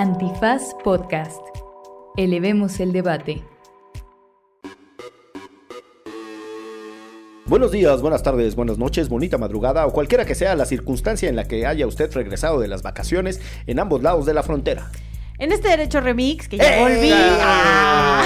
Antifaz 0.00 0.76
Podcast. 0.84 1.40
Elevemos 2.16 2.78
el 2.78 2.92
debate. 2.92 3.42
Buenos 7.46 7.72
días, 7.72 8.00
buenas 8.00 8.22
tardes, 8.22 8.54
buenas 8.54 8.78
noches, 8.78 9.08
bonita 9.08 9.38
madrugada 9.38 9.84
o 9.88 9.92
cualquiera 9.92 10.24
que 10.24 10.36
sea 10.36 10.54
la 10.54 10.66
circunstancia 10.66 11.28
en 11.28 11.34
la 11.34 11.48
que 11.48 11.66
haya 11.66 11.88
usted 11.88 12.12
regresado 12.14 12.60
de 12.60 12.68
las 12.68 12.82
vacaciones 12.84 13.40
en 13.66 13.80
ambos 13.80 14.00
lados 14.04 14.24
de 14.24 14.34
la 14.34 14.44
frontera. 14.44 14.92
En 15.36 15.50
este 15.50 15.66
derecho 15.66 16.00
remix, 16.00 16.46
que 16.46 16.58
ya 16.58 16.78
¡Eh! 16.78 16.80
volví. 16.80 17.10
¡Ah! 17.12 18.22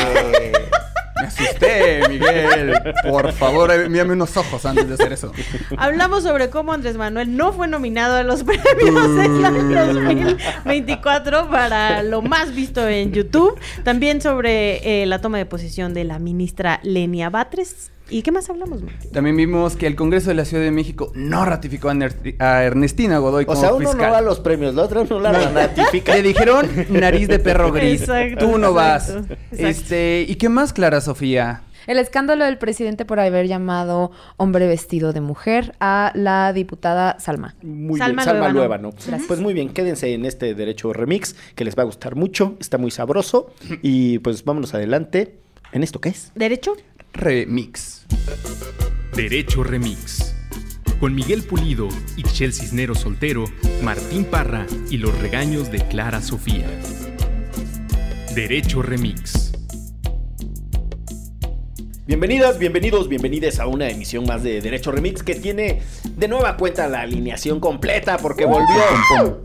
Me 1.22 1.28
asusté, 1.28 2.08
Miguel. 2.08 2.74
Por 3.08 3.32
favor, 3.32 3.70
eh, 3.70 3.88
mírame 3.88 4.14
unos 4.14 4.36
ojos 4.36 4.66
antes 4.66 4.88
de 4.88 4.94
hacer 4.94 5.12
eso. 5.12 5.32
Hablamos 5.76 6.24
sobre 6.24 6.50
cómo 6.50 6.72
Andrés 6.72 6.96
Manuel 6.96 7.36
no 7.36 7.52
fue 7.52 7.68
nominado 7.68 8.16
a 8.16 8.24
los 8.24 8.42
premios 8.42 9.14
del 9.14 10.06
año 10.06 10.26
2024 10.64 11.48
para 11.48 12.02
lo 12.02 12.22
más 12.22 12.52
visto 12.52 12.88
en 12.88 13.12
YouTube. 13.12 13.56
También 13.84 14.20
sobre 14.20 15.02
eh, 15.02 15.06
la 15.06 15.20
toma 15.20 15.38
de 15.38 15.46
posición 15.46 15.94
de 15.94 16.02
la 16.02 16.18
ministra 16.18 16.80
Lenia 16.82 17.30
Batres. 17.30 17.92
¿Y 18.12 18.22
qué 18.22 18.30
más 18.30 18.48
hablamos? 18.50 18.82
man? 18.82 18.94
También 19.12 19.36
vimos 19.36 19.74
que 19.76 19.86
el 19.86 19.96
Congreso 19.96 20.28
de 20.28 20.34
la 20.34 20.44
Ciudad 20.44 20.62
de 20.62 20.70
México 20.70 21.10
no 21.14 21.44
ratificó 21.44 21.88
a, 21.88 21.94
Ner- 21.94 22.36
a 22.40 22.62
Ernestina 22.64 23.18
Godoy 23.18 23.44
O 23.44 23.46
como 23.46 23.60
sea, 23.60 23.72
uno 23.74 23.88
fiscal. 23.90 24.08
no 24.08 24.12
da 24.14 24.20
los 24.20 24.40
premios, 24.40 24.74
la 24.74 24.82
otra 24.82 25.04
no 25.04 25.18
la 25.18 25.32
ratifica. 25.32 26.14
Le 26.14 26.22
dijeron 26.22 26.68
nariz 26.90 27.28
de 27.28 27.38
perro 27.38 27.72
gris. 27.72 28.02
Exacto, 28.02 28.46
Tú 28.50 28.58
no 28.58 28.72
vas. 28.72 29.08
exacto. 29.10 29.34
Este, 29.52 30.26
¿y 30.28 30.34
qué 30.36 30.48
más, 30.48 30.72
Clara 30.72 31.00
Sofía? 31.00 31.62
El 31.88 31.98
escándalo 31.98 32.44
del 32.44 32.58
presidente 32.58 33.04
por 33.04 33.18
haber 33.18 33.48
llamado 33.48 34.12
hombre 34.36 34.68
vestido 34.68 35.12
de 35.12 35.20
mujer 35.20 35.74
a 35.80 36.12
la 36.14 36.52
diputada 36.52 37.16
Salma. 37.18 37.56
Muy 37.62 37.98
Salma 37.98 38.22
bien, 38.22 38.24
Salma 38.34 38.48
Luevano. 38.50 38.90
Luevano. 38.90 39.22
Pues 39.26 39.40
muy 39.40 39.52
bien, 39.52 39.70
quédense 39.70 40.12
en 40.14 40.24
este 40.24 40.54
derecho 40.54 40.92
remix 40.92 41.34
que 41.56 41.64
les 41.64 41.76
va 41.76 41.82
a 41.82 41.86
gustar 41.86 42.14
mucho, 42.14 42.54
está 42.60 42.78
muy 42.78 42.92
sabroso 42.92 43.52
y 43.82 44.20
pues 44.20 44.44
vámonos 44.44 44.74
adelante. 44.74 45.38
¿En 45.72 45.82
esto 45.82 46.00
qué 46.02 46.10
es? 46.10 46.30
¿Derecho? 46.34 46.76
Remix. 47.12 48.06
Derecho 49.14 49.62
Remix. 49.62 50.34
Con 50.98 51.14
Miguel 51.14 51.42
Pulido, 51.42 51.88
Ixchel 52.16 52.52
Cisnero 52.52 52.94
Soltero, 52.94 53.44
Martín 53.82 54.24
Parra 54.24 54.66
y 54.88 54.96
los 54.96 55.16
regaños 55.18 55.70
de 55.70 55.86
Clara 55.88 56.22
Sofía. 56.22 56.66
Derecho 58.34 58.82
Remix. 58.82 59.52
Bienvenidas, 62.06 62.58
bienvenidos, 62.58 63.08
bienvenides 63.08 63.60
a 63.60 63.66
una 63.66 63.88
emisión 63.88 64.24
más 64.26 64.42
de 64.42 64.60
Derecho 64.60 64.90
Remix 64.90 65.22
que 65.22 65.34
tiene 65.34 65.82
de 66.16 66.28
nueva 66.28 66.56
cuenta 66.56 66.88
la 66.88 67.02
alineación 67.02 67.60
completa 67.60 68.16
porque 68.16 68.46
volvió 68.46 69.40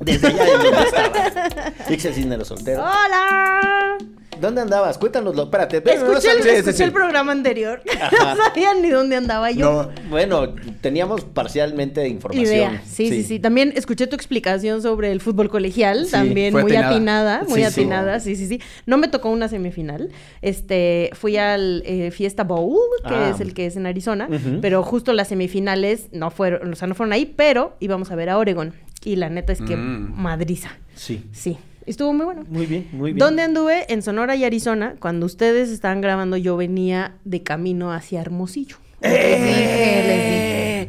desde 0.00 0.26
allá 0.26 0.44
de 0.44 0.52
donde 0.58 0.82
estaba. 0.82 2.44
Soltero. 2.44 2.82
¡Hola! 2.82 3.98
¿Dónde 4.42 4.60
andabas? 4.60 4.98
Cuéntanoslo, 4.98 5.44
espérate. 5.44 5.80
ven, 5.80 6.00
no 6.00 6.12
Escuché, 6.18 6.32
el, 6.32 6.46
escuché 6.56 6.84
el 6.84 6.92
programa 6.92 7.32
anterior. 7.32 7.80
Ajá. 8.00 8.34
no 8.34 8.44
sabían 8.44 8.82
ni 8.82 8.90
dónde 8.90 9.16
andaba 9.16 9.50
yo. 9.50 9.90
No, 9.94 10.08
Bueno, 10.10 10.54
teníamos 10.82 11.24
parcialmente 11.24 12.06
información. 12.08 12.46
Idea. 12.46 12.82
Sí, 12.84 13.08
sí, 13.08 13.22
sí, 13.22 13.38
También 13.38 13.72
escuché 13.76 14.06
tu 14.06 14.16
explicación 14.16 14.82
sobre 14.82 15.12
el 15.12 15.20
fútbol 15.20 15.48
colegial, 15.48 16.08
también 16.10 16.52
muy 16.52 16.62
atinada. 16.62 16.88
atinada, 16.90 17.44
muy 17.48 17.62
atinada, 17.64 18.20
sí. 18.20 18.36
sí, 18.36 18.46
sí, 18.46 18.60
No 18.84 18.98
me 18.98 19.08
tocó 19.08 19.30
una 19.30 19.48
semifinal. 19.48 20.10
Este, 20.42 21.10
fui 21.14 21.36
al 21.36 21.82
eh, 21.86 22.10
Fiesta 22.10 22.44
Bowl, 22.44 22.76
que 23.08 23.14
Ah. 23.14 23.30
es 23.32 23.40
el 23.40 23.54
que 23.54 23.66
es 23.66 23.76
en 23.76 23.86
Arizona, 23.86 24.28
pero 24.60 24.82
justo 24.82 25.12
las 25.12 25.28
semifinales 25.28 26.08
no 26.12 26.30
fueron, 26.30 26.72
o 26.72 26.76
sea, 26.76 26.88
no 26.88 26.94
fueron 26.94 27.12
ahí, 27.12 27.26
pero 27.36 27.76
íbamos 27.80 28.10
a 28.10 28.16
ver 28.16 28.28
a 28.28 28.38
Oregon. 28.38 28.74
Y 29.04 29.16
la 29.16 29.28
neta 29.30 29.52
es 29.52 29.60
que 29.62 29.76
Mm. 29.76 30.14
madriza. 30.20 30.70
Sí. 30.94 31.24
Sí. 31.32 31.58
Estuvo 31.86 32.12
muy 32.12 32.24
bueno. 32.24 32.44
Muy 32.48 32.66
bien, 32.66 32.88
muy 32.92 33.12
bien. 33.12 33.18
¿Dónde 33.18 33.42
anduve? 33.42 33.86
En 33.92 34.02
Sonora 34.02 34.36
y 34.36 34.44
Arizona. 34.44 34.94
Cuando 35.00 35.26
ustedes 35.26 35.68
estaban 35.70 36.00
grabando, 36.00 36.36
yo 36.36 36.56
venía 36.56 37.16
de 37.24 37.42
camino 37.42 37.92
hacia 37.92 38.20
Hermosillo. 38.20 38.76
¡Eh! 39.00 40.86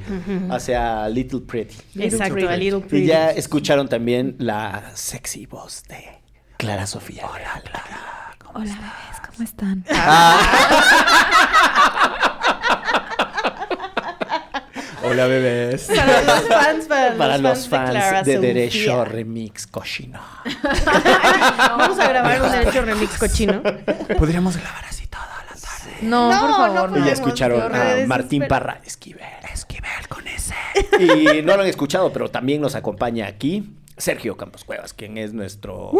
Hacia 0.51 1.09
Little 1.09 1.41
Pretty. 1.41 1.75
Exacto, 1.99 2.47
a 2.47 2.55
Little 2.55 2.79
Y 2.79 2.83
Pretty. 2.83 3.05
ya 3.07 3.31
escucharon 3.31 3.89
también 3.89 4.35
la 4.37 4.91
sexy 4.93 5.47
voz 5.47 5.83
de 5.87 6.05
Clara 6.57 6.85
Sofía. 6.85 7.25
Hola, 7.27 7.59
Clara. 7.63 8.35
¿cómo 8.37 8.59
Hola, 8.59 8.71
estás? 8.71 9.29
¿cómo 9.29 9.43
están? 9.43 9.83
Hola, 15.03 15.27
bebés. 15.27 15.87
Para 15.87 16.21
los 16.21 16.47
fans, 16.47 16.85
para, 16.87 17.17
Para 17.17 17.37
los 17.37 17.63
de 17.63 17.69
fans 17.69 18.25
de. 18.25 18.39
Derecho 18.39 19.03
Remix 19.05 19.67
Cochino. 19.67 20.19
Vamos 21.57 21.99
a 21.99 22.07
grabar 22.07 22.41
un 22.41 22.51
Derecho 22.51 22.81
Remix 22.83 23.17
cochino. 23.17 23.61
Podríamos 24.17 24.55
grabar 24.57 24.85
así 24.85 25.07
toda 25.07 25.25
la 25.27 25.55
tarde. 25.59 25.97
No, 26.01 26.31
No, 26.31 26.39
por 26.39 26.69
no 26.69 26.75
favor. 26.75 26.99
Y 26.99 27.05
ya 27.05 27.11
escucharon 27.11 27.75
a 27.75 28.05
Martín. 28.07 28.45
Parra 28.47 28.79
Esquivel. 28.85 29.21
Esquivel 29.53 30.07
con 30.07 30.25
ese. 30.27 30.55
Y 30.99 31.41
no 31.41 31.55
lo 31.55 31.63
han 31.63 31.67
escuchado, 31.67 32.11
pero 32.13 32.29
también 32.29 32.61
nos 32.61 32.75
acompaña 32.75 33.27
aquí 33.27 33.69
Sergio 33.97 34.37
Campos 34.37 34.63
Cuevas, 34.63 34.93
quien 34.93 35.17
es 35.17 35.33
nuestro 35.33 35.91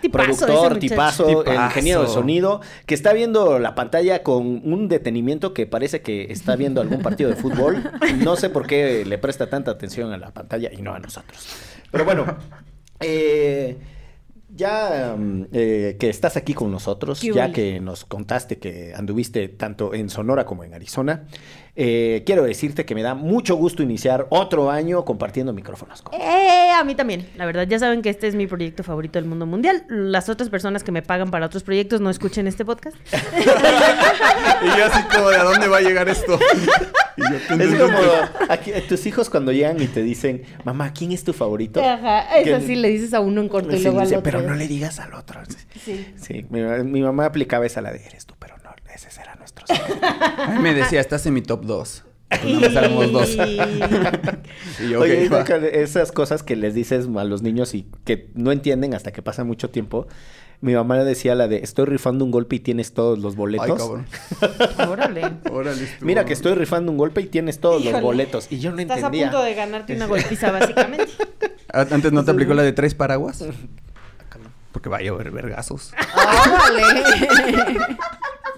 tipazo 0.00 0.30
ese 0.30 0.46
productor, 0.46 0.78
tipazo, 0.78 1.26
Tipazo. 1.26 1.64
ingeniero 1.66 2.02
de 2.02 2.08
sonido, 2.08 2.60
que 2.86 2.94
está 2.94 3.12
viendo 3.12 3.58
la 3.58 3.74
pantalla 3.74 4.22
con 4.22 4.62
un 4.64 4.88
detenimiento 4.88 5.52
que 5.52 5.66
parece 5.66 6.02
que 6.02 6.32
está 6.32 6.56
viendo 6.56 6.80
algún 6.80 7.02
partido 7.02 7.30
de 7.30 7.36
fútbol. 7.36 7.82
No 8.22 8.36
sé 8.36 8.50
por 8.50 8.66
qué 8.66 9.04
le 9.04 9.18
presta 9.18 9.48
tanta 9.48 9.70
atención 9.70 10.12
a 10.12 10.18
la 10.18 10.32
pantalla 10.32 10.70
y 10.72 10.82
no 10.82 10.94
a 10.94 10.98
nosotros. 10.98 11.46
Pero 11.90 12.04
bueno, 12.04 12.24
eh, 13.00 13.78
ya 14.54 15.16
mm, 15.16 15.46
eh, 15.52 15.96
que 15.98 16.08
estás 16.08 16.36
aquí 16.36 16.54
con 16.54 16.70
nosotros, 16.70 17.20
¿Qué 17.20 17.32
ya 17.32 17.52
que 17.52 17.80
nos 17.80 18.04
contaste 18.04 18.58
que 18.58 18.92
anduviste 18.94 19.48
tanto 19.48 19.94
en 19.94 20.10
Sonora 20.10 20.44
como 20.44 20.64
en 20.64 20.74
Arizona, 20.74 21.26
eh, 21.74 22.22
quiero 22.26 22.42
decirte 22.42 22.84
que 22.84 22.94
me 22.94 23.02
da 23.02 23.14
mucho 23.14 23.56
gusto 23.56 23.82
iniciar 23.82 24.26
otro 24.30 24.70
año 24.70 25.04
compartiendo 25.04 25.52
micrófonos 25.54 26.02
con 26.02 26.14
Eh, 26.20 26.70
a 26.74 26.84
mí 26.84 26.94
también. 26.94 27.28
La 27.36 27.46
verdad, 27.46 27.66
ya 27.66 27.78
saben 27.78 28.02
que 28.02 28.10
este 28.10 28.26
es 28.28 28.34
mi 28.34 28.46
proyecto 28.46 28.82
favorito 28.82 29.18
del 29.18 29.24
mundo 29.26 29.46
mundial. 29.46 29.84
Las 29.88 30.28
otras 30.28 30.50
personas 30.50 30.84
que 30.84 30.92
me 30.92 31.00
pagan 31.02 31.30
para 31.30 31.46
otros 31.46 31.62
proyectos 31.62 32.00
no 32.00 32.10
escuchen 32.10 32.46
este 32.46 32.64
podcast. 32.64 32.96
Y 34.62 34.66
yo 34.78 34.84
así 34.86 35.02
como, 35.14 35.28
¿de 35.30 35.36
a 35.36 35.44
dónde 35.44 35.66
va 35.68 35.78
a 35.78 35.80
llegar 35.80 36.08
esto? 36.08 36.38
Y 37.16 37.20
yo, 37.22 37.38
tun, 37.48 37.60
Es 37.60 37.68
tun, 37.70 37.78
como 37.78 37.98
tun, 37.98 38.50
aquí, 38.50 38.70
tus 38.88 39.06
hijos 39.06 39.28
cuando 39.28 39.50
llegan 39.52 39.80
y 39.82 39.86
te 39.86 40.02
dicen, 40.02 40.42
mamá, 40.64 40.92
¿quién 40.92 41.12
es 41.12 41.24
tu 41.24 41.32
favorito? 41.32 41.82
Ajá, 41.82 42.38
es 42.38 42.44
Que- 42.44 42.54
así, 42.54 42.76
le 42.76 42.88
dices 42.88 43.12
a 43.14 43.20
uno 43.20 43.40
en 43.40 43.48
corto 43.48 43.70
y 43.74 43.78
Sí, 43.78 43.84
luego 43.84 43.98
al 44.00 44.04
dice, 44.06 44.16
otro. 44.18 44.30
pero 44.32 44.42
no 44.48 44.54
le 44.54 44.68
digas 44.68 45.00
al 45.00 45.14
otro. 45.14 45.40
Sí. 45.84 46.06
Sí, 46.16 46.46
mi, 46.50 46.60
mi 46.84 47.02
mamá 47.02 47.26
aplicaba 47.26 47.66
esa 47.66 47.80
la 47.82 47.90
de 47.92 48.04
eres 48.06 48.24
tú, 48.26 48.34
ese 48.94 49.10
será 49.10 49.34
nuestro. 49.36 49.66
secreto". 49.66 50.00
Me 50.60 50.74
decía, 50.74 51.00
estás 51.00 51.24
en 51.26 51.34
mi 51.34 51.42
top 51.42 51.64
2. 51.64 52.04
No 52.46 52.60
me 52.60 52.70
salemos 52.72 53.12
dos. 53.12 53.28
Y 54.80 54.88
yo, 54.88 54.98
ok, 55.00 55.02
Oye, 55.04 55.28
va. 55.28 55.40
esas 55.42 56.12
cosas 56.12 56.42
que 56.42 56.56
les 56.56 56.72
dices 56.74 57.06
a 57.14 57.24
los 57.24 57.42
niños 57.42 57.74
y 57.74 57.86
que 58.04 58.30
no 58.34 58.52
entienden 58.52 58.94
hasta 58.94 59.12
que 59.12 59.20
pasa 59.20 59.44
mucho 59.44 59.68
tiempo. 59.68 60.06
Mi 60.62 60.74
mamá 60.74 60.96
decía 61.04 61.34
la 61.34 61.46
de 61.46 61.58
estoy 61.58 61.84
rifando 61.84 62.24
un 62.24 62.30
golpe 62.30 62.56
y 62.56 62.60
tienes 62.60 62.94
todos 62.94 63.18
los 63.18 63.36
boletos. 63.36 63.68
Ay, 63.70 63.76
cabrón. 63.76 64.06
Órale. 64.90 65.22
Órale, 65.50 65.88
Mira 66.00 66.24
que 66.24 66.32
estoy 66.32 66.54
rifando 66.54 66.90
un 66.90 66.96
golpe 66.96 67.20
y 67.20 67.26
tienes 67.26 67.58
todos 67.60 67.84
los 67.84 68.00
boletos. 68.00 68.46
Y 68.50 68.60
yo 68.60 68.70
no 68.72 68.78
Estás 68.78 68.98
entendía. 68.98 69.28
a 69.28 69.30
punto 69.30 69.44
de 69.44 69.54
ganarte 69.54 69.94
una 69.96 70.06
golpiza, 70.06 70.50
básicamente. 70.52 71.12
Ah, 71.70 71.84
¿Antes 71.90 72.12
no 72.12 72.24
te 72.24 72.30
aplicó 72.30 72.54
la 72.54 72.62
de 72.62 72.72
tres 72.72 72.94
paraguas? 72.94 73.44
Porque 74.72 74.88
vaya 74.88 75.10
a 75.10 75.14
haber 75.14 75.32
vergazos. 75.32 75.92
Órale. 76.16 77.02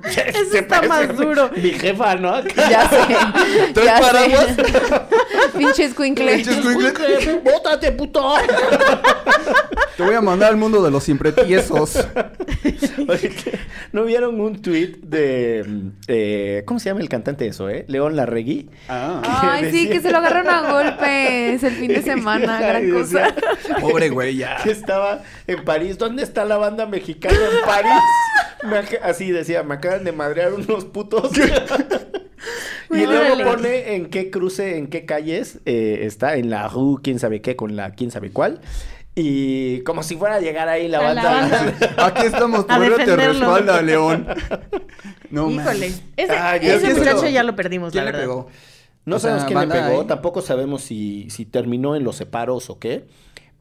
Eso 0.04 0.58
está 0.58 0.82
más 0.82 1.16
duro. 1.16 1.50
Mi 1.56 1.70
jefa, 1.70 2.14
¿no? 2.16 2.42
ya 2.70 2.88
sé. 2.88 2.98
¿Tres 3.74 3.86
ya 3.86 4.00
paraguas? 4.00 4.46
sé. 4.56 4.62
Pinche 5.58 5.84
escuincle. 5.86 6.36
Pinches 6.36 6.62
güey. 6.62 7.40
¡Bótate, 7.44 7.92
puto! 7.92 8.34
Te 9.96 10.02
voy 10.02 10.14
a 10.14 10.20
mandar 10.20 10.50
al 10.50 10.56
mundo 10.56 10.82
de 10.82 10.90
los 10.90 11.04
siempre 11.04 11.32
tiesos. 11.32 12.04
¿No 13.92 14.04
vieron 14.04 14.40
un 14.40 14.60
tweet 14.60 14.96
de... 15.02 15.92
eh, 16.08 16.62
¿Cómo 16.66 16.80
se 16.80 16.90
llama 16.90 17.00
el 17.00 17.08
cantante 17.08 17.46
eso, 17.46 17.68
eh? 17.70 17.84
León 17.88 18.16
Larregui. 18.16 18.70
Ay, 18.88 19.70
sí, 19.70 19.88
que 19.88 20.00
se 20.00 20.10
lo 20.10 20.18
agarraron 20.18 20.48
a 20.52 20.72
golpes 20.72 21.62
el 21.62 21.74
fin 21.74 21.88
de 21.88 22.02
semana. 22.02 22.58
Gran 22.60 22.90
cosa. 22.90 23.34
decía 23.62 23.76
Pobre 23.80 24.08
güey, 24.10 24.36
ya. 24.36 24.56
Que 24.62 24.70
estaba 24.72 25.22
en 25.46 25.64
París. 25.64 25.96
¿Dónde 25.98 26.22
está 26.24 26.44
la 26.44 26.56
banda 26.56 26.86
mexicana 26.86 27.36
en 27.36 27.66
París? 27.66 27.92
Me 28.64 28.78
así 29.02 29.30
decía, 29.30 29.62
me 29.62 29.74
acaban 29.86 30.04
de 30.04 30.12
madrear 30.12 30.52
unos 30.54 30.84
putos. 30.84 31.30
y 32.90 33.06
luego 33.06 33.42
pone 33.44 33.94
en 33.94 34.06
qué 34.10 34.30
cruce, 34.30 34.78
en 34.78 34.88
qué 34.88 35.04
calles 35.04 35.60
eh, 35.64 36.00
está, 36.02 36.36
en 36.36 36.50
la 36.50 36.68
rue, 36.68 37.00
quién 37.02 37.18
sabe 37.18 37.40
qué, 37.40 37.56
con 37.56 37.76
la 37.76 37.92
quién 37.92 38.10
sabe 38.10 38.30
cuál. 38.30 38.60
Y 39.16 39.80
como 39.82 40.02
si 40.02 40.16
fuera 40.16 40.36
a 40.36 40.40
llegar 40.40 40.68
ahí 40.68 40.88
la 40.88 41.00
banda. 41.00 41.72
Aquí 41.98 42.26
estamos, 42.26 42.66
tu 42.66 42.74
héroe 42.82 43.04
te 43.04 43.14
respalda, 43.16 43.80
León. 43.80 44.26
No, 45.30 45.50
Híjole. 45.50 45.92
Ese, 46.16 46.32
Ah, 46.32 46.56
ese 46.56 46.94
muchacho 46.94 47.28
ya 47.28 47.44
lo 47.44 47.54
perdimos, 47.54 47.94
la 47.94 48.02
¿Quién 48.02 48.04
le 48.06 48.10
verdad. 48.12 48.22
pegó? 48.24 48.48
No 49.04 49.16
O 49.16 49.18
sea, 49.20 49.38
sabemos 49.38 49.46
quién 49.46 49.68
le 49.68 49.74
pegó, 49.88 50.00
ahí. 50.00 50.06
tampoco 50.08 50.42
sabemos 50.42 50.82
si, 50.82 51.28
si 51.30 51.44
terminó 51.44 51.94
en 51.94 52.02
los 52.02 52.16
separos 52.16 52.70
o 52.70 52.78
qué. 52.80 53.04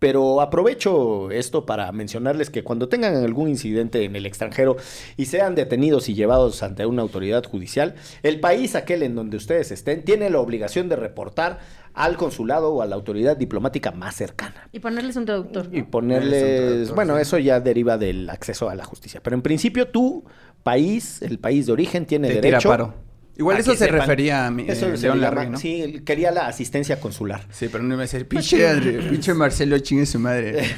Pero 0.04 0.42
aprovecho 0.42 1.32
esto 1.32 1.66
para 1.66 1.90
mencionarles 1.94 2.50
que 2.50 2.62
cuando 2.62 2.90
tengan 2.90 3.16
algún 3.16 3.48
incidente 3.48 4.04
en 4.04 4.18
el 4.18 4.26
extranjero 4.26 4.76
y 5.16 5.28
sean 5.28 5.56
detenidos 5.56 6.10
y 6.10 6.14
llevados 6.14 6.62
ante 6.62 6.86
una 6.86 7.02
autoridad 7.02 7.46
judicial, 7.46 7.96
el 8.22 8.42
país 8.42 8.76
aquel 8.76 9.02
en 9.04 9.16
donde 9.16 9.38
ustedes 9.38 9.72
estén 9.72 10.04
tiene 10.04 10.30
la 10.30 10.42
obligación 10.42 10.90
de 10.90 10.98
reportar 10.98 11.60
al 11.94 12.18
consulado 12.18 12.74
o 12.74 12.82
a 12.82 12.86
la 12.86 12.96
autoridad 12.96 13.38
diplomática 13.38 13.92
más 13.92 14.16
cercana. 14.16 14.68
Y 14.74 14.80
ponerles 14.80 15.16
un 15.16 15.24
traductor. 15.24 15.70
Y 15.72 15.84
ponerles, 15.84 16.44
traductor, 16.44 16.96
bueno, 16.96 17.16
sí. 17.16 17.22
eso 17.22 17.38
ya 17.38 17.62
deriva 17.62 17.98
del 17.98 18.30
acceso 18.30 18.70
a 18.70 18.76
la 18.76 18.84
justicia. 18.84 19.22
Pero 19.24 19.38
en 19.38 19.42
principio 19.42 19.88
tu 19.88 20.26
país, 20.64 21.22
el 21.22 21.40
país 21.40 21.68
de 21.68 21.72
origen, 21.72 22.06
tiene 22.06 22.28
Te 22.28 22.42
tira 22.42 22.58
derecho. 22.58 22.94
Igual 23.38 23.58
a 23.58 23.60
eso 23.62 23.76
se 23.76 23.86
sepan- 23.88 24.00
refería 24.02 24.46
a 24.46 24.52
mi, 24.52 24.64
Eso 24.70 24.88
eh, 24.94 24.98
se 24.98 25.08
León 25.08 25.52
¿no? 25.52 25.58
Sí, 25.58 25.82
él 25.82 26.04
quería 26.04 26.32
la 26.32 26.48
asistencia 26.48 27.00
consular. 27.00 27.46
Sí, 27.52 27.68
pero 27.72 27.84
no 27.84 27.94
iba 27.96 28.04
a 28.04 28.06
decir, 28.06 28.28
pinche, 28.28 28.68
André- 28.68 29.10
pinche 29.10 29.34
Marcelo 29.34 29.78
chingue 29.80 30.06
su 30.06 30.20
madre. 30.20 30.64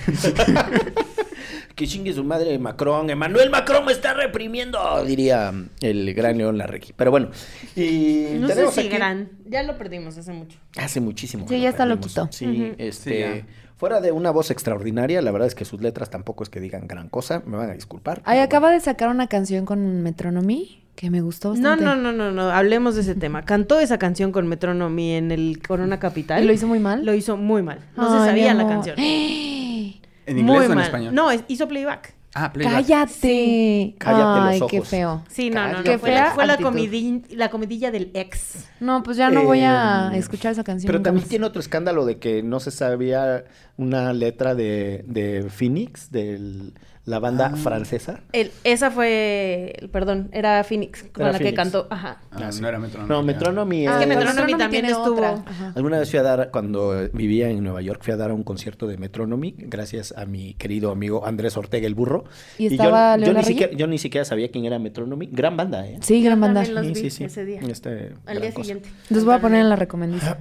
Que 1.75 1.87
chingue 1.87 2.13
su 2.13 2.23
madre 2.23 2.57
Macron. 2.57 3.09
Emanuel 3.09 3.49
Macron 3.49 3.83
me 3.83 3.91
está 3.91 4.13
reprimiendo, 4.13 5.03
diría 5.03 5.53
el 5.81 6.13
gran 6.13 6.37
León 6.37 6.57
Larregui. 6.57 6.93
Pero 6.95 7.11
bueno, 7.11 7.31
y 7.75 8.27
No 8.39 8.47
sé 8.47 8.71
si 8.71 8.79
aquí- 8.79 8.89
gran. 8.89 9.29
Ya 9.45 9.61
lo 9.63 9.77
perdimos 9.77 10.17
hace 10.17 10.31
mucho. 10.31 10.57
Hace 10.77 11.01
muchísimo. 11.01 11.45
Sí, 11.49 11.59
ya 11.59 11.69
está. 11.71 11.85
Sí, 12.31 12.45
Ujú. 12.47 12.75
este. 12.77 13.41
Sí, 13.41 13.45
fuera 13.75 13.99
de 13.99 14.13
una 14.13 14.31
voz 14.31 14.51
extraordinaria, 14.51 15.21
la 15.21 15.31
verdad 15.31 15.49
es 15.49 15.55
que 15.55 15.65
sus 15.65 15.81
letras 15.81 16.09
tampoco 16.09 16.43
es 16.43 16.49
que 16.49 16.61
digan 16.61 16.87
gran 16.87 17.09
cosa. 17.09 17.43
Me 17.45 17.57
van 17.57 17.69
a 17.69 17.73
disculpar. 17.73 18.21
Ay, 18.23 18.39
acaba 18.39 18.71
de 18.71 18.79
sacar 18.79 19.09
una 19.09 19.27
canción 19.27 19.65
con 19.65 20.01
Metronomy 20.01 20.84
que 20.95 21.09
me 21.11 21.21
gustó 21.21 21.49
No, 21.49 21.53
bastante. 21.71 21.83
no, 21.83 21.95
no, 21.95 22.11
no, 22.11 22.31
no. 22.31 22.49
Hablemos 22.51 22.95
de 22.95 23.01
ese 23.01 23.15
tema. 23.15 23.43
Cantó 23.43 23.79
esa 23.79 23.97
canción 23.97 24.31
con 24.31 24.47
Metronomy 24.47 25.11
en 25.13 25.31
el 25.31 25.61
Corona 25.65 25.99
Capital. 25.99 26.43
¿Y 26.43 26.47
lo 26.47 26.53
hizo 26.53 26.67
muy 26.67 26.79
mal? 26.79 27.05
Lo 27.05 27.13
hizo 27.13 27.35
muy 27.37 27.61
mal. 27.63 27.79
No 27.97 28.03
Ay, 28.13 28.19
se 28.19 28.25
sabía 28.27 28.53
la 28.53 28.67
canción. 28.67 28.95
¿En 28.99 30.39
inglés 30.39 30.43
muy 30.45 30.57
o 30.57 30.63
en 30.63 30.75
mal. 30.75 30.85
español? 30.85 31.13
No, 31.13 31.29
es- 31.31 31.43
hizo 31.47 31.67
playback. 31.67 32.13
Ah, 32.37 32.51
playback. 32.51 32.73
¡Cállate! 32.73 33.95
Cállate 33.97 34.39
los 34.41 34.49
Ay, 34.49 34.61
qué 34.69 34.77
ojos. 34.79 34.89
feo. 34.89 35.23
Sí, 35.29 35.49
no, 35.49 35.67
no, 35.69 35.77
no. 35.83 35.99
Fue, 35.99 36.09
Qué 36.09 36.15
la, 36.15 36.31
fue 36.31 36.45
la, 36.45 36.53
actitud. 36.53 36.71
comidi- 36.71 37.23
la 37.33 37.49
comidilla 37.49 37.91
del 37.91 38.11
ex. 38.13 38.65
No, 38.81 39.03
pues 39.03 39.15
ya 39.15 39.29
no 39.29 39.43
voy 39.43 39.61
a 39.61 40.11
Eh, 40.13 40.17
escuchar 40.17 40.51
esa 40.51 40.63
canción. 40.65 40.87
Pero 40.87 41.01
también 41.01 41.23
más. 41.23 41.29
tiene 41.29 41.45
otro 41.45 41.61
escándalo 41.61 42.05
de 42.05 42.17
que 42.19 42.43
no 42.43 42.59
se 42.59 42.71
sabía 42.71 43.45
una 43.77 44.11
letra 44.11 44.53
de, 44.53 45.05
de 45.07 45.45
Phoenix, 45.49 46.11
de 46.11 46.71
la 47.05 47.19
banda 47.19 47.51
Ah. 47.53 47.57
francesa. 47.57 48.21
El- 48.31 48.51
esa 48.63 48.89
fue, 48.91 49.75
perdón, 49.91 50.29
era 50.31 50.63
Phoenix 50.63 51.03
con 51.13 51.23
Era 51.23 51.33
la 51.33 51.39
que 51.39 51.53
cantó. 51.53 51.87
Ajá. 51.89 52.21
Ah, 52.31 52.51
sí. 52.51 52.61
no 52.61 52.67
era 52.67 52.79
Metronomy. 52.79 53.09
No. 53.09 53.23
Metronomy 53.23 53.87
Ah, 53.87 53.91
Es 53.93 53.97
que 53.99 54.05
Metronomy 54.07 54.25
Metronomy 54.53 54.57
también 54.57 54.85
estuvo-. 54.85 55.45
Alguna 55.75 55.99
vez 55.99 56.09
fui 56.09 56.19
a 56.19 56.23
dar, 56.23 56.49
cuando 56.51 57.09
vivía 57.13 57.49
en 57.49 57.63
Nueva 57.63 57.81
York, 57.81 58.01
fui 58.03 58.13
a 58.13 58.17
dar 58.17 58.31
un 58.31 58.43
concierto 58.43 58.87
de 58.87 58.97
Metronomy, 58.97 59.53
gracias 59.57 60.13
a 60.17 60.25
mi 60.25 60.55
querido 60.55 60.91
amigo 60.91 61.25
Andrés 61.25 61.55
Ortega 61.57 61.85
el 61.87 61.95
Burro. 61.95 62.25
¿Y 62.57 62.65
yo- 62.69 62.71
estaba 62.71 63.17
yo, 63.17 63.33
ni 63.33 63.43
siquiera, 63.43 63.73
yo 63.73 63.87
ni 63.87 63.97
siquiera 63.97 64.25
sabía 64.25 64.49
quién 64.49 64.65
era 64.65 64.79
Metronomy. 64.79 65.29
Gran 65.31 65.55
banda, 65.57 65.85
¿eh? 65.87 65.97
Sí, 66.01 66.23
gran 66.23 66.39
banda. 66.39 66.63
los 66.65 66.85
Sí, 66.87 66.93
vi 66.93 66.95
sí, 66.95 67.09
sí. 67.11 67.23
ese 67.25 67.45
día. 67.45 67.59
Este, 67.69 68.13
Al 68.25 68.41
día 68.41 68.51
cosa. 68.51 68.63
siguiente. 68.63 68.89
Los 69.09 69.23
voy 69.25 69.35
a 69.35 69.39
poner 69.39 69.61
en 69.61 69.69
la 69.69 69.75
recomendación. 69.75 70.37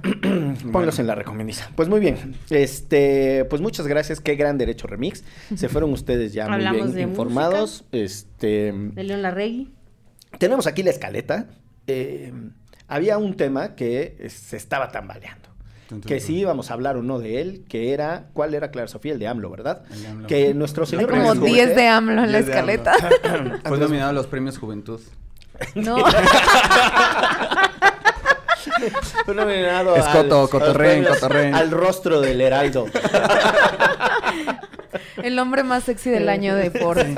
Ponlos 0.71 0.97
en 0.99 1.07
la 1.07 1.15
recomendiza. 1.15 1.69
Pues 1.75 1.89
muy 1.89 1.99
bien. 1.99 2.35
Este, 2.49 3.45
pues 3.45 3.61
muchas 3.61 3.85
gracias. 3.87 4.19
Qué 4.19 4.35
gran 4.35 4.57
derecho 4.57 4.87
remix. 4.87 5.23
Se 5.55 5.69
fueron 5.69 5.91
ustedes 5.93 6.33
ya 6.33 6.45
Hablamos 6.55 6.93
bien 6.93 6.95
de 6.95 7.01
informados. 7.03 7.83
Este, 7.91 8.71
De 8.73 9.03
León 9.03 9.21
Larregui. 9.21 9.71
tenemos 10.39 10.67
aquí 10.67 10.83
la 10.83 10.91
escaleta. 10.91 11.47
Eh, 11.87 12.31
había 12.87 13.17
un 13.17 13.35
tema 13.35 13.75
que 13.75 14.27
se 14.29 14.57
estaba 14.57 14.91
tambaleando. 14.91 15.49
Que 16.07 16.17
tun. 16.17 16.19
sí 16.19 16.37
íbamos 16.37 16.71
a 16.71 16.73
hablar 16.73 16.97
o 16.97 17.03
no 17.03 17.19
de 17.19 17.41
él, 17.41 17.63
que 17.69 17.93
era, 17.93 18.29
¿cuál 18.33 18.55
era 18.55 18.71
Clara 18.71 18.87
Sofía? 18.87 19.13
El 19.13 19.19
de 19.19 19.27
AMLO, 19.27 19.51
¿verdad? 19.51 19.83
El 19.91 20.01
de 20.01 20.07
AMLO. 20.07 20.27
Que 20.27 20.53
nuestro 20.55 20.83
Hay 20.85 20.89
señor 20.89 21.09
como 21.11 21.21
presidente- 21.35 21.51
10 21.53 21.75
de 21.75 21.87
AMLO 21.87 22.23
en 22.23 22.31
la 22.31 22.37
10 22.39 22.45
de 22.47 22.57
AMLO. 22.59 22.71
escaleta. 22.73 23.59
Fue 23.65 23.77
nominado 23.77 24.09
a 24.09 24.13
los 24.13 24.25
premios 24.25 24.57
Juventud. 24.57 24.99
No. 25.75 25.97
Fue 29.25 29.35
nominado 29.35 29.95
Es 29.95 30.05
al- 30.05 30.23
coto, 30.23 30.37
a 30.37 30.41
los 30.41 30.49
cotorreen, 30.49 31.03
premios 31.03 31.19
cotorreen. 31.19 31.55
Al 31.55 31.71
rostro 31.71 32.21
del 32.21 32.41
heraldo. 32.41 32.85
El 35.23 35.37
hombre 35.39 35.63
más 35.63 35.83
sexy 35.83 36.09
del 36.09 36.29
año 36.29 36.55
de 36.55 36.71
Forbes. 36.71 37.17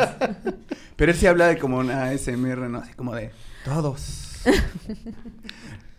Pero 0.95 1.11
él 1.11 1.17
sí 1.17 1.27
habla 1.27 1.47
de 1.47 1.57
como 1.57 1.77
una 1.77 2.05
ASMR, 2.05 2.69
¿no? 2.69 2.79
Así 2.79 2.93
como 2.93 3.15
de 3.15 3.31
todos. 3.65 4.39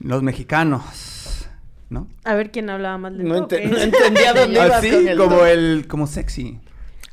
los 0.00 0.22
mexicanos. 0.22 1.46
¿no? 1.90 2.06
A 2.24 2.34
ver 2.34 2.50
quién 2.50 2.68
hablaba 2.70 2.98
más 2.98 3.12
lento. 3.12 3.34
No, 3.34 3.78
entendía 3.78 4.34
dónde 4.34 4.54
ibas 4.54 4.72
Así 4.72 4.90
con 4.90 5.08
el 5.08 5.16
como 5.18 5.44
el, 5.44 5.86
como 5.88 6.06
sexy. 6.06 6.60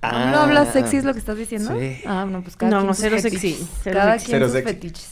Ah. 0.01 0.29
¿No 0.31 0.39
hablas 0.41 0.73
sexy 0.73 0.97
es 0.97 1.05
lo 1.05 1.13
que 1.13 1.19
estás 1.19 1.37
diciendo? 1.37 1.77
Sí. 1.79 2.01
Ah, 2.05 2.25
no, 2.29 2.41
pues 2.43 2.55
cada 2.57 2.69
No, 2.71 2.77
quien 2.79 2.87
no, 2.87 2.93
cero 2.93 3.17
sexy, 3.19 3.67
cero 3.83 3.97
Cada 3.99 4.13
sexy. 4.19 4.25
quien 4.27 4.35
Cero 4.35 4.45
sus 4.47 4.53
sexy. 4.53 4.73
fetiches. 4.73 5.09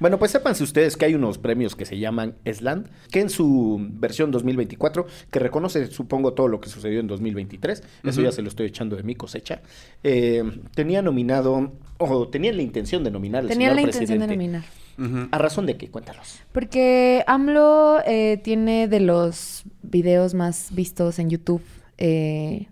Bueno, 0.00 0.18
pues 0.18 0.30
sépanse 0.32 0.62
ustedes 0.64 0.96
que 0.96 1.04
hay 1.06 1.14
unos 1.14 1.38
premios 1.38 1.76
que 1.76 1.84
se 1.84 1.98
llaman 1.98 2.34
Sland, 2.50 2.88
que 3.10 3.20
en 3.20 3.30
su 3.30 3.78
versión 3.92 4.30
2024, 4.30 5.06
que 5.30 5.38
reconoce, 5.38 5.86
supongo, 5.86 6.32
todo 6.34 6.48
lo 6.48 6.60
que 6.60 6.68
sucedió 6.68 7.00
en 7.00 7.06
2023, 7.06 7.78
eso 7.80 8.10
Ujú. 8.10 8.22
ya 8.22 8.32
se 8.32 8.42
lo 8.42 8.48
estoy 8.48 8.66
echando 8.66 8.96
de 8.96 9.02
mi 9.02 9.14
cosecha, 9.14 9.62
eh, 10.02 10.42
tenía 10.74 11.02
nominado, 11.02 11.72
o 11.98 12.28
tenían 12.28 12.56
la 12.56 12.62
intención 12.62 13.04
de 13.04 13.10
nominar 13.10 13.42
al 13.42 13.48
Tenían 13.48 13.70
señor 13.70 13.74
la 13.76 13.80
intención 13.82 14.18
de 14.20 14.26
presidente. 14.26 14.58
nominar. 14.96 15.28
¿A 15.32 15.38
razón 15.38 15.66
de 15.66 15.76
qué? 15.76 15.88
Cuéntanos. 15.90 16.38
Porque 16.52 17.24
AMLO 17.26 17.98
eh, 18.06 18.40
tiene 18.44 18.86
de 18.86 19.00
los 19.00 19.64
videos 19.82 20.34
más 20.34 20.68
vistos 20.72 21.18
en 21.18 21.30
YouTube. 21.30 21.62
eh, 21.98 22.66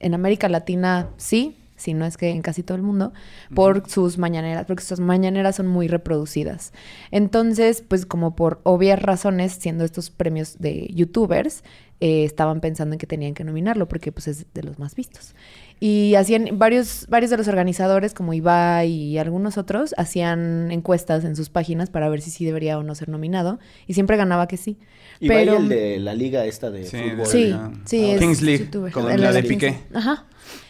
en 0.00 0.14
América 0.14 0.48
Latina, 0.48 1.10
sí, 1.16 1.56
si 1.82 1.94
no 1.94 2.06
es 2.06 2.16
que 2.16 2.30
en 2.30 2.40
casi 2.42 2.62
todo 2.62 2.76
el 2.76 2.82
mundo, 2.82 3.12
por 3.54 3.88
sus 3.88 4.16
mañaneras, 4.18 4.64
porque 4.66 4.82
sus 4.82 5.00
mañaneras 5.00 5.56
son 5.56 5.66
muy 5.66 5.88
reproducidas. 5.88 6.72
Entonces, 7.10 7.84
pues 7.86 8.06
como 8.06 8.34
por 8.34 8.60
obvias 8.64 9.00
razones, 9.00 9.52
siendo 9.52 9.84
estos 9.84 10.10
premios 10.10 10.58
de 10.58 10.88
youtubers, 10.94 11.62
eh, 12.00 12.24
estaban 12.24 12.60
pensando 12.60 12.94
en 12.94 12.98
que 12.98 13.06
tenían 13.06 13.34
que 13.34 13.44
nominarlo, 13.44 13.86
porque 13.86 14.10
pues 14.10 14.26
es 14.26 14.46
de 14.54 14.62
los 14.64 14.78
más 14.80 14.96
vistos. 14.96 15.34
Y 15.78 16.14
hacían 16.16 16.48
varios, 16.58 17.06
varios 17.08 17.30
de 17.30 17.36
los 17.36 17.46
organizadores, 17.48 18.12
como 18.14 18.32
Ibai 18.34 18.88
y 18.90 19.18
algunos 19.18 19.56
otros, 19.58 19.94
hacían 19.98 20.70
encuestas 20.72 21.24
en 21.24 21.36
sus 21.36 21.48
páginas 21.48 21.90
para 21.90 22.08
ver 22.08 22.20
si 22.20 22.30
sí 22.30 22.44
debería 22.44 22.78
o 22.78 22.82
no 22.82 22.94
ser 22.94 23.08
nominado. 23.08 23.58
Y 23.86 23.94
siempre 23.94 24.16
ganaba 24.16 24.46
que 24.48 24.56
sí. 24.56 24.78
Y 25.20 25.28
Pero- 25.28 25.56
el 25.58 25.68
de 25.68 25.98
la 26.00 26.14
liga 26.14 26.44
esta 26.44 26.70
de 26.70 26.86
Sí, 26.86 26.96
fútbol. 26.98 27.16
de- 27.18 27.26
Sí, 27.26 27.52
Ah, 27.54 27.70
sí, 27.84 28.04
ah, 28.10 28.14
es 28.14 28.20
Kings 28.20 28.42
League, 28.42 28.64
youtuber. 28.64 28.92
como 28.92 29.08
El 29.10 29.20
la 29.20 29.32
de 29.32 29.42
Piqué. 29.44 29.78
Ajá. 29.94 30.26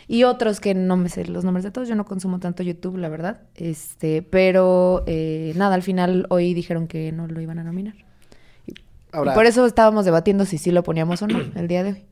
Y 0.08 0.24
otros 0.24 0.60
que 0.60 0.74
no 0.74 0.96
me 0.96 1.08
sé 1.08 1.26
los 1.26 1.44
nombres 1.44 1.64
de 1.64 1.70
todos, 1.70 1.88
yo 1.88 1.94
no 1.94 2.04
consumo 2.04 2.38
tanto 2.38 2.62
YouTube, 2.62 2.96
la 2.96 3.08
verdad. 3.08 3.42
Este, 3.54 4.22
pero 4.22 5.04
eh, 5.06 5.52
nada, 5.56 5.74
al 5.74 5.82
final 5.82 6.26
hoy 6.30 6.54
dijeron 6.54 6.86
que 6.86 7.12
no 7.12 7.26
lo 7.26 7.40
iban 7.40 7.58
a 7.58 7.64
nominar. 7.64 7.94
Ahora, 9.12 9.32
y 9.32 9.34
por 9.34 9.46
eso 9.46 9.66
estábamos 9.66 10.04
debatiendo 10.04 10.44
si 10.44 10.58
sí 10.58 10.70
lo 10.70 10.82
poníamos 10.82 11.22
o 11.22 11.26
no 11.26 11.40
el 11.56 11.68
día 11.68 11.82
de 11.82 11.92
hoy. 11.92 12.02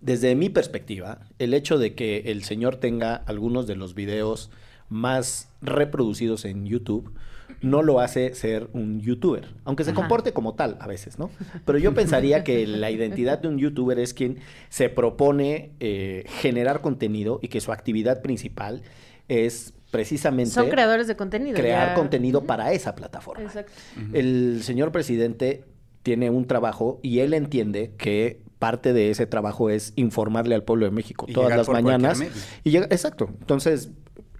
Desde 0.00 0.34
mi 0.34 0.48
perspectiva, 0.48 1.18
el 1.38 1.52
hecho 1.52 1.78
de 1.78 1.94
que 1.94 2.24
el 2.26 2.42
señor 2.44 2.76
tenga 2.76 3.14
algunos 3.14 3.66
de 3.66 3.76
los 3.76 3.94
videos 3.94 4.50
más 4.88 5.50
reproducidos 5.60 6.44
en 6.46 6.66
YouTube 6.66 7.12
no 7.62 7.82
lo 7.82 8.00
hace 8.00 8.34
ser 8.34 8.68
un 8.72 9.00
youtuber, 9.00 9.48
aunque 9.64 9.84
se 9.84 9.90
Ajá. 9.90 10.00
comporte 10.00 10.32
como 10.32 10.54
tal 10.54 10.76
a 10.80 10.86
veces, 10.86 11.18
¿no? 11.18 11.30
Pero 11.64 11.78
yo 11.78 11.92
pensaría 11.94 12.42
que 12.44 12.66
la 12.66 12.90
identidad 12.90 13.38
de 13.38 13.48
un 13.48 13.58
youtuber 13.58 13.98
es 13.98 14.14
quien 14.14 14.38
se 14.70 14.88
propone 14.88 15.72
eh, 15.80 16.24
generar 16.40 16.80
contenido 16.80 17.38
y 17.42 17.48
que 17.48 17.60
su 17.60 17.72
actividad 17.72 18.22
principal 18.22 18.82
es 19.28 19.74
precisamente 19.90 20.52
Son 20.52 20.70
creadores 20.70 21.06
de 21.06 21.16
contenido. 21.16 21.56
crear 21.56 21.88
ya. 21.88 21.94
contenido 21.94 22.44
para 22.44 22.72
esa 22.72 22.94
plataforma. 22.94 23.44
Exacto. 23.44 23.72
El 24.12 24.60
señor 24.62 24.92
presidente 24.92 25.64
tiene 26.02 26.30
un 26.30 26.46
trabajo 26.46 26.98
y 27.02 27.18
él 27.18 27.34
entiende 27.34 27.92
que 27.98 28.40
parte 28.58 28.92
de 28.92 29.10
ese 29.10 29.26
trabajo 29.26 29.68
es 29.70 29.92
informarle 29.96 30.54
al 30.54 30.62
pueblo 30.62 30.84
de 30.86 30.92
México 30.92 31.26
Y 31.28 31.32
todas 31.32 31.56
las 31.56 31.68
mañanas. 31.68 32.22
Y 32.62 32.70
llega, 32.70 32.86
exacto. 32.86 33.30
Entonces, 33.40 33.90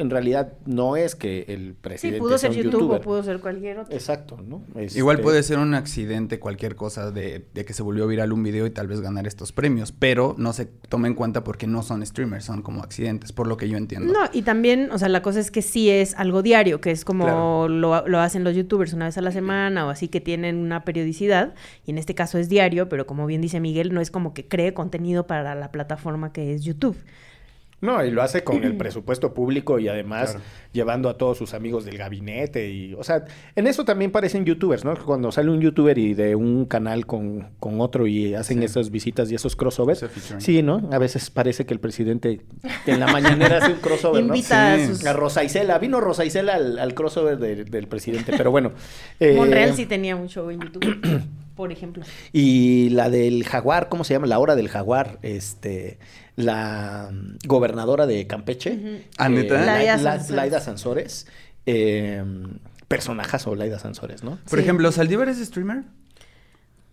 en 0.02 0.11
realidad 0.11 0.54
no 0.66 0.97
es 0.97 1.14
que 1.14 1.45
el 1.49 1.71
Sí, 1.71 1.76
presidente 1.80 2.19
pudo 2.21 2.38
sea 2.38 2.50
ser 2.50 2.50
un 2.50 2.57
YouTube 2.64 2.73
youtuber. 2.80 3.00
o 3.00 3.02
pudo 3.02 3.23
ser 3.23 3.40
cualquier 3.40 3.78
otro. 3.78 3.95
Exacto, 3.95 4.38
¿no? 4.47 4.62
Igual 4.95 5.16
Este, 5.16 5.23
puede 5.23 5.42
ser 5.42 5.59
un 5.59 5.75
accidente, 5.75 6.38
cualquier 6.38 6.76
cosa 6.76 7.11
de, 7.11 7.47
de 7.54 7.64
que 7.64 7.73
se 7.73 7.83
volvió 7.83 8.07
viral 8.07 8.33
un 8.33 8.42
video 8.42 8.66
y 8.66 8.71
tal 8.71 8.87
vez 8.88 9.00
ganar 9.00 9.26
estos 9.26 9.52
premios, 9.52 9.92
pero 9.92 10.35
no 10.38 10.52
se 10.52 10.66
toma 10.66 11.07
en 11.07 11.14
cuenta 11.14 11.45
porque 11.45 11.66
no 11.66 11.83
son 11.83 12.04
streamers, 12.04 12.45
son 12.45 12.62
como 12.62 12.83
accidentes, 12.83 13.33
por 13.33 13.47
lo 13.47 13.57
que 13.57 13.69
yo 13.69 13.76
entiendo. 13.76 14.12
No, 14.12 14.21
y 14.33 14.42
también, 14.42 14.90
o 14.92 14.99
sea, 14.99 15.09
la 15.09 15.23
cosa 15.23 15.40
es 15.40 15.50
que 15.50 15.62
sí 15.62 15.90
es 15.90 16.14
algo 16.14 16.42
diario, 16.42 16.80
que 16.80 16.90
es 16.90 17.04
como 17.04 17.25
Claro. 17.25 17.69
lo, 17.69 18.07
lo 18.09 18.19
hacen 18.21 18.45
los 18.45 18.54
youtubers 18.54 18.92
una 18.92 19.07
vez 19.07 19.19
a 19.19 19.21
la 19.23 19.33
semana 19.33 19.87
o 19.87 19.90
así 19.90 20.09
que 20.09 20.21
tienen 20.21 20.57
una 20.57 20.85
periodicidad, 20.85 21.54
y 21.87 21.90
en 21.90 21.99
este 21.99 22.14
caso 22.14 22.38
es 22.38 22.49
diario, 22.49 22.88
pero 22.88 23.07
como 23.07 23.26
bien 23.26 23.40
dice 23.40 23.61
Miguel, 23.61 23.92
no 23.92 24.00
es 24.00 24.11
como 24.11 24.35
que 24.35 24.47
cree 24.49 24.75
contenido 24.75 25.26
para 25.26 25.54
la 25.54 25.71
plataforma 25.71 26.33
que 26.33 26.54
es 26.54 26.62
YouTube. 26.64 26.97
No, 27.82 28.04
y 28.04 28.10
lo 28.10 28.22
hace 28.22 28.44
con 28.44 28.62
el 28.62 28.76
presupuesto 28.78 29.32
público 29.32 29.78
y 29.78 29.88
además 29.88 30.32
Claro. 30.32 30.44
llevando 30.72 31.08
a 31.08 31.16
todos 31.16 31.38
sus 31.38 31.54
amigos 31.54 31.84
del 31.84 31.96
gabinete 31.96 32.70
y, 32.70 32.92
o 32.94 33.02
sea, 33.02 33.25
en 33.56 33.66
eso 33.66 33.84
también 33.84 34.10
parecen 34.12 34.44
youtubers, 34.44 34.84
¿no? 34.84 34.94
Cuando 34.96 35.32
sale 35.32 35.50
un 35.50 35.60
youtuber 35.60 35.96
y 35.96 36.12
de 36.14 36.34
un 36.37 36.66
canal 36.66 37.06
con, 37.06 37.49
con 37.58 37.80
otro 37.80 38.06
y 38.06 38.34
hacen 38.34 38.58
Sí. 38.58 38.64
esas 38.66 38.90
visitas 38.90 39.30
y 39.32 39.34
esos 39.34 39.56
crossovers. 39.56 40.04
Sí, 40.38 40.62
¿no? 40.62 40.88
A 40.92 40.99
veces 40.99 41.30
parece 41.30 41.64
que 41.64 41.72
el 41.72 41.80
presidente 41.80 42.40
en 42.87 43.00
la 43.00 43.06
mañanera 43.06 43.58
hace 43.58 43.72
un 43.72 43.78
crossover, 43.80 44.22
¿no? 44.25 44.34
Invita 44.34 44.76
Sí. 44.76 44.82
a 44.82 44.87
sus... 44.87 45.06
A 45.06 45.12
Rosa 45.14 45.42
Isela, 45.44 45.78
vino 45.78 46.00
Rosa 46.00 46.25
Isela 46.25 46.54
al, 46.56 46.78
al 46.78 46.94
crossover 46.94 47.38
de- 47.38 47.64
del 47.64 47.88
presidente, 47.88 48.32
pero 48.37 48.50
bueno. 48.50 48.72
eh, 49.20 49.34
Monreal 49.37 49.75
sí 49.75 49.87
tenía 49.87 50.16
un 50.16 50.28
show 50.28 50.50
en 50.50 50.60
YouTube, 50.60 51.22
por 51.56 51.72
ejemplo. 51.72 52.04
Y 52.32 52.90
la 52.90 53.08
del 53.10 53.44
jaguar, 53.44 53.88
¿cómo 53.88 54.04
se 54.04 54.12
llama? 54.14 54.26
La 54.26 54.38
hora 54.38 54.54
del 54.54 54.68
jaguar, 54.68 55.18
este, 55.22 55.99
la 56.40 57.11
gobernadora 57.47 58.06
de 58.06 58.26
Campeche. 58.26 58.73
Ujú. 58.73 59.02
Ah, 59.18 59.28
Laida 59.28 59.97
La- 59.97 60.12
Sansores. 60.12 60.30
Laida 60.30 60.61
Sansores. 60.61 61.26
Eh, 61.66 62.23
personajazo 62.88 63.54
Laida 63.54 63.78
Sansores, 63.78 64.25
¿no? 64.25 64.38
Por 64.49 64.59
Sí. 64.59 64.64
ejemplo, 64.64 64.90
¿Saldívar 64.92 65.28
es 65.28 65.38
streamer? 65.38 65.85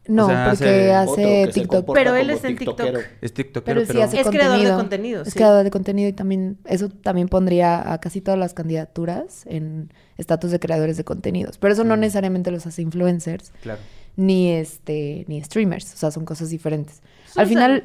No, 0.10 0.26
O 0.26 0.30
sea, 0.30 0.48
porque 0.52 0.94
hace- 0.94 1.50
TikTok. 1.54 1.94
Pero 1.94 2.16
él 2.16 2.30
es 2.30 2.42
en 2.46 2.56
TikTok. 2.58 2.80
Es 3.20 3.34
TikTokero, 3.34 3.66
Pero 3.82 3.88
pero... 3.88 4.00
sí 4.00 4.02
hace 4.02 4.18
Es 4.20 4.24
contenido. 4.24 4.50
creador 4.52 4.68
de 4.72 4.78
contenido, 4.82 5.22
Es 5.24 5.28
sí. 5.30 5.34
creador 5.34 5.64
de 5.66 5.72
contenido 5.72 6.08
y 6.10 6.14
también 6.14 6.58
eso 6.64 6.88
también 6.88 7.28
pondría 7.28 7.92
a 7.92 8.00
casi 8.00 8.22
todas 8.22 8.40
las 8.40 8.54
candidaturas 8.54 9.44
en 9.48 9.92
estatus 10.18 10.52
de 10.52 10.60
creadores 10.62 10.96
de 10.96 11.04
contenidos. 11.04 11.58
Pero 11.58 11.74
eso 11.74 11.84
no 11.84 11.98
necesariamente 11.98 12.52
los 12.52 12.66
hace 12.66 12.84
influencers 12.84 13.52
Claro. 13.62 13.82
ni 14.16 14.52
este 14.52 15.26
ni 15.28 15.44
streamers, 15.44 15.94
o 15.94 15.98
sea, 15.98 16.12
son 16.12 16.24
cosas 16.24 16.50
diferentes. 16.52 17.02
Al 17.36 17.48
final 17.48 17.84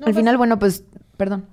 No, 0.00 0.06
al 0.06 0.14
final 0.14 0.36
bueno, 0.36 0.58
pues 0.58 0.84
perdón. 1.16 1.46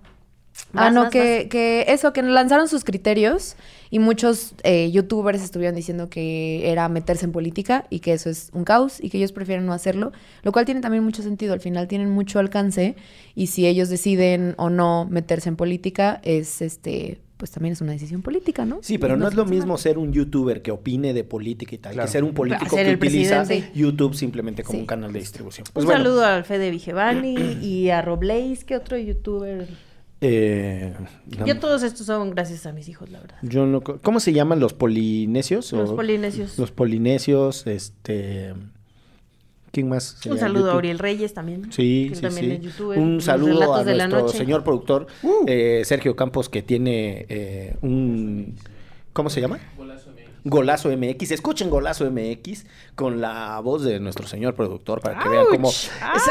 ah, 0.74 0.92
no, 0.92 1.10
que, 1.10 1.48
que 1.50 1.86
eso, 1.88 2.14
que 2.14 2.22
lanzaron 2.22 2.68
sus 2.68 2.84
criterios 2.84 3.56
y 3.90 4.00
muchos 4.00 4.54
eh, 4.64 4.92
youtubers 4.92 5.42
estuvieron 5.42 5.76
diciendo 5.76 6.10
que 6.10 6.70
era 6.72 6.88
meterse 6.90 7.26
en 7.26 7.32
política 7.32 7.86
y 7.90 8.00
que 8.00 8.14
eso 8.14 8.30
es 8.30 8.50
un 8.54 8.64
caos 8.64 9.00
y 9.02 9.10
que 9.10 9.18
ellos 9.18 9.32
prefieren 9.32 9.66
no 9.66 9.74
hacerlo, 9.74 10.12
lo 10.44 10.52
cual 10.52 10.66
tiene 10.66 10.82
también 10.82 11.04
mucho 11.04 11.24
sentido. 11.24 11.54
Al 11.54 11.60
final 11.60 11.88
tienen 11.88 12.10
mucho 12.10 12.40
alcance 12.40 12.96
y 13.36 13.48
si 13.48 13.68
ellos 13.68 13.90
deciden 13.90 14.56
o 14.58 14.70
no 14.70 15.06
meterse 15.10 15.50
en 15.50 15.56
política, 15.56 16.20
es 16.24 16.62
este, 16.62 17.20
pues 17.40 17.52
también 17.52 17.72
es 17.72 17.80
una 17.80 17.94
decisión 17.94 18.22
política, 18.22 18.66
¿no? 18.66 18.80
Sí, 18.82 18.98
pero 18.98 19.16
no, 19.16 19.26
es 19.30 19.34
lo 19.34 19.46
mismo 19.46 19.78
ser 19.78 19.98
un 19.98 20.12
youtuber 20.12 20.62
que 20.62 20.72
opine 20.72 21.14
de 21.14 21.24
política 21.24 21.74
y 21.74 21.78
tal, 21.78 21.94
Claro. 21.94 22.06
que 22.08 22.12
ser 22.12 22.24
un 22.26 22.34
político 22.34 22.76
ser 22.76 22.86
que 22.86 23.06
utiliza 23.08 23.46
presidente. 23.46 23.72
YouTube 23.80 24.14
simplemente 24.14 24.62
como 24.64 24.76
Sí. 24.76 24.82
un 24.82 24.86
canal 24.86 25.14
de 25.14 25.20
distribución. 25.20 25.66
Un 25.70 25.74
Pues 25.74 25.86
bueno, 25.86 26.04
saludo 26.04 26.26
al 26.26 26.44
Fede 26.44 26.70
Vigevani 26.70 27.36
y 27.62 27.90
a 27.92 28.02
Robleis, 28.02 28.66
que 28.66 28.76
otro 28.76 28.98
youtuber. 28.98 29.68
eh, 30.22 30.94
no- 31.38 31.46
Yo 31.46 31.58
todos 31.60 31.82
estos 31.82 32.06
son 32.06 32.32
gracias 32.32 32.66
a 32.66 32.74
mis 32.74 32.90
hijos, 32.90 33.10
la 33.10 33.22
verdad. 33.22 33.38
yo 33.42 33.66
no 33.66 33.80
co- 33.80 34.00
¿Cómo 34.04 34.20
se 34.20 34.34
llaman 34.34 34.60
los 34.60 34.74
polinesios? 34.74 35.72
Los 35.72 35.92
O- 35.92 35.96
polinesios. 35.96 36.60
Los 36.60 36.72
polinesios, 36.72 37.66
este... 37.68 38.54
¿Quién 39.72 39.90
más? 39.90 40.18
Un 40.26 40.38
saludo 40.40 40.66
a 40.66 40.68
YouTube? 40.68 40.78
Uriel 40.78 41.00
Reyes 41.00 41.34
también. 41.34 41.72
Sí, 41.72 42.08
que 42.10 42.16
sí, 42.16 42.22
también. 42.22 42.62
Un 42.96 43.22
saludo 43.22 43.76
a 43.76 43.84
nuestro 43.84 44.30
señor 44.30 44.64
productor, 44.64 45.08
Uh. 45.24 45.46
eh, 45.48 45.82
Sergio 45.86 46.16
Campos, 46.16 46.50
que 46.50 46.62
tiene 46.62 47.26
eh, 47.30 47.76
un... 47.82 48.56
¿Cómo 49.14 49.30
se 49.30 49.42
llama? 49.42 49.60
Golazo 50.46 50.90
MX. 50.90 51.32
Escuchen 51.32 51.70
Golazo 51.70 52.10
MX 52.10 52.66
con 52.96 53.20
la 53.20 53.60
voz 53.60 53.84
de 53.84 54.00
nuestro 54.00 54.26
señor 54.26 54.56
productor 54.56 55.02
para 55.02 55.20
que 55.20 55.28
vean 55.30 55.46
cómo 55.50 55.68
¡Auch! 55.68 56.16
es 56.16 56.24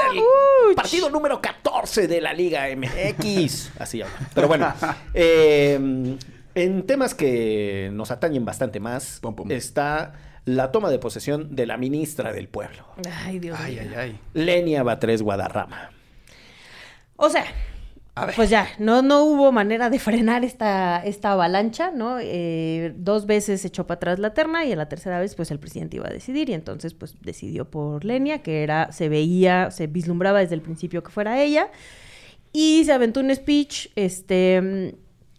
el 0.68 0.74
partido 0.74 1.10
número 1.10 1.40
14 1.42 2.08
de 2.08 2.20
la 2.20 2.32
Liga 2.32 2.66
MX. 2.74 3.72
Así 3.78 4.00
habla. 4.00 4.14
Pero 4.34 4.48
bueno, 4.48 4.72
eh, 5.14 6.16
en 6.54 6.86
temas 6.86 7.14
que 7.14 7.90
nos 7.92 8.10
atañen 8.10 8.44
bastante 8.44 8.80
más, 8.80 9.18
Pum, 9.20 9.34
pum. 9.34 9.50
está 9.50 10.14
la 10.48 10.72
toma 10.72 10.90
de 10.90 10.98
posesión 10.98 11.54
de 11.54 11.66
la 11.66 11.76
ministra 11.76 12.32
del 12.32 12.48
pueblo, 12.48 12.84
Ay, 13.24 13.38
Dios 13.38 13.58
Ay, 13.60 13.74
mío. 13.74 13.82
ay, 13.90 13.94
ay. 13.96 14.20
Lenia 14.34 14.82
Batres 14.82 15.22
Guadarrama. 15.22 15.90
O 17.16 17.28
sea, 17.28 17.44
A 18.14 18.26
ver. 18.26 18.34
pues 18.36 18.48
ya, 18.50 18.68
no, 18.78 19.02
no 19.02 19.24
hubo 19.24 19.52
manera 19.52 19.90
de 19.90 19.98
frenar 19.98 20.44
esta, 20.44 21.04
esta 21.04 21.32
avalancha, 21.32 21.90
¿no? 21.90 22.18
Eh, 22.20 22.92
dos 22.96 23.26
veces 23.26 23.64
echó 23.64 23.86
para 23.86 23.96
atrás 23.96 24.18
la 24.18 24.34
terna 24.34 24.64
y 24.64 24.72
a 24.72 24.76
la 24.76 24.88
tercera 24.88 25.20
vez, 25.20 25.34
pues 25.34 25.50
el 25.50 25.58
presidente 25.58 25.96
iba 25.96 26.06
a 26.08 26.12
decidir 26.12 26.48
y 26.50 26.54
entonces, 26.54 26.94
pues 26.94 27.16
decidió 27.20 27.68
por 27.70 28.04
Lenia, 28.04 28.42
que 28.42 28.62
era, 28.62 28.90
se 28.92 29.08
veía, 29.08 29.70
se 29.70 29.86
vislumbraba 29.86 30.40
desde 30.40 30.54
el 30.54 30.62
principio 30.62 31.02
que 31.02 31.10
fuera 31.10 31.40
ella. 31.42 31.70
Y 32.52 32.84
se 32.84 32.92
aventó 32.92 33.20
un 33.20 33.34
speech, 33.34 33.88
este, 33.96 34.94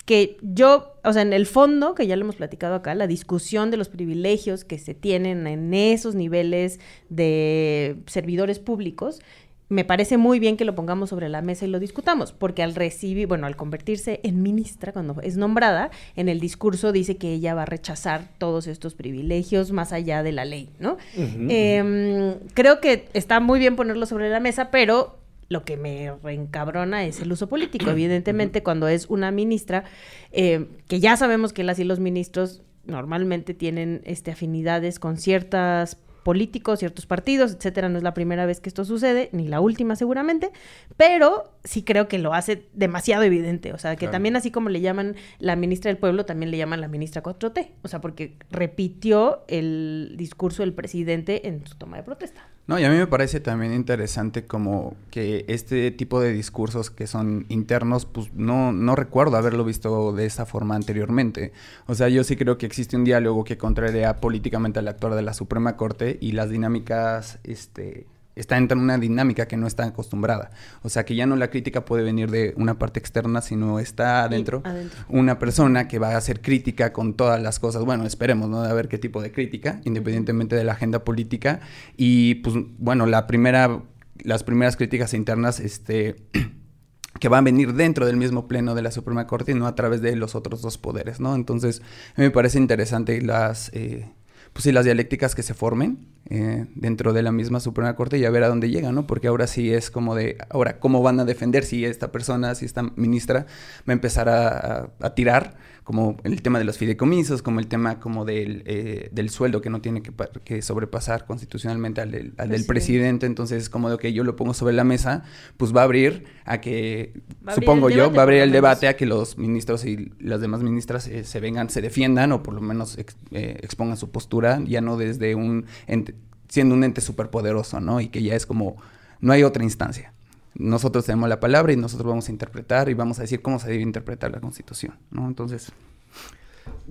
que 0.10 0.38
yo, 0.42 0.96
o 1.04 1.14
sea, 1.14 1.22
en 1.22 1.34
el 1.34 1.46
fondo, 1.46 1.94
que 1.94 2.08
ya 2.08 2.16
lo 2.16 2.24
hemos 2.24 2.38
platicado 2.38 2.74
acá, 2.74 2.96
la 2.96 3.06
discusión 3.06 3.70
de 3.70 3.78
los 3.78 3.90
privilegios 3.90 4.66
que 4.66 4.80
se 4.80 4.96
tienen 4.96 5.46
en 5.46 5.72
esos 5.72 6.16
niveles 6.16 6.80
de 7.10 7.96
servidores 8.08 8.58
públicos, 8.58 9.20
me 9.68 9.86
parece 9.86 10.18
muy 10.18 10.40
bien 10.40 10.58
que 10.58 10.66
lo 10.66 10.74
pongamos 10.74 11.12
sobre 11.12 11.30
la 11.30 11.44
mesa 11.44 11.66
y 11.66 11.70
lo 11.70 11.80
discutamos, 11.80 12.32
porque 12.32 12.64
al 12.64 12.74
recibir, 12.74 13.28
bueno, 13.28 13.46
al 13.46 13.56
convertirse 13.56 14.20
en 14.24 14.42
ministra, 14.42 14.94
cuando 14.94 15.22
es 15.22 15.38
nombrada, 15.38 15.92
en 16.16 16.28
el 16.28 16.40
discurso 16.40 16.92
dice 16.92 17.18
que 17.18 17.32
ella 17.32 17.54
va 17.54 17.62
a 17.62 17.66
rechazar 17.68 18.30
todos 18.40 18.66
estos 18.66 18.96
privilegios 18.96 19.72
más 19.72 19.94
allá 19.94 20.24
de 20.24 20.32
la 20.32 20.44
ley, 20.44 20.72
¿no? 20.80 20.98
Em, 21.16 22.34
creo 22.56 22.82
que 22.82 23.10
está 23.14 23.40
muy 23.40 23.60
bien 23.60 23.76
ponerlo 23.76 24.08
sobre 24.08 24.32
la 24.32 24.40
mesa, 24.40 24.72
pero 24.72 25.19
lo 25.50 25.66
que 25.66 25.78
me 25.78 26.14
reencabrona 26.24 27.06
es 27.06 27.20
el 27.22 27.32
uso 27.32 27.50
político. 27.50 27.90
Evidentemente, 27.90 28.64
cuando 28.64 28.88
es 28.88 29.08
una 29.08 29.32
ministra, 29.32 29.84
eh, 30.32 30.68
que 30.88 31.00
ya 31.00 31.18
sabemos 31.18 31.54
que 31.54 31.64
las 31.64 31.80
y 31.80 31.84
los 31.84 32.00
ministros 32.00 32.62
normalmente 32.86 33.54
tienen 33.54 34.02
este, 34.06 34.32
afinidades 34.32 35.00
con 35.00 35.18
ciertas 35.18 35.98
políticos, 36.24 36.80
ciertos 36.80 37.06
partidos, 37.08 37.54
etcétera. 37.54 37.90
No 37.90 37.98
es 37.98 38.04
la 38.04 38.14
primera 38.14 38.46
vez 38.46 38.60
que 38.60 38.70
esto 38.70 38.86
sucede, 38.86 39.30
ni 39.32 39.48
la 39.48 39.62
última 39.62 39.96
seguramente, 39.96 40.52
pero 40.98 41.52
sí 41.64 41.82
creo 41.84 42.08
que 42.08 42.20
lo 42.20 42.34
hace 42.34 42.68
demasiado 42.74 43.24
evidente. 43.24 43.74
O 43.74 43.80
sea, 43.80 43.96
que 43.96 44.00
Claro. 44.02 44.12
también 44.12 44.36
así 44.36 44.52
como 44.52 44.70
le 44.70 44.82
llaman 44.82 45.16
la 45.40 45.56
ministra 45.56 45.90
del 45.90 45.98
pueblo, 45.98 46.26
también 46.26 46.52
le 46.52 46.58
llaman 46.58 46.82
la 46.82 46.88
ministra 46.88 47.24
4T. 47.24 47.72
O 47.82 47.88
sea, 47.88 48.02
porque 48.02 48.36
repitió 48.52 49.44
el 49.48 50.14
discurso 50.18 50.62
del 50.62 50.74
presidente 50.74 51.48
en 51.48 51.66
su 51.66 51.76
toma 51.76 51.98
de 51.98 52.04
protesta. 52.04 52.49
No, 52.70 52.78
y 52.78 52.84
a 52.84 52.92
mí 52.92 52.98
me 52.98 53.08
parece 53.08 53.40
también 53.40 53.74
interesante 53.74 54.46
como 54.46 54.96
que 55.10 55.44
este 55.48 55.90
tipo 55.90 56.22
de 56.22 56.32
discursos 56.32 56.92
que 56.92 57.08
son 57.08 57.48
internos, 57.50 58.06
pues 58.06 58.32
no, 58.36 58.72
no 58.72 58.96
recuerdo 58.96 59.38
haberlo 59.38 59.66
visto 59.66 60.14
de 60.14 60.28
esa 60.28 60.46
forma 60.46 60.76
anteriormente. 60.76 61.52
O 61.88 61.96
sea, 61.96 62.10
yo 62.10 62.24
sí 62.24 62.36
creo 62.36 62.60
que 62.60 62.68
existe 62.68 62.96
un 62.96 63.06
diálogo 63.06 63.44
que 63.44 63.58
contraria 63.58 64.18
políticamente 64.18 64.78
al 64.78 64.88
actuar 64.88 65.16
de 65.16 65.24
la 65.24 65.34
Suprema 65.34 65.78
Corte 65.78 66.20
y 66.22 66.34
las 66.34 66.52
dinámicas, 66.52 67.40
este, 67.44 68.06
está 68.36 68.58
en 68.58 68.78
una 68.78 68.98
dinámica 68.98 69.48
que 69.48 69.58
no 69.58 69.68
está 69.68 69.86
acostumbrada. 69.86 70.52
O 70.82 70.90
sea, 70.90 71.06
que 71.06 71.16
ya 71.16 71.26
no 71.26 71.36
la 71.36 71.50
crítica 71.50 71.86
puede 71.86 72.04
venir 72.04 72.32
de 72.32 72.54
una 72.58 72.80
parte 72.80 73.00
externa, 73.00 73.42
sino 73.42 73.80
está 73.80 74.24
adentro 74.24 74.62
adentro. 74.64 75.06
una 75.10 75.40
persona 75.40 75.88
que 75.88 76.00
va 76.00 76.14
a 76.14 76.18
hacer 76.18 76.42
crítica 76.42 76.94
con 76.94 77.16
todas 77.16 77.42
las 77.42 77.60
cosas. 77.60 77.84
Bueno, 77.84 78.06
esperemos, 78.06 78.50
¿no? 78.50 78.62
A 78.62 78.74
ver 78.74 78.88
qué 78.88 78.98
tipo 78.98 79.22
de 79.22 79.32
crítica, 79.32 79.82
independientemente 79.84 80.56
de 80.56 80.64
la 80.64 80.74
agenda 80.74 81.04
política. 81.04 81.60
Y 81.98 82.36
pues, 82.36 82.56
bueno, 82.78 83.06
la 83.06 83.28
primera, 83.28 83.82
las 84.24 84.44
primeras 84.44 84.78
críticas 84.78 85.14
internas, 85.14 85.60
este 85.60 86.16
que 87.20 87.28
van 87.28 87.40
a 87.40 87.46
venir 87.46 87.74
dentro 87.74 88.06
del 88.06 88.16
mismo 88.16 88.48
pleno 88.48 88.76
de 88.76 88.82
la 88.82 88.92
Suprema 88.92 89.28
Corte 89.28 89.52
y 89.52 89.56
no 89.56 89.68
a 89.68 89.76
través 89.76 90.02
de 90.02 90.16
los 90.16 90.36
otros 90.36 90.62
dos 90.62 90.78
poderes, 90.78 91.20
¿no? 91.20 91.36
Entonces, 91.36 91.82
a 92.16 92.22
mí 92.22 92.28
me 92.28 92.32
parece 92.32 92.58
interesante 92.58 93.22
las, 93.22 93.72
eh, 93.74 94.10
pues 94.54 94.64
sí, 94.64 94.72
las 94.72 94.86
dialécticas 94.86 95.36
que 95.36 95.44
se 95.44 95.54
formen 95.54 96.08
eh, 96.30 96.66
dentro 96.76 97.14
de 97.14 97.24
la 97.24 97.32
misma 97.32 97.60
Suprema 97.60 97.96
Corte 97.96 98.18
y 98.18 98.26
a 98.26 98.30
ver 98.30 98.44
a 98.44 98.48
dónde 98.50 98.70
llegan, 98.70 98.94
¿no? 98.96 99.08
Porque 99.08 99.28
ahora 99.28 99.48
sí 99.48 99.72
es 99.74 99.90
como 99.90 100.16
de, 100.16 100.38
ahora, 100.50 100.80
¿cómo 100.80 101.02
van 101.02 101.20
a 101.20 101.26
defender 101.26 101.64
si 101.66 101.86
esta 101.86 102.12
persona, 102.12 102.54
si 102.56 102.66
esta 102.66 102.84
ministra 102.96 103.46
va 103.88 103.92
a 103.92 103.94
empezar 103.94 104.30
a, 104.30 104.48
a- 104.50 104.90
a 105.02 105.16
tirar, 105.16 105.56
como 105.84 106.18
el 106.24 106.40
tema 106.44 106.60
de 106.60 106.66
los 106.66 106.78
fideicomisos, 106.78 107.42
como 107.42 107.60
el 107.60 107.66
tema 107.66 108.00
como 108.00 108.24
del, 108.24 108.62
eh, 108.68 109.10
del 109.12 109.32
sueldo 109.32 109.60
que 109.60 109.72
no 109.72 109.82
tiene 109.82 110.04
que, 110.04 110.12
que 110.44 110.62
sobrepasar 110.62 111.26
constitucionalmente 111.26 112.00
al 112.00 112.12
del, 112.12 112.34
al 112.38 112.50
del 112.50 112.64
Presidente. 112.66 113.26
entonces 113.26 113.64
es 113.64 113.70
como 113.72 113.90
de 113.90 113.98
que 113.98 114.14
yo 114.14 114.24
lo 114.24 114.36
pongo 114.36 114.54
sobre 114.54 114.76
la 114.76 114.84
mesa, 114.84 115.24
pues 115.58 115.76
va 115.76 115.82
a 115.82 115.86
abrir 115.86 116.26
a 116.46 116.62
que, 116.62 117.14
a 117.48 117.56
supongo 117.56 117.90
yo, 117.90 118.04
debate, 118.04 118.16
va 118.18 118.22
a 118.22 118.24
abrir 118.24 118.42
el 118.42 118.52
debate 118.52 118.88
a 118.88 118.96
que 118.96 119.08
los 119.08 119.40
ministros 119.40 119.84
y 119.84 120.12
las 120.20 120.42
demás 120.42 120.62
ministras 120.62 121.08
eh, 121.08 121.24
se 121.24 121.40
vengan, 121.40 121.72
se 121.72 121.82
defiendan 121.82 122.34
o 122.34 122.44
por 122.44 122.54
lo 122.54 122.62
menos 122.62 123.00
ex- 123.00 123.18
eh, 123.32 123.58
expongan 123.64 123.98
su 123.98 124.12
postura, 124.12 124.62
ya 124.68 124.82
no 124.82 124.96
desde 124.96 125.34
un 125.34 125.66
ente, 125.88 126.14
siendo 126.50 126.76
un 126.76 126.84
ente 126.84 127.00
superpoderoso, 127.00 127.80
¿no? 127.80 128.02
Y 128.02 128.10
que 128.10 128.22
ya 128.22 128.36
es 128.36 128.46
como, 128.46 128.76
no 129.22 129.32
hay 129.32 129.44
otra 129.44 129.64
instancia. 129.64 130.12
Nosotros 130.56 131.06
tenemos 131.06 131.30
la 131.30 131.40
palabra 131.40 131.72
y 131.72 131.78
nosotros 131.78 132.10
vamos 132.10 132.28
a 132.28 132.32
interpretar 132.32 132.90
y 132.90 132.94
vamos 132.96 133.20
a 133.20 133.22
decir 133.22 133.42
cómo 133.42 133.60
se 133.60 133.70
debe 133.70 133.84
interpretar 133.84 134.32
la 134.32 134.42
Constitución, 134.42 134.96
¿no? 135.12 135.28
Entonces, 135.28 135.72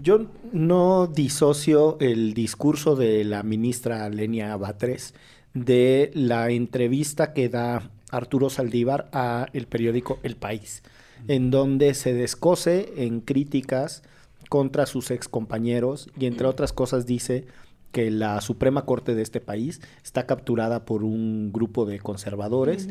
Yo 0.00 0.26
no 0.52 1.06
disocio 1.06 1.98
el 2.00 2.32
discurso 2.34 2.96
de 2.96 3.24
la 3.24 3.42
ministra 3.42 4.08
Lenia 4.08 4.56
Batres 4.56 5.12
de 5.54 6.10
la 6.14 6.50
entrevista 6.50 7.32
que 7.32 7.48
da 7.48 7.90
Arturo 8.10 8.48
Saldívar 8.48 9.08
a 9.12 9.46
el 9.52 9.66
periódico 9.66 10.18
El 10.22 10.36
País. 10.36 10.82
en 11.26 11.50
donde 11.50 11.94
se 11.94 12.14
descose 12.14 12.92
en 12.96 13.20
críticas 13.20 14.02
contra 14.48 14.86
sus 14.86 15.10
ex 15.10 15.28
compañeros 15.28 16.08
y 16.16 16.26
entre 16.26 16.46
otras 16.46 16.72
cosas 16.72 17.06
dice 17.06 17.46
que 17.92 18.11
la 18.11 18.40
Suprema 18.40 18.85
Corte 18.85 19.14
de 19.14 19.23
este 19.23 19.40
país 19.40 19.80
está 20.02 20.26
capturada 20.26 20.85
por 20.85 21.04
un 21.04 21.52
grupo 21.52 21.87
de 21.87 21.99
conservadores 21.99 22.88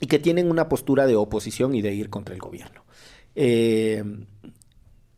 y 0.00 0.06
que 0.06 0.18
tienen 0.18 0.50
una 0.50 0.68
postura 0.68 1.06
de 1.06 1.16
oposición 1.16 1.74
y 1.74 1.82
de 1.82 1.94
ir 1.94 2.10
contra 2.10 2.34
el 2.34 2.40
gobierno. 2.40 2.84
Eh, 3.34 4.02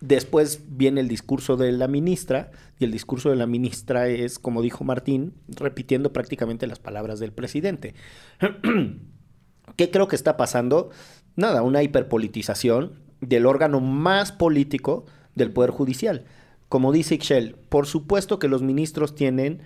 después 0.00 0.62
viene 0.68 1.00
el 1.00 1.08
discurso 1.08 1.56
de 1.56 1.72
la 1.72 1.88
ministra 1.88 2.50
y 2.78 2.84
el 2.84 2.90
discurso 2.90 3.30
de 3.30 3.36
la 3.36 3.46
ministra 3.46 4.08
es, 4.08 4.38
como 4.38 4.62
dijo 4.62 4.84
Martín, 4.84 5.34
repitiendo 5.48 6.12
prácticamente 6.12 6.66
las 6.66 6.78
palabras 6.78 7.20
del 7.20 7.32
presidente. 7.32 7.94
¿Qué 9.76 9.90
creo 9.90 10.08
que 10.08 10.16
está 10.16 10.36
pasando? 10.36 10.90
Nada, 11.36 11.62
una 11.62 11.82
hiperpolitización 11.82 13.00
del 13.20 13.46
órgano 13.46 13.80
más 13.80 14.32
político 14.32 15.06
del 15.34 15.52
Poder 15.52 15.70
Judicial. 15.70 16.24
Como 16.72 16.90
dice 16.90 17.16
Ixchel, 17.16 17.54
por 17.68 17.86
supuesto 17.86 18.38
que 18.38 18.48
los 18.48 18.62
ministros 18.62 19.14
tienen 19.14 19.60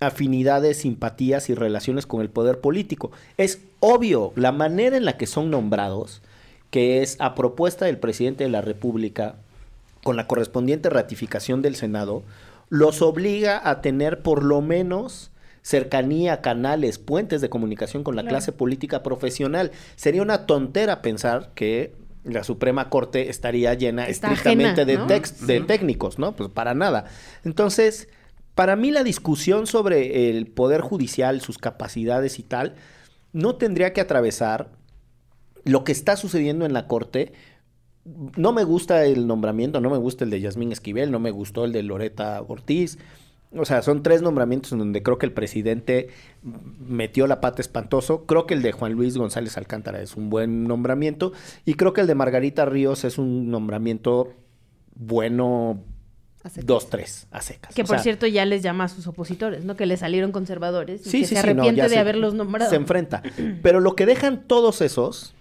afinidades, 0.00 0.78
simpatías 0.78 1.50
y 1.50 1.54
relaciones 1.54 2.06
con 2.06 2.22
el 2.22 2.30
poder 2.30 2.62
político. 2.62 3.10
Es 3.36 3.60
obvio 3.80 4.32
la 4.34 4.50
manera 4.50 4.96
en 4.96 5.04
la 5.04 5.18
que 5.18 5.26
son 5.26 5.50
nombrados, 5.50 6.22
que 6.70 7.02
es 7.02 7.20
a 7.20 7.34
propuesta 7.34 7.84
del 7.84 7.98
presidente 7.98 8.44
de 8.44 8.48
la 8.48 8.62
República, 8.62 9.34
con 10.02 10.16
la 10.16 10.26
correspondiente 10.26 10.88
ratificación 10.88 11.60
del 11.60 11.76
Senado, 11.76 12.22
los 12.70 13.02
obliga 13.02 13.60
a 13.68 13.82
tener 13.82 14.22
por 14.22 14.42
lo 14.42 14.62
menos 14.62 15.30
cercanía, 15.60 16.40
canales, 16.40 16.98
puentes 16.98 17.42
de 17.42 17.50
comunicación 17.50 18.02
con 18.04 18.16
la 18.16 18.24
clase 18.24 18.52
política 18.52 19.02
profesional. 19.02 19.70
Sería 19.96 20.22
una 20.22 20.46
tontera 20.46 21.02
pensar 21.02 21.50
que 21.54 21.92
la 22.24 22.44
Suprema 22.44 22.90
Corte 22.90 23.30
estaría 23.30 23.74
llena 23.74 24.06
estrictamente 24.06 24.84
de, 24.84 24.98
de 24.98 25.60
técnicos, 25.60 26.18
¿no? 26.18 26.34
Pues 26.36 26.50
para 26.50 26.74
nada. 26.74 27.06
Entonces, 27.44 28.08
para 28.54 28.76
mí 28.76 28.90
la 28.90 29.04
discusión 29.04 29.66
sobre 29.66 30.30
el 30.30 30.46
Poder 30.46 30.80
Judicial, 30.80 31.40
sus 31.40 31.58
capacidades 31.58 32.38
y 32.38 32.42
tal, 32.42 32.74
no 33.32 33.56
tendría 33.56 33.92
que 33.92 34.00
atravesar 34.00 34.72
lo 35.64 35.84
que 35.84 35.92
está 35.92 36.16
sucediendo 36.16 36.66
en 36.66 36.72
la 36.72 36.86
Corte. 36.86 37.32
No 38.04 38.52
me 38.52 38.64
gusta 38.64 39.04
el 39.04 39.26
nombramiento, 39.26 39.80
no 39.80 39.90
me 39.90 39.98
gusta 39.98 40.24
el 40.24 40.30
de 40.30 40.40
Yasmín 40.40 40.72
Esquivel, 40.72 41.10
no 41.10 41.20
me 41.20 41.30
gustó 41.30 41.64
el 41.64 41.72
de 41.72 41.82
Loreta 41.82 42.42
Ortiz. 42.42 42.98
O 43.56 43.64
sea, 43.64 43.80
son 43.82 44.02
tres 44.02 44.20
nombramientos 44.20 44.72
en 44.72 44.78
donde 44.78 45.02
creo 45.02 45.18
que 45.18 45.24
el 45.24 45.32
presidente 45.32 46.08
metió 46.42 47.26
la 47.26 47.40
pata 47.40 47.62
espantoso. 47.62 48.26
Creo 48.26 48.46
que 48.46 48.54
el 48.54 48.62
de 48.62 48.72
Juan 48.72 48.92
Luis 48.92 49.16
González 49.16 49.56
Alcántara 49.56 50.02
es 50.02 50.16
un 50.16 50.28
buen 50.28 50.64
nombramiento. 50.64 51.32
Y 51.64 51.74
creo 51.74 51.94
que 51.94 52.02
el 52.02 52.06
de 52.06 52.14
Margarita 52.14 52.66
Ríos 52.66 53.04
es 53.04 53.16
un 53.16 53.50
nombramiento 53.50 54.34
bueno, 54.94 55.82
dos, 56.64 56.90
tres, 56.90 57.26
a 57.30 57.40
secas. 57.40 57.74
Que 57.74 57.84
por 57.84 58.00
cierto 58.00 58.26
ya 58.26 58.44
les 58.44 58.62
llama 58.62 58.84
a 58.84 58.88
sus 58.88 59.06
opositores, 59.06 59.64
¿no? 59.64 59.76
Que 59.76 59.86
le 59.86 59.96
salieron 59.96 60.30
conservadores. 60.30 61.06
Y 61.06 61.10
sí, 61.10 61.20
que 61.20 61.26
sí, 61.26 61.34
se 61.34 61.40
arrepiente 61.40 61.88
de 61.88 61.98
haberlos 61.98 62.34
nombrado. 62.34 62.68
Se 62.68 62.76
enfrenta. 62.76 63.22
Pero 63.62 63.80
lo 63.80 63.94
que 63.94 64.04
dejan 64.04 64.46
todos 64.46 64.82
esos 64.82 65.34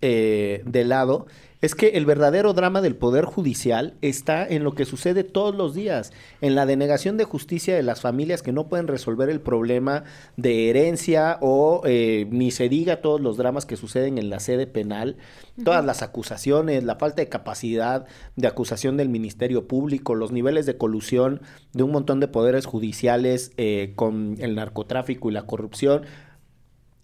eh, 0.00 0.62
de 0.66 0.84
lado 0.84 1.26
es 1.62 1.76
que 1.76 1.90
el 1.90 2.06
verdadero 2.06 2.54
drama 2.54 2.80
del 2.80 2.96
Poder 2.96 3.24
Judicial 3.24 3.94
está 4.02 4.44
en 4.44 4.64
lo 4.64 4.74
que 4.74 4.84
sucede 4.84 5.22
todos 5.22 5.54
los 5.54 5.74
días, 5.74 6.12
en 6.40 6.56
la 6.56 6.66
denegación 6.66 7.16
de 7.16 7.24
justicia 7.24 7.76
de 7.76 7.84
las 7.84 8.00
familias 8.00 8.42
que 8.42 8.50
no 8.50 8.68
pueden 8.68 8.88
resolver 8.88 9.30
el 9.30 9.40
problema 9.40 10.02
de 10.36 10.68
herencia 10.68 11.38
o 11.40 11.82
eh, 11.84 12.26
ni 12.30 12.50
se 12.50 12.68
diga 12.68 13.00
todos 13.00 13.20
los 13.20 13.36
dramas 13.36 13.64
que 13.64 13.76
suceden 13.76 14.18
en 14.18 14.28
la 14.28 14.40
sede 14.40 14.66
penal, 14.66 15.16
todas 15.64 15.84
las 15.84 16.02
acusaciones, 16.02 16.82
la 16.82 16.96
falta 16.96 17.22
de 17.22 17.28
capacidad 17.28 18.06
de 18.34 18.48
acusación 18.48 18.96
del 18.96 19.08
Ministerio 19.08 19.68
Público, 19.68 20.16
los 20.16 20.32
niveles 20.32 20.66
de 20.66 20.76
colusión 20.76 21.42
de 21.72 21.84
un 21.84 21.92
montón 21.92 22.18
de 22.18 22.26
poderes 22.26 22.66
judiciales 22.66 23.52
eh, 23.56 23.92
con 23.94 24.34
el 24.40 24.56
narcotráfico 24.56 25.30
y 25.30 25.32
la 25.32 25.46
corrupción 25.46 26.02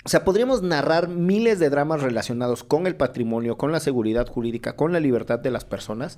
o 0.08 0.10
sea, 0.10 0.24
podríamos 0.24 0.62
narrar 0.62 1.08
miles 1.08 1.58
de 1.58 1.68
dramas 1.68 2.00
relacionados 2.00 2.64
con 2.64 2.86
el 2.86 2.96
patrimonio, 2.96 3.58
con 3.58 3.72
la 3.72 3.78
seguridad 3.78 4.26
jurídica, 4.26 4.74
con 4.74 4.90
la 4.90 5.00
libertad 5.00 5.38
de 5.38 5.50
las 5.50 5.66
personas, 5.66 6.16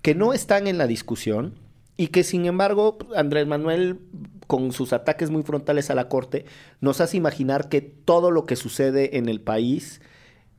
que 0.00 0.14
no 0.14 0.32
están 0.32 0.68
en 0.68 0.78
la 0.78 0.86
discusión 0.86 1.56
y 1.96 2.06
que 2.06 2.22
sin 2.22 2.46
embargo 2.46 2.98
Andrés 3.16 3.48
Manuel, 3.48 3.98
con 4.46 4.70
sus 4.70 4.92
ataques 4.92 5.30
muy 5.30 5.42
frontales 5.42 5.90
a 5.90 5.96
la 5.96 6.08
Corte, 6.08 6.44
nos 6.80 7.00
hace 7.00 7.16
imaginar 7.16 7.68
que 7.68 7.80
todo 7.80 8.30
lo 8.30 8.46
que 8.46 8.54
sucede 8.54 9.18
en 9.18 9.28
el 9.28 9.40
país 9.40 10.00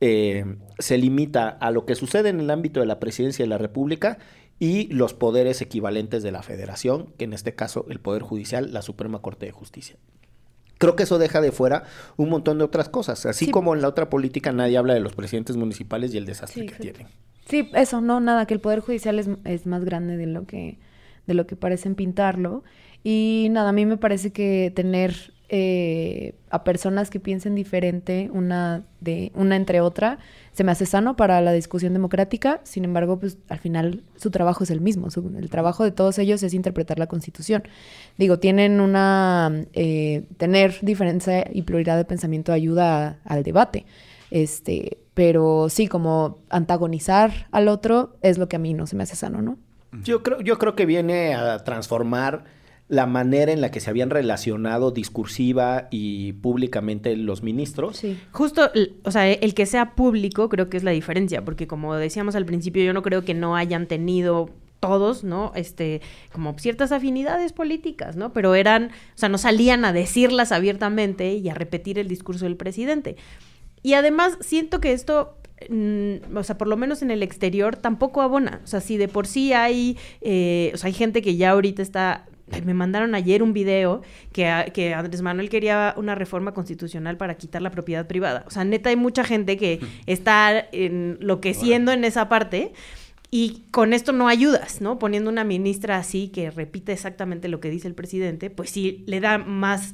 eh, 0.02 0.58
se 0.78 0.98
limita 0.98 1.48
a 1.48 1.72
lo 1.72 1.86
que 1.86 1.96
sucede 1.96 2.28
en 2.28 2.42
el 2.42 2.50
ámbito 2.50 2.82
de 2.82 2.86
la 2.86 3.00
presidencia 3.00 3.46
de 3.46 3.50
la 3.50 3.58
República 3.58 4.18
y 4.60 4.88
los 4.88 5.14
poderes 5.14 5.62
equivalentes 5.62 6.22
de 6.22 6.34
la 6.34 6.44
Federación, 6.44 7.14
que 7.18 7.24
en 7.24 7.32
este 7.32 7.56
caso 7.56 7.86
el 7.88 8.02
Poder 8.02 8.24
Judicial, 8.24 8.74
la 8.74 8.82
Suprema 8.82 9.22
Corte 9.22 9.46
de 9.46 9.54
Justicia. 9.54 9.96
Creo 10.84 10.96
que 10.96 11.04
eso 11.04 11.18
deja 11.18 11.42
de 11.42 11.52
fuera 11.52 11.84
un 12.18 12.30
montón 12.30 12.58
de 12.58 12.64
otras 12.64 12.90
cosas. 12.90 13.26
Así 13.26 13.50
como 13.50 13.74
en 13.74 13.82
la 13.82 13.88
otra 13.88 14.10
política 14.10 14.52
nadie 14.52 14.78
habla 14.78 14.94
de 14.94 15.00
los 15.00 15.16
presidentes 15.16 15.56
municipales 15.56 16.14
y 16.14 16.18
el 16.18 16.26
desastre 16.26 16.66
que 16.66 16.76
tienen. 16.76 17.08
Sí, 17.48 17.70
eso, 17.74 18.02
no, 18.02 18.20
nada, 18.20 18.46
que 18.46 18.54
el 18.54 18.60
Poder 18.60 18.80
Judicial 18.80 19.20
es, 19.20 19.30
es, 19.46 19.66
más 19.66 19.84
grande 19.84 20.18
de 20.18 20.28
lo 20.28 20.46
que, 20.46 20.80
de 21.28 21.34
lo 21.34 21.48
que 21.48 21.56
parecen 21.56 21.96
pintarlo. 21.96 22.64
Y 23.04 23.48
nada, 23.52 23.70
a 23.70 23.74
mí 23.74 23.86
me 23.86 23.98
parece 23.98 24.32
que 24.32 24.72
tener 24.76 25.33
eh, 25.50 26.36
a 26.50 26.64
personas 26.64 27.10
que 27.10 27.20
piensen 27.20 27.54
diferente 27.54 28.30
una, 28.34 28.84
de, 29.02 29.32
una 29.36 29.56
entre 29.56 29.82
otra 29.82 30.18
se 30.54 30.64
me 30.64 30.72
hace 30.72 30.86
sano 30.86 31.16
para 31.16 31.42
la 31.42 31.52
discusión 31.52 31.94
democrática. 31.94 32.62
Sin 32.64 32.86
embargo, 32.86 33.20
pues 33.20 33.38
al 33.50 33.60
final 33.60 34.04
su 34.16 34.32
trabajo 34.32 34.64
es 34.64 34.70
el 34.70 34.82
mismo. 34.82 35.08
el 35.38 35.50
trabajo 35.50 35.84
de 35.84 35.92
todos 35.92 36.18
ellos 36.20 36.42
es 36.44 36.54
interpretar 36.54 37.00
la 37.00 37.08
Constitución. 37.08 37.64
Digo, 38.18 38.40
tienen 38.40 38.80
una... 38.80 39.52
Eh, 39.74 40.24
tener 40.38 40.76
diferencia 40.82 41.46
y 41.52 41.64
pluralidad 41.64 41.98
de 41.98 42.06
pensamiento 42.06 42.54
ayuda 42.54 43.20
al 43.26 43.44
debate. 43.44 43.86
Este, 44.32 44.98
pero 45.14 45.70
sí, 45.70 45.88
como 45.88 46.40
antagonizar 46.50 47.48
al 47.52 47.68
otro 47.68 48.16
es 48.22 48.38
lo 48.38 48.48
que 48.48 48.56
a 48.56 48.60
mí 48.60 48.74
no 48.74 48.88
se 48.88 48.96
me 48.96 49.04
hace 49.04 49.16
sano, 49.16 49.42
¿no? 49.42 49.58
Yo 50.04 50.24
creo, 50.24 50.42
yo 50.42 50.58
creo 50.58 50.76
que 50.76 50.86
viene 50.86 51.36
a 51.36 51.64
transformar 51.64 52.46
la 52.90 53.06
manera 53.06 53.52
en 53.52 53.62
la 53.62 53.72
que 53.72 53.80
se 53.80 53.90
habían 53.90 54.10
relacionado 54.10 54.92
discursiva 54.92 55.88
y 55.90 56.34
públicamente 56.34 57.16
los 57.16 57.42
ministros. 57.42 57.98
Sí. 57.98 58.20
Justo, 58.32 58.70
o 59.04 59.12
sea, 59.12 59.32
el 59.32 59.54
que 59.54 59.66
sea 59.66 59.96
público 59.96 60.50
creo 60.50 60.70
que 60.70 60.78
es 60.78 60.84
la 60.84 60.92
diferencia, 60.92 61.44
porque 61.46 61.66
como 61.66 61.96
decíamos 61.96 62.36
al 62.36 62.46
principio, 62.46 62.84
yo 62.84 62.94
no 62.94 63.02
creo 63.02 63.24
que 63.24 63.34
no 63.34 63.56
hayan 63.56 63.88
tenido 63.88 64.50
todos, 64.84 65.24
¿no? 65.24 65.54
Este, 65.56 66.02
como 66.34 66.60
ciertas 66.60 66.92
afinidades 66.92 67.54
políticas, 67.54 68.18
¿no? 68.18 68.34
Pero 68.34 68.54
eran, 68.54 68.88
o 68.88 69.16
sea, 69.16 69.30
no 69.30 69.38
salían 69.38 69.86
a 69.86 69.94
decirlas 69.94 70.52
abiertamente 70.52 71.36
y 71.36 71.48
a 71.48 71.54
repetir 71.54 71.98
el 72.00 72.10
discurso 72.10 72.44
del 72.44 72.58
presidente. 72.58 73.16
Y 73.82 73.94
además 73.94 74.38
siento 74.42 74.82
que 74.82 74.92
esto 74.92 75.38
mm, 75.70 76.36
o 76.36 76.44
sea, 76.44 76.58
por 76.58 76.68
lo 76.68 76.76
menos 76.76 77.02
en 77.02 77.12
el 77.12 77.24
exterior, 77.24 77.78
tampoco 77.78 78.22
abona. 78.22 78.60
O 78.66 78.68
sea, 78.68 78.82
si 78.82 78.98
de 78.98 79.08
por 79.08 79.26
sí 79.26 79.54
hay, 79.54 79.98
eh, 80.20 80.72
o 80.74 80.78
sea, 80.78 80.88
hay 80.88 80.94
gente 80.94 81.22
que 81.22 81.38
ya 81.38 81.52
ahorita 81.52 81.82
está 81.82 82.26
me 82.66 82.74
mandaron 82.74 83.16
ayer 83.16 83.42
un 83.42 83.54
video 83.54 84.02
que, 84.32 84.72
que, 84.74 84.94
Andrés 84.94 85.22
Manuel 85.22 85.50
quería 85.50 85.94
una 85.98 86.16
reforma 86.16 86.54
constitucional 86.54 87.18
para 87.18 87.36
quitar 87.36 87.62
la 87.62 87.72
propiedad 87.72 88.06
privada. 88.08 88.44
O 88.48 88.52
sea, 88.52 88.64
neta, 88.64 88.90
hay 88.90 88.96
mucha 88.96 89.24
gente 89.24 89.58
que 89.58 89.80
está 90.06 90.68
enloqueciendo 90.72 91.92
en 91.92 92.04
esa 92.04 92.30
parte. 92.30 92.74
Y 93.32 93.64
con 93.72 93.94
esto 93.94 94.12
no 94.12 94.28
ayudas, 94.28 94.80
¿no? 94.80 95.00
Poniendo 95.00 95.28
una 95.32 95.44
ministra 95.44 95.98
así 95.98 96.28
que 96.28 96.52
repite 96.52 96.92
exactamente 96.92 97.48
lo 97.48 97.60
que 97.60 97.72
dice 97.72 97.88
el 97.88 97.96
presidente, 97.96 98.52
pues 98.52 98.70
sí 98.70 99.04
le 99.08 99.22
da 99.22 99.40
más 99.40 99.94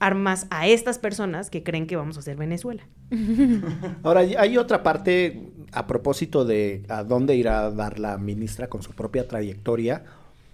armas 0.00 0.48
a 0.50 0.66
estas 0.66 0.98
personas 0.98 1.50
que 1.50 1.62
creen 1.62 1.86
que 1.86 1.94
vamos 1.94 2.16
a 2.16 2.20
hacer 2.20 2.36
Venezuela. 2.36 2.82
Ahora, 4.02 4.20
hay 4.20 4.56
otra 4.58 4.82
parte 4.82 5.52
a 5.70 5.86
propósito 5.86 6.44
de 6.44 6.82
a 6.88 7.04
dónde 7.04 7.36
irá 7.36 7.66
a 7.66 7.70
dar 7.70 8.00
la 8.00 8.18
ministra 8.18 8.68
con 8.68 8.82
su 8.82 8.90
propia 8.90 9.28
trayectoria 9.28 10.02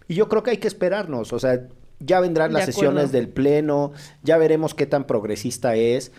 y 0.08 0.14
yo 0.14 0.28
creo 0.28 0.42
que 0.42 0.52
hay 0.52 0.58
que 0.58 0.68
esperarnos, 0.68 1.32
o 1.32 1.38
sea, 1.38 1.66
ya 1.98 2.20
vendrán 2.20 2.52
las 2.52 2.66
sesiones 2.66 3.12
del 3.12 3.28
Pleno, 3.28 3.92
ya 4.22 4.36
veremos 4.36 4.74
qué 4.74 4.86
tan 4.86 5.06
progresista 5.06 5.76
es. 5.76 6.12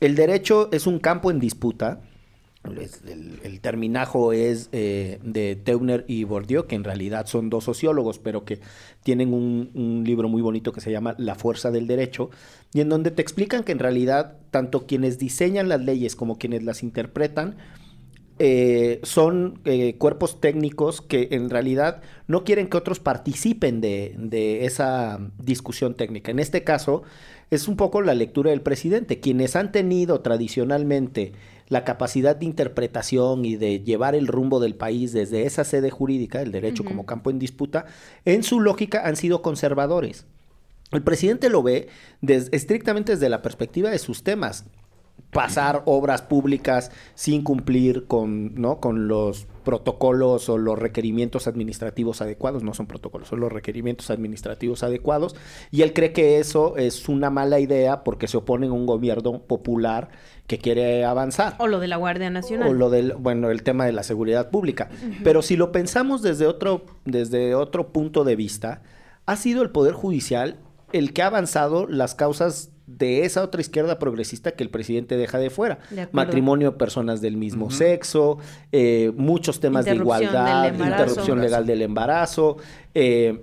El 0.00 0.14
derecho 0.14 0.68
es 0.72 0.86
un 0.86 0.98
campo 0.98 1.30
en 1.30 1.40
disputa. 1.40 2.00
El, 3.44 3.60
terminajo 3.60 4.32
es 4.32 4.68
eh, 4.72 5.20
de 5.22 5.54
Teuner 5.54 6.04
y 6.08 6.24
Bourdieu, 6.24 6.66
que 6.66 6.74
en 6.74 6.82
realidad 6.82 7.26
son 7.26 7.48
dos 7.48 7.62
sociólogos, 7.62 8.18
pero 8.18 8.44
que 8.44 8.58
tienen 9.04 9.32
un, 9.32 9.70
un, 9.74 10.02
libro 10.04 10.28
muy 10.28 10.42
bonito 10.42 10.72
que 10.72 10.80
se 10.80 10.90
llama 10.90 11.14
La 11.16 11.36
fuerza 11.36 11.70
del 11.70 11.86
derecho, 11.86 12.30
y 12.74 12.80
en 12.80 12.88
donde 12.88 13.12
te 13.12 13.22
explican 13.22 13.62
que 13.62 13.70
en 13.70 13.78
realidad 13.78 14.34
tanto 14.50 14.84
quienes 14.84 15.16
diseñan 15.16 15.68
las 15.68 15.80
leyes 15.80 16.16
como 16.16 16.38
quienes 16.38 16.64
las 16.64 16.82
interpretan 16.82 17.56
eh, 18.38 19.00
son 19.02 19.60
eh, 19.64 19.96
cuerpos 19.96 20.40
técnicos 20.40 21.00
que 21.00 21.28
en 21.30 21.48
realidad 21.50 22.02
no 22.26 22.44
quieren 22.44 22.68
que 22.68 22.76
otros 22.76 23.00
participen 23.00 23.80
de, 23.80 24.64
esa 24.64 25.18
discusión 25.38 25.94
técnica. 25.94 26.30
En 26.30 26.38
este 26.38 26.62
caso, 26.62 27.02
es 27.50 27.68
un 27.68 27.76
poco 27.76 28.02
la 28.02 28.14
lectura 28.14 28.50
del 28.50 28.60
presidente. 28.60 29.20
Quienes 29.20 29.56
han 29.56 29.72
tenido 29.72 30.20
tradicionalmente 30.20 31.32
la 31.68 31.84
capacidad 31.84 32.36
de 32.36 32.46
interpretación 32.46 33.44
y 33.44 33.56
de 33.56 33.80
llevar 33.80 34.14
el 34.14 34.26
rumbo 34.26 34.60
del 34.60 34.74
país 34.74 35.12
desde 35.12 35.46
esa 35.46 35.64
sede 35.64 35.90
jurídica, 35.90 36.42
el 36.42 36.52
derecho 36.52 36.84
como 36.84 37.06
campo 37.06 37.30
en 37.30 37.38
disputa, 37.38 37.86
en 38.24 38.42
su 38.42 38.60
lógica 38.60 39.06
han 39.06 39.16
sido 39.16 39.42
conservadores. 39.42 40.26
El 40.92 41.02
presidente 41.02 41.48
lo 41.50 41.64
ve 41.64 41.88
des- 42.20 42.48
estrictamente 42.52 43.12
desde 43.12 43.28
la 43.28 43.42
perspectiva 43.42 43.90
de 43.90 43.98
sus 43.98 44.22
temas. 44.22 44.66
Pasar 45.30 45.82
obras 45.84 46.22
públicas 46.22 46.90
sin 47.14 47.42
cumplir 47.42 48.06
con, 48.06 48.54
¿no? 48.54 48.80
con 48.80 49.08
los 49.08 49.46
protocolos 49.64 50.48
o 50.48 50.58
los 50.58 50.78
requerimientos 50.78 51.46
administrativos 51.46 52.22
adecuados. 52.22 52.62
No 52.62 52.72
son 52.72 52.86
protocolos, 52.86 53.28
son 53.28 53.40
los 53.40 53.52
requerimientos 53.52 54.10
administrativos 54.10 54.82
adecuados. 54.82 55.34
Y 55.70 55.82
él 55.82 55.92
cree 55.92 56.12
que 56.12 56.38
eso 56.38 56.76
es 56.76 57.08
una 57.08 57.30
mala 57.30 57.58
idea 57.58 58.04
porque 58.04 58.28
se 58.28 58.36
opone 58.36 58.68
a 58.68 58.72
un 58.72 58.86
gobierno 58.86 59.40
popular 59.40 60.08
que 60.46 60.58
quiere 60.58 61.04
avanzar. 61.04 61.56
O 61.58 61.66
lo 61.66 61.80
de 61.80 61.88
la 61.88 61.96
Guardia 61.96 62.30
Nacional. 62.30 62.68
O 62.68 62.72
lo 62.72 62.90
del, 62.90 63.14
bueno, 63.14 63.50
el 63.50 63.62
tema 63.62 63.84
de 63.84 63.92
la 63.92 64.04
seguridad 64.04 64.50
pública. 64.50 64.88
Pero 65.24 65.42
si 65.42 65.56
lo 65.56 65.72
pensamos 65.72 66.22
desde 66.22 66.46
otro, 66.46 66.86
desde 67.04 67.54
otro 67.54 67.88
punto 67.88 68.22
de 68.22 68.36
vista, 68.36 68.82
ha 69.26 69.36
sido 69.36 69.62
el 69.62 69.70
Poder 69.70 69.94
Judicial 69.94 70.58
el 70.92 71.12
que 71.12 71.22
ha 71.22 71.26
avanzado 71.26 71.86
las 71.88 72.14
causas 72.14 72.70
de 72.86 73.24
esa 73.24 73.42
otra 73.42 73.60
izquierda 73.60 73.98
progresista 73.98 74.52
que 74.52 74.62
el 74.62 74.70
presidente 74.70 75.16
deja 75.16 75.38
de 75.38 75.50
fuera. 75.50 75.78
De. 75.90 76.08
Matrimonio 76.12 76.72
de 76.72 76.76
personas 76.78 77.20
del 77.20 77.36
mismo 77.36 77.70
sexo, 77.70 78.38
eh, 78.72 79.12
muchos 79.16 79.60
temas 79.60 79.84
de 79.84 79.96
igualdad, 79.96 80.72
interrupción 80.72 81.40
legal 81.40 81.66
del 81.66 81.82
embarazo, 81.82 82.56
eh, 82.94 83.40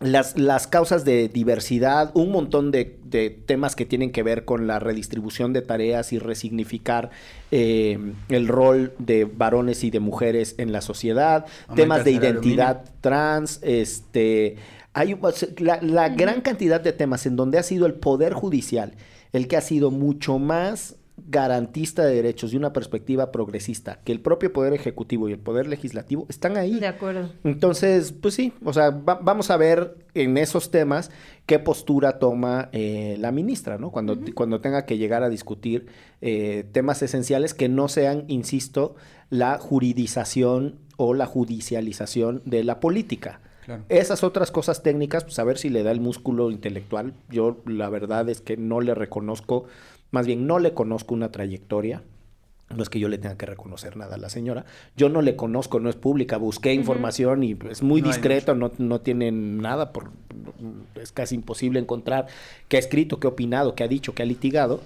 las, 0.00 0.38
las 0.38 0.66
causas 0.66 1.04
de 1.06 1.28
diversidad, 1.28 2.10
un 2.12 2.30
montón 2.30 2.70
de, 2.70 2.98
de 3.04 3.30
temas 3.30 3.74
que 3.74 3.86
tienen 3.86 4.12
que 4.12 4.22
ver 4.22 4.44
con 4.44 4.66
la 4.66 4.78
redistribución 4.78 5.54
de 5.54 5.62
tareas 5.62 6.12
y 6.12 6.18
resignificar 6.18 7.10
eh, 7.50 7.98
el 8.28 8.46
rol 8.46 8.92
de 8.98 9.24
varones 9.24 9.84
y 9.84 9.90
de 9.90 10.00
mujeres 10.00 10.54
en 10.58 10.70
la 10.70 10.82
sociedad, 10.82 11.46
temas 11.74 12.04
de 12.04 12.10
identidad 12.10 12.84
trans, 13.00 13.58
este, 13.62 14.56
hay 14.96 15.12
un- 15.12 15.20
la, 15.58 15.80
la 15.82 16.08
gran 16.08 16.40
cantidad 16.40 16.80
de 16.80 16.92
temas 16.92 17.26
en 17.26 17.36
donde 17.36 17.58
ha 17.58 17.62
sido 17.62 17.86
el 17.86 17.94
poder 17.94 18.32
judicial 18.32 18.94
el 19.32 19.46
que 19.48 19.56
ha 19.56 19.60
sido 19.60 19.90
mucho 19.90 20.38
más 20.38 20.96
garantista 21.28 22.04
de 22.04 22.14
derechos 22.14 22.52
y 22.52 22.56
una 22.56 22.72
perspectiva 22.72 23.32
progresista 23.32 24.00
que 24.04 24.12
el 24.12 24.20
propio 24.20 24.52
poder 24.52 24.72
ejecutivo 24.74 25.28
y 25.28 25.32
el 25.32 25.38
poder 25.38 25.66
legislativo 25.66 26.26
están 26.28 26.56
ahí. 26.56 26.78
De 26.78 26.86
acuerdo. 26.86 27.30
Entonces, 27.42 28.12
pues 28.12 28.34
sí, 28.34 28.52
o 28.64 28.72
sea, 28.72 28.90
va- 28.90 29.18
vamos 29.22 29.50
a 29.50 29.56
ver 29.56 29.96
en 30.14 30.36
esos 30.36 30.70
temas 30.70 31.10
qué 31.46 31.58
postura 31.58 32.18
toma 32.18 32.68
eh, 32.72 33.16
la 33.18 33.32
ministra, 33.32 33.78
¿no? 33.78 33.90
Cuando, 33.90 34.18
cuando 34.34 34.60
tenga 34.60 34.84
que 34.86 34.98
llegar 34.98 35.22
a 35.22 35.28
discutir 35.30 35.86
eh, 36.20 36.64
temas 36.72 37.02
esenciales 37.02 37.54
que 37.54 37.68
no 37.68 37.88
sean, 37.88 38.24
insisto, 38.28 38.94
la 39.30 39.58
juridización 39.58 40.76
o 40.98 41.14
la 41.14 41.26
judicialización 41.26 42.42
de 42.44 42.62
la 42.64 42.78
política. 42.80 43.40
Claro. 43.66 43.82
Esas 43.88 44.22
otras 44.22 44.52
cosas 44.52 44.84
técnicas, 44.84 45.24
pues 45.24 45.40
a 45.40 45.44
ver 45.44 45.58
si 45.58 45.70
le 45.70 45.82
da 45.82 45.90
el 45.90 46.00
músculo 46.00 46.52
intelectual. 46.52 47.14
Yo 47.28 47.58
la 47.66 47.90
verdad 47.90 48.28
es 48.28 48.40
que 48.40 48.56
no 48.56 48.80
le 48.80 48.94
reconozco, 48.94 49.64
más 50.12 50.24
bien 50.24 50.46
no 50.46 50.60
le 50.60 50.72
conozco 50.72 51.14
una 51.14 51.32
trayectoria. 51.32 52.02
No 52.74 52.82
es 52.82 52.88
que 52.88 52.98
yo 52.98 53.08
le 53.08 53.18
tenga 53.18 53.36
que 53.36 53.46
reconocer 53.46 53.96
nada 53.96 54.14
a 54.16 54.18
la 54.18 54.28
señora. 54.28 54.64
Yo 54.96 55.08
no 55.08 55.20
le 55.20 55.36
conozco, 55.36 55.78
no 55.78 55.88
es 55.88 55.96
pública. 55.96 56.36
Busqué 56.36 56.74
información 56.74 57.44
y 57.44 57.56
es 57.70 57.82
muy 57.82 58.00
No 58.00 58.08
hay 58.08 58.12
discreto, 58.12 58.54
no, 58.54 58.72
no 58.78 59.00
tiene 59.00 59.30
nada. 59.32 59.92
Por, 59.92 60.10
es 61.00 61.12
casi 61.12 61.34
imposible 61.34 61.78
encontrar 61.78 62.26
qué 62.68 62.76
ha 62.76 62.80
escrito, 62.80 63.20
qué 63.20 63.26
ha 63.26 63.30
opinado, 63.30 63.74
qué 63.74 63.84
ha 63.84 63.88
dicho, 63.88 64.14
qué 64.14 64.22
ha 64.22 64.26
litigado. 64.26 64.80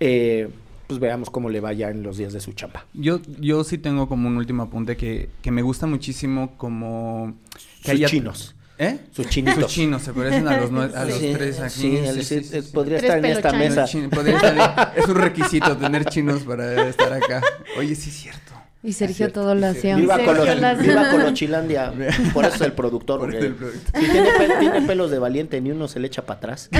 Eh, 0.00 0.50
pues 0.92 1.00
veamos 1.00 1.30
cómo 1.30 1.48
le 1.48 1.60
vaya 1.60 1.88
en 1.90 2.02
los 2.02 2.18
días 2.18 2.32
de 2.34 2.40
su 2.40 2.52
chamba. 2.52 2.84
Yo, 2.92 3.20
yo 3.40 3.64
sí 3.64 3.78
tengo 3.78 4.08
como 4.08 4.28
un 4.28 4.36
último 4.36 4.64
apunte 4.64 4.96
que, 4.96 5.30
que 5.40 5.50
me 5.50 5.62
gusta 5.62 5.86
muchísimo 5.86 6.56
como... 6.58 7.34
Que 7.82 7.96
Sus 7.96 8.10
chinos. 8.10 8.54
¿Eh? 8.78 8.98
Sus 9.12 9.28
chinitos. 9.28 9.62
Sus 9.64 9.72
chinos, 9.72 10.02
se 10.02 10.12
parecen 10.12 10.46
a 10.48 10.56
los, 10.60 10.70
a 10.94 11.04
los 11.06 11.18
Sí, 11.18 11.30
tres 11.34 11.60
aquí. 11.60 11.70
sí, 11.80 11.96
el- 11.96 12.24
sí, 12.24 12.42
eh, 12.52 12.62
podría 12.74 12.98
estar 12.98 13.18
en 13.18 13.24
esta 13.26 13.52
mesa. 13.52 13.86
Podría 14.10 14.36
estar- 14.36 14.92
es 14.96 15.06
un 15.08 15.14
requisito 15.14 15.76
tener 15.76 16.04
chinos 16.06 16.42
para 16.42 16.88
estar 16.88 17.12
acá. 17.12 17.42
Oye, 17.78 17.94
sí 17.94 18.10
es 18.10 18.16
cierto. 18.16 18.52
Y 18.84 18.94
Sergio 18.94 19.30
todo 19.30 19.54
lo 19.54 19.66
hacía. 19.68 19.94
Viva, 19.96 20.16
viva 20.16 21.10
Colochilandia. 21.12 21.92
Por 22.34 22.44
eso 22.44 22.56
es 22.56 22.60
el 22.62 22.72
productor. 22.72 23.20
Por 23.20 23.32
el 23.34 23.54
productor. 23.54 24.00
Si 24.02 24.10
tiene, 24.10 24.28
pe- 24.36 24.56
tiene 24.58 24.82
pelos 24.82 25.10
de 25.12 25.20
valiente, 25.20 25.60
ni 25.60 25.70
uno 25.70 25.86
se 25.86 26.00
le 26.00 26.08
echa 26.08 26.26
para 26.26 26.38
atrás. 26.38 26.68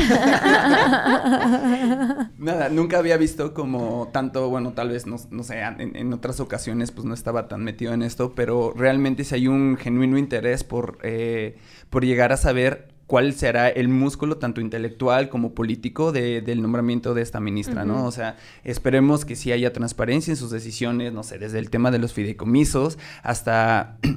Nada, 2.38 2.68
nunca 2.70 2.98
había 2.98 3.16
visto 3.16 3.54
como 3.54 4.10
tanto, 4.12 4.48
bueno, 4.48 4.72
tal 4.72 4.88
vez, 4.90 5.06
no, 5.06 5.16
no 5.30 5.42
sé, 5.44 5.60
en, 5.60 5.96
en 5.96 6.12
otras 6.12 6.40
ocasiones 6.40 6.90
pues 6.90 7.04
no 7.04 7.14
estaba 7.14 7.48
tan 7.48 7.62
metido 7.62 7.92
en 7.94 8.02
esto, 8.02 8.34
pero 8.34 8.72
realmente 8.76 9.24
sí 9.24 9.34
hay 9.36 9.48
un 9.48 9.76
genuino 9.76 10.18
interés 10.18 10.64
por, 10.64 10.98
eh, 11.02 11.56
por 11.90 12.04
llegar 12.04 12.32
a 12.32 12.36
saber 12.36 12.88
cuál 13.06 13.34
será 13.34 13.68
el 13.68 13.88
músculo 13.88 14.38
tanto 14.38 14.60
intelectual 14.60 15.28
como 15.28 15.54
político 15.54 16.12
de- 16.12 16.40
del 16.40 16.62
nombramiento 16.62 17.12
de 17.14 17.22
esta 17.22 17.40
ministra, 17.40 17.84
¿no? 17.84 18.06
O 18.06 18.10
sea, 18.12 18.36
esperemos 18.64 19.24
que 19.24 19.36
sí 19.36 19.52
haya 19.52 19.72
transparencia 19.72 20.30
en 20.32 20.36
sus 20.36 20.50
decisiones, 20.50 21.12
no 21.12 21.22
sé, 21.22 21.38
desde 21.38 21.58
el 21.58 21.68
tema 21.70 21.90
de 21.90 21.98
los 21.98 22.12
fideicomisos 22.12 22.98
hasta... 23.22 23.98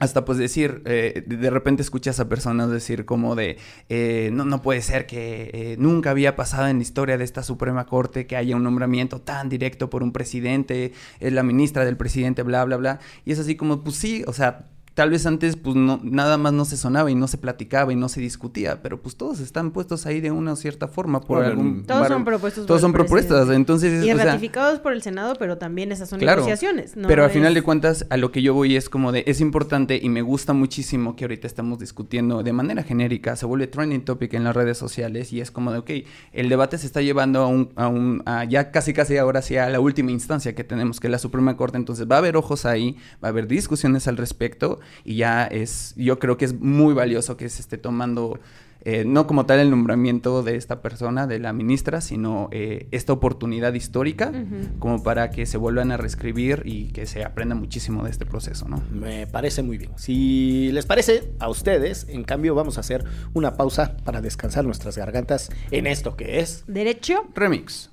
Hasta 0.00 0.24
pues 0.24 0.38
decir, 0.38 0.82
eh, 0.84 1.24
de 1.26 1.36
de 1.38 1.50
repente 1.50 1.82
escuchas 1.82 2.20
a 2.20 2.28
personas 2.28 2.70
decir 2.70 3.04
como 3.04 3.34
de, 3.34 3.58
eh, 3.88 4.30
no, 4.32 4.44
no 4.44 4.62
puede 4.62 4.80
ser 4.80 5.06
que 5.06 5.50
eh, 5.52 5.76
nunca 5.76 6.10
había 6.10 6.36
pasado 6.36 6.68
en 6.68 6.76
la 6.76 6.82
historia 6.82 7.18
de 7.18 7.24
esta 7.24 7.42
Suprema 7.42 7.84
Corte 7.84 8.28
que 8.28 8.36
haya 8.36 8.54
un 8.54 8.62
nombramiento 8.62 9.20
tan 9.20 9.48
directo 9.48 9.90
por 9.90 10.04
un 10.04 10.12
presidente, 10.12 10.92
es 11.18 11.32
la 11.32 11.42
ministra 11.42 11.84
del 11.84 11.96
presidente, 11.96 12.44
bla, 12.44 12.64
bla, 12.64 12.76
bla. 12.76 13.00
Y 13.24 13.32
es 13.32 13.40
así 13.40 13.56
como, 13.56 13.82
pues 13.82 13.96
sí, 13.96 14.22
o 14.28 14.32
sea, 14.32 14.68
tal 14.98 15.10
vez 15.10 15.26
antes 15.26 15.54
pues 15.54 15.76
no, 15.76 16.00
nada 16.02 16.38
más 16.38 16.52
no 16.52 16.64
se 16.64 16.76
sonaba 16.76 17.08
y 17.08 17.14
no 17.14 17.28
se 17.28 17.38
platicaba 17.38 17.92
y 17.92 17.94
no 17.94 18.08
se 18.08 18.20
discutía, 18.20 18.82
pero 18.82 19.00
pues 19.00 19.14
todos 19.14 19.38
están 19.38 19.70
puestos 19.70 20.06
ahí 20.06 20.20
de 20.20 20.32
una 20.32 20.56
cierta 20.56 20.88
forma 20.88 21.20
por 21.20 21.36
Bueno, 21.36 21.52
algún... 21.52 21.84
Todos 21.86 22.08
son 22.08 22.24
propuestos 22.24 22.66
Todos 22.66 22.80
son 22.80 22.92
propuestas, 22.92 23.48
entonces... 23.50 24.04
Y 24.04 24.10
o 24.10 24.16
sea, 24.16 24.24
ratificados 24.24 24.80
por 24.80 24.92
el 24.92 25.00
Senado, 25.00 25.36
pero 25.38 25.56
también 25.56 25.92
esas 25.92 26.08
son 26.08 26.18
Claro, 26.18 26.40
negociaciones. 26.40 26.96
¿no? 26.96 27.06
pero 27.06 27.22
al 27.22 27.30
final 27.30 27.54
de 27.54 27.62
cuentas 27.62 28.06
a 28.10 28.16
lo 28.16 28.32
que 28.32 28.42
yo 28.42 28.54
voy 28.54 28.74
es 28.74 28.88
como 28.88 29.12
de 29.12 29.22
es 29.28 29.40
importante 29.40 30.00
y 30.02 30.08
me 30.08 30.20
gusta 30.20 30.52
muchísimo 30.52 31.14
que 31.14 31.26
ahorita 31.26 31.46
estamos 31.46 31.78
discutiendo 31.78 32.42
de 32.42 32.52
manera 32.52 32.82
genérica, 32.82 33.36
se 33.36 33.46
vuelve 33.46 33.68
trending 33.68 34.04
topic 34.04 34.34
en 34.34 34.42
las 34.42 34.56
redes 34.56 34.78
sociales 34.78 35.32
y 35.32 35.40
es 35.40 35.52
como 35.52 35.70
de 35.70 35.78
ok, 35.78 35.90
el 36.32 36.48
debate 36.48 36.76
se 36.76 36.86
está 36.86 37.02
llevando 37.02 37.42
a 37.42 37.46
un, 37.46 37.70
a 37.76 37.86
un 37.86 38.24
a 38.26 38.42
ya 38.42 38.72
casi 38.72 38.92
casi 38.92 39.16
ahora 39.16 39.42
sí 39.42 39.58
a 39.58 39.68
la 39.70 39.78
última 39.78 40.10
instancia 40.10 40.56
que 40.56 40.64
tenemos 40.64 40.98
que 40.98 41.06
es 41.06 41.12
la 41.12 41.20
Suprema 41.20 41.56
Corte, 41.56 41.76
entonces 41.76 42.08
va 42.10 42.16
a 42.16 42.18
haber 42.18 42.36
ojos 42.36 42.66
ahí, 42.66 42.96
va 43.22 43.28
a 43.28 43.30
haber 43.30 43.46
discusiones 43.46 44.08
al 44.08 44.16
respecto 44.16 44.80
y 45.04 45.16
ya 45.16 45.44
es, 45.44 45.94
yo 45.96 46.18
creo 46.18 46.36
que 46.36 46.44
es 46.44 46.60
muy 46.60 46.94
valioso 46.94 47.36
que 47.36 47.48
se 47.48 47.62
esté 47.62 47.78
tomando 47.78 48.38
eh, 48.84 49.04
no 49.04 49.26
como 49.26 49.44
tal 49.44 49.58
el 49.58 49.70
nombramiento 49.70 50.42
de 50.42 50.56
esta 50.56 50.80
persona, 50.82 51.26
de 51.26 51.38
la 51.38 51.52
ministra, 51.52 52.00
sino 52.00 52.48
eh, 52.52 52.86
esta 52.92 53.12
oportunidad 53.12 53.74
histórica 53.74 54.32
como 54.78 55.02
para 55.02 55.30
que 55.30 55.46
se 55.46 55.58
vuelvan 55.58 55.90
a 55.90 55.96
reescribir 55.96 56.62
y 56.64 56.86
que 56.92 57.06
se 57.06 57.24
aprenda 57.24 57.54
muchísimo 57.54 58.04
de 58.04 58.10
este 58.10 58.24
proceso, 58.24 58.68
¿no? 58.68 58.82
Me 58.92 59.26
parece 59.26 59.62
muy 59.62 59.78
bien. 59.78 59.90
Si 59.96 60.70
les 60.72 60.86
parece 60.86 61.32
a 61.40 61.48
ustedes, 61.48 62.06
en 62.08 62.24
cambio, 62.24 62.54
vamos 62.54 62.76
a 62.76 62.80
hacer 62.80 63.04
una 63.34 63.56
pausa 63.56 63.96
para 64.04 64.20
descansar 64.20 64.64
nuestras 64.64 64.96
gargantas 64.96 65.50
en 65.70 65.86
esto 65.86 66.16
que 66.16 66.40
es. 66.40 66.64
Derecho. 66.66 67.26
Remix. 67.34 67.90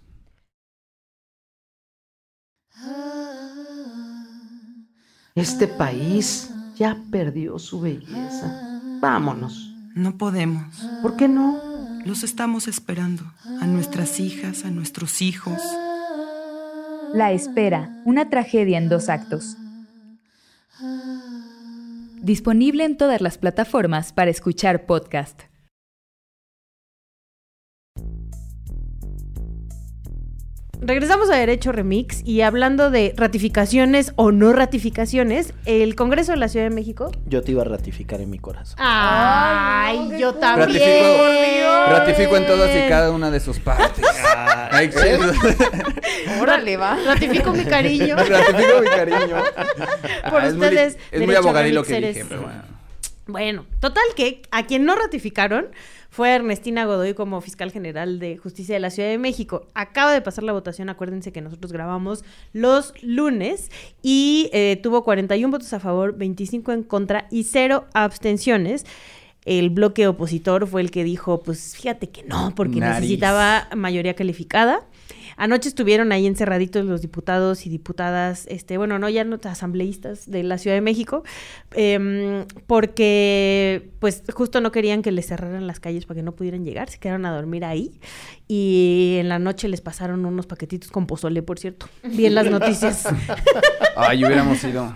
Este 5.36 5.68
país 5.68 6.55
ya 6.76 6.98
perdió 7.12 7.60
su 7.60 7.82
belleza. 7.82 8.80
Vámonos. 9.00 9.74
No 9.96 10.18
podemos. 10.18 10.66
¿Por 11.02 11.16
qué 11.16 11.28
no? 11.28 11.60
Los 12.06 12.24
estamos 12.24 12.68
esperando. 12.68 13.24
A 13.62 13.66
nuestras 13.66 14.20
hijas, 14.20 14.66
a 14.66 14.72
nuestros 14.72 15.22
hijos. 15.22 15.62
La 17.14 17.32
espera, 17.32 18.02
una 18.06 18.30
tragedia 18.30 18.78
en 18.78 18.90
dos 18.90 19.10
actos. 19.10 19.58
Disponible 22.22 22.84
en 22.84 22.98
todas 22.98 23.22
las 23.22 23.38
plataformas 23.38 24.12
para 24.12 24.32
escuchar 24.32 24.86
podcast. 24.86 25.44
Regresamos 30.82 31.30
a 31.30 31.36
Derecho 31.36 31.72
Remix 31.72 32.22
y 32.26 32.42
hablando 32.42 32.92
de 32.92 33.14
ratificaciones 33.18 34.14
o 34.18 34.32
no 34.32 34.54
ratificaciones, 34.54 35.54
el 35.66 35.96
Congreso 35.96 36.32
de 36.34 36.38
la 36.38 36.48
Ciudad 36.48 36.68
de 36.70 36.76
México. 36.76 37.12
Yo 37.28 37.42
te 37.42 37.52
iba 37.54 37.62
a 37.64 37.66
ratificar 37.66 38.22
en 38.22 38.30
mi 38.30 38.38
corazón. 38.40 38.76
Ay, 38.80 40.12
yo 40.20 40.36
también. 40.36 40.68
Ratifico, 40.70 41.86
ratifico 41.90 42.38
en 42.38 42.46
todas 42.48 42.70
y 42.76 42.90
cada 42.90 43.12
una 43.12 43.32
de 43.32 43.40
sus 43.40 43.60
partes. 43.60 44.06
Ay, 44.72 44.90
Órale, 46.42 46.78
va. 46.78 46.98
Ratifico 47.06 47.52
mi 47.52 47.64
cariño. 47.66 48.16
Ratifico 48.18 48.82
mi 48.82 48.88
cariño. 48.88 49.36
Por 50.30 50.42
Ah, 50.42 50.48
es 50.48 50.56
muy- 50.56 50.66
ustedes, 50.68 50.98
Es 51.12 51.22
muy, 51.26 51.34
lo 51.72 51.84
que 51.84 52.02
dije, 52.02 52.26
pero 52.28 52.42
bueno. 52.42 52.75
Bueno, 53.28 53.66
total 53.80 54.04
que 54.16 54.44
a 54.52 54.68
quien 54.68 54.86
no 54.86 54.96
ratificaron 54.96 55.68
fue 56.12 56.34
Ernestina 56.34 56.86
Godoy 56.86 57.16
como 57.16 57.42
fiscal 57.42 57.72
general 57.72 58.20
de 58.20 58.38
justicia 58.38 58.76
de 58.76 58.80
la 58.80 58.92
Ciudad 58.92 59.10
de 59.10 59.18
México. 59.18 59.68
Acaba 59.74 60.14
de 60.14 60.22
pasar 60.22 60.44
la 60.44 60.54
votación, 60.54 60.90
acuérdense 60.90 61.32
que 61.32 61.42
nosotros 61.42 61.74
grabamos 61.74 62.24
los 62.54 62.94
lunes 63.02 63.72
y 64.04 64.50
eh, 64.54 64.80
tuvo 64.82 65.04
41 65.04 65.52
votos 65.52 65.74
a 65.74 65.80
favor, 65.80 66.16
25 66.16 66.72
en 66.72 66.84
contra 66.84 67.28
y 67.32 67.44
cero 67.44 67.86
abstenciones. 67.94 68.86
El 69.44 69.72
bloque 69.72 70.08
opositor 70.08 70.68
fue 70.68 70.82
el 70.82 70.92
que 70.92 71.04
dijo, 71.04 71.42
pues 71.42 71.76
fíjate 71.76 72.10
que 72.10 72.24
no, 72.24 72.54
porque 72.56 72.80
Nariz. 72.80 73.02
necesitaba 73.02 73.68
mayoría 73.76 74.14
calificada. 74.14 74.86
Anoche 75.38 75.70
estuvieron 75.70 76.12
ahí 76.12 76.26
encerraditos 76.26 76.86
los 76.86 77.02
diputados 77.02 77.66
y 77.66 77.70
diputadas, 77.70 78.46
este, 78.48 78.78
bueno, 78.78 79.00
no, 79.00 79.10
ya 79.10 79.24
no 79.24 79.38
asambleístas 79.44 80.30
de 80.30 80.44
la 80.44 80.58
Ciudad 80.58 80.76
de 80.76 80.82
México, 80.82 81.24
em, 81.74 82.46
porque 82.68 83.92
pues 84.00 84.24
justo 84.34 84.62
no 84.62 84.72
querían 84.72 85.02
que 85.02 85.12
les 85.12 85.28
cerraran 85.28 85.68
las 85.68 85.80
calles 85.80 86.06
para 86.06 86.20
que 86.20 86.24
no 86.24 86.34
pudieran 86.34 86.64
llegar, 86.64 86.90
se 86.90 87.00
quedaron 87.00 87.26
a 87.26 87.36
dormir 87.36 87.66
ahí 87.66 88.00
y 88.48 89.18
en 89.20 89.30
la 89.30 89.40
noche 89.40 89.68
les 89.68 89.82
pasaron 89.82 90.26
unos 90.26 90.48
paquetitos 90.48 90.92
con 90.92 91.08
pozole, 91.08 91.42
por 91.42 91.60
cierto. 91.60 91.88
Vi 92.04 92.26
en 92.26 92.36
las 92.36 92.50
noticias. 92.50 93.08
Ay, 93.96 94.24
hubiéramos 94.24 94.64
ido. 94.64 94.96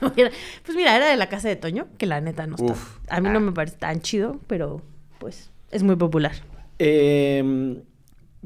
pues 0.14 0.76
mira, 0.76 0.96
era 0.96 1.08
de 1.08 1.16
la 1.16 1.28
casa 1.28 1.48
de 1.48 1.56
Toño, 1.56 1.86
que 1.98 2.06
la 2.06 2.20
neta 2.20 2.46
no 2.46 2.56
está. 2.56 2.74
A 3.08 3.20
mí 3.20 3.28
no 3.28 3.40
me 3.40 3.52
parece 3.52 3.76
tan 3.76 4.00
chido, 4.00 4.40
pero 4.46 4.82
pues 5.18 5.50
es 5.70 5.82
muy 5.82 5.96
popular. 5.96 6.32
Eh, 6.78 7.82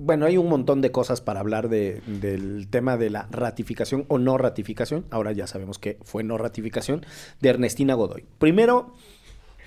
bueno, 0.00 0.26
hay 0.26 0.36
un 0.36 0.48
montón 0.48 0.80
de 0.80 0.92
cosas 0.92 1.20
para 1.20 1.40
hablar 1.40 1.68
de- 1.68 2.00
del 2.06 2.68
tema 2.68 2.96
de 2.96 3.10
la 3.10 3.26
ratificación 3.32 4.04
o 4.08 4.18
no 4.18 4.38
ratificación. 4.38 5.04
Ahora 5.10 5.32
ya 5.32 5.46
sabemos 5.48 5.78
que 5.78 5.98
fue 6.04 6.22
no 6.22 6.38
ratificación 6.38 7.04
de 7.40 7.48
Ernestina 7.48 7.94
Godoy. 7.94 8.24
Primero, 8.38 8.94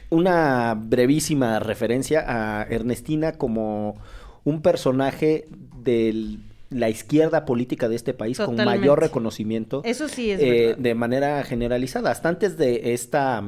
una 0.09 0.73
brevísima 0.75 1.59
referencia 1.59 2.23
a 2.27 2.63
Ernestina 2.63 3.33
como 3.33 3.95
un 4.43 4.61
personaje 4.61 5.47
de 5.83 6.37
la 6.69 6.89
izquierda 6.89 7.43
política 7.45 7.89
de 7.89 7.95
este 7.95 8.13
país 8.13 8.37
con 8.39 8.55
mayor 8.55 8.99
reconocimiento 9.01 9.81
Eso 9.83 10.07
sí 10.07 10.31
es 10.31 10.39
eh, 10.39 10.65
verdad. 10.67 10.77
de 10.77 10.95
manera 10.95 11.43
generalizada. 11.43 12.11
Hasta 12.11 12.29
antes 12.29 12.57
de 12.57 12.93
esta 12.93 13.43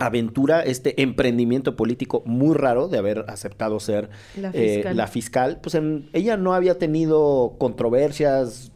aventura, 0.00 0.62
este 0.62 1.00
emprendimiento 1.02 1.76
político 1.76 2.22
muy 2.26 2.54
raro 2.56 2.88
de 2.88 2.98
haber 2.98 3.24
aceptado 3.28 3.78
ser 3.80 4.10
La 4.40 4.50
eh, 4.54 4.74
fiscal. 4.76 4.96
la 4.96 5.06
fiscal, 5.06 5.58
pues 5.62 5.74
en- 5.76 6.08
ella 6.12 6.36
no 6.36 6.54
había 6.54 6.78
tenido 6.78 7.54
controversias, 7.58 8.72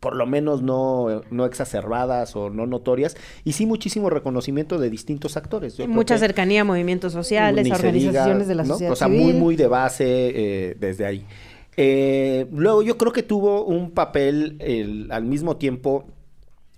por 0.00 0.14
lo 0.14 0.26
menos 0.26 0.62
no, 0.62 1.22
no 1.30 1.46
exacerbadas 1.46 2.36
o 2.36 2.48
no 2.50 2.66
notorias, 2.66 3.16
y 3.44 3.52
sí 3.52 3.66
muchísimo 3.66 4.08
reconocimiento 4.10 4.78
de 4.78 4.88
distintos 4.90 5.36
actores. 5.36 5.76
Yo 5.76 5.88
Mucha 5.88 6.16
cercanía 6.18 6.60
a 6.60 6.64
movimientos 6.64 7.12
sociales, 7.12 7.70
a 7.70 7.74
organizaciones 7.74 8.38
diga, 8.40 8.48
de 8.48 8.54
la 8.54 8.62
¿no? 8.62 8.68
sociedad 8.74 8.92
O 8.92 8.96
sea, 8.96 9.08
civil. 9.08 9.22
muy, 9.22 9.32
muy 9.32 9.56
de 9.56 9.66
base 9.66 10.04
eh, 10.68 10.76
desde 10.78 11.06
ahí. 11.06 11.24
Eh, 11.78 12.46
luego 12.52 12.82
yo 12.82 12.96
creo 12.96 13.12
que 13.12 13.22
tuvo 13.22 13.64
un 13.64 13.90
papel 13.90 14.56
el- 14.60 15.08
al 15.10 15.24
mismo 15.24 15.56
tiempo 15.56 16.06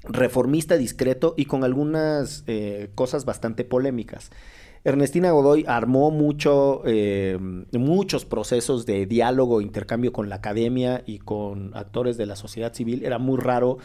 reformista 0.08 0.76
discreto 0.76 1.34
y 1.36 1.44
con 1.44 1.64
algunas 1.64 2.44
eh, 2.46 2.90
cosas 2.94 3.24
bastante 3.24 3.64
polémicas. 3.64 4.30
Ernestina 4.84 5.32
Godoy 5.32 5.64
armó 5.66 6.10
mucho, 6.10 6.82
eh, 6.86 7.36
muchos 7.72 8.24
procesos 8.24 8.86
de 8.86 9.06
diálogo, 9.06 9.60
intercambio 9.60 10.12
con 10.12 10.28
la 10.28 10.36
academia 10.36 11.02
y 11.04 11.18
con 11.18 11.76
actores 11.76 12.16
de 12.16 12.26
la 12.26 12.36
sociedad 12.36 12.72
civil. 12.72 13.04
Era 13.04 13.18
muy 13.18 13.38
raro 13.38 13.78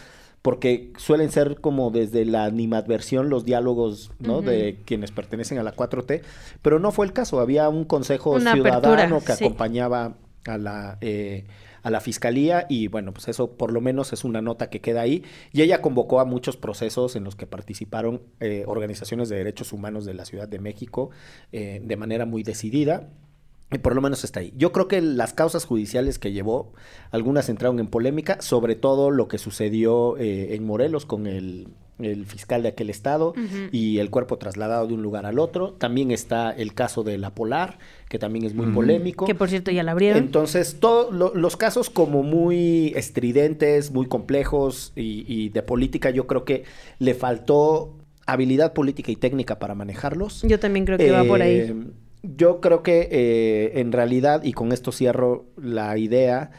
porque 0.44 0.92
suelen 0.98 1.32
ser 1.32 1.62
como 1.62 1.90
desde 1.90 2.26
la 2.26 2.44
animadversión 2.44 3.30
los 3.30 3.46
diálogos 3.46 4.12
¿no? 4.20 4.42
De 4.42 4.78
quienes 4.86 5.12
pertenecen 5.12 5.58
a 5.58 5.64
la 5.64 5.74
4T, 5.74 6.22
pero 6.62 6.80
no 6.80 6.92
fue 6.92 7.06
el 7.06 7.14
caso. 7.14 7.40
Había 7.40 7.70
un 7.70 7.86
consejo 7.86 8.32
Una 8.32 8.54
ciudadano 8.54 8.94
apertura, 8.94 9.20
que 9.26 9.34
sí. 9.34 9.46
acompañaba 9.46 10.16
a 10.46 10.58
la, 10.58 10.98
eh, 11.00 11.46
a 11.84 11.90
la 11.90 12.00
fiscalía 12.00 12.66
y 12.70 12.88
bueno, 12.88 13.14
pues 13.14 13.28
eso 13.28 13.56
por 13.56 13.72
lo 13.72 13.82
menos 13.82 14.14
es 14.14 14.24
una 14.24 14.42
nota 14.42 14.70
que 14.70 14.82
queda 14.82 15.02
ahí. 15.02 15.24
Y 15.52 15.62
ella 15.62 15.82
convocó 15.82 16.20
a 16.20 16.26
muchos 16.26 16.58
procesos 16.58 17.16
en 17.16 17.24
los 17.24 17.36
que 17.36 17.46
participaron 17.46 18.24
eh, 18.40 18.64
organizaciones 18.66 19.30
de 19.30 19.36
derechos 19.38 19.74
humanos 19.74 20.06
de 20.06 20.14
la 20.14 20.26
Ciudad 20.26 20.48
de 20.48 20.60
México 20.60 21.12
eh, 21.52 21.82
de 21.84 21.98
manera 21.98 22.26
muy 22.26 22.44
decidida. 22.44 23.10
Y 23.74 23.80
por 23.80 23.96
lo 23.96 24.02
menos 24.02 24.24
está 24.24 24.40
ahí. 24.40 24.54
Yo 24.56 24.72
creo 24.72 24.88
que 24.88 25.02
las 25.02 25.34
causas 25.34 25.66
judiciales 25.66 26.20
que 26.20 26.32
llevó, 26.32 26.74
algunas 27.12 27.50
entraron 27.50 27.80
en 27.80 27.88
polémica, 27.88 28.42
sobre 28.42 28.76
todo 28.76 29.12
lo 29.12 29.28
que 29.28 29.38
sucedió 29.38 30.18
eh, 30.18 30.56
en 30.56 30.66
Morelos 30.66 31.06
con 31.06 31.28
el, 31.28 31.68
el 32.00 32.26
fiscal 32.26 32.64
de 32.64 32.70
aquel 32.70 32.90
estado 32.90 33.34
y 33.72 34.00
el 34.00 34.10
cuerpo 34.10 34.38
trasladado 34.38 34.88
de 34.88 34.94
un 34.94 35.02
lugar 35.02 35.26
al 35.26 35.40
otro. 35.40 35.74
También 35.74 36.12
está 36.12 36.52
el 36.52 36.74
caso 36.74 37.04
de 37.04 37.18
la 37.18 37.34
Polar, 37.34 37.80
que 38.10 38.20
también 38.20 38.46
es 38.46 38.54
muy 38.54 38.68
polémico. 38.68 39.26
Que 39.26 39.36
por 39.36 39.50
cierto 39.50 39.72
ya 39.72 39.84
la 39.84 39.92
abrieron. 39.92 40.22
Entonces, 40.22 40.78
todos 40.80 41.36
los 41.36 41.58
casos 41.58 41.90
como 41.90 42.24
muy 42.24 42.94
estridentes, 42.96 43.92
muy 43.92 44.08
complejos 44.08 44.94
y, 44.96 45.26
y 45.28 45.50
de 45.50 45.64
política, 45.64 46.10
yo 46.10 46.28
creo 46.28 46.46
que 46.46 46.64
le 47.00 47.14
faltó 47.14 47.96
habilidad 48.26 48.74
política 48.74 49.12
y 49.12 49.16
técnica 49.16 49.60
para 49.60 49.76
manejarlos. 49.76 50.44
Yo 50.44 50.60
también 50.60 50.86
creo 50.86 50.98
que 50.98 51.12
va 51.12 51.24
por 51.24 51.42
ahí. 51.42 51.74
Eh, 52.24 52.30
Yo 52.38 52.62
creo 52.62 52.84
que 52.84 53.08
eh, 53.12 53.80
en 53.80 53.92
realidad, 53.92 54.44
y 54.44 54.54
con 54.54 54.72
esto 54.72 54.92
cierro 54.92 55.46
la 55.58 55.98
idea, 55.98 56.52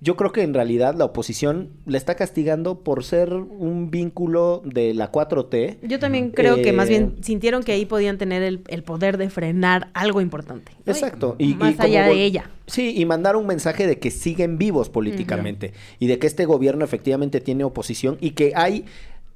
yo 0.00 0.16
creo 0.16 0.32
que 0.32 0.42
en 0.42 0.52
realidad 0.52 0.96
la 0.96 1.04
oposición 1.04 1.70
le 1.86 1.96
está 1.96 2.16
castigando 2.16 2.82
por 2.82 3.04
ser 3.04 3.32
un 3.34 3.88
vínculo 3.92 4.60
de 4.64 4.94
la 4.94 5.12
4T. 5.12 5.78
Yo 5.82 6.00
también 6.00 6.30
creo 6.30 6.56
que 6.56 6.72
más 6.72 6.88
Eh, 6.88 6.90
bien 6.90 7.16
sintieron 7.22 7.62
que 7.62 7.70
ahí 7.70 7.86
podían 7.86 8.18
tener 8.18 8.42
el, 8.42 8.62
el 8.66 8.82
poder 8.82 9.16
de 9.16 9.30
frenar 9.30 9.90
algo 9.94 10.20
importante. 10.20 10.72
¿no? 10.84 10.92
Exacto. 10.92 11.36
Y, 11.38 11.54
más 11.54 11.76
y 11.78 11.82
allá 11.82 12.06
de 12.08 12.24
ella. 12.24 12.50
Sí, 12.66 12.94
y 12.96 13.04
mandar 13.06 13.36
un 13.36 13.46
mensaje 13.46 13.86
de 13.86 14.00
que 14.00 14.10
siguen 14.10 14.58
vivos 14.58 14.88
políticamente 14.90 15.72
y 16.00 16.08
de 16.08 16.18
que 16.18 16.26
este 16.26 16.46
gobierno 16.46 16.84
efectivamente 16.84 17.40
tiene 17.40 17.62
oposición 17.62 18.18
y 18.20 18.30
que 18.32 18.54
hay 18.56 18.86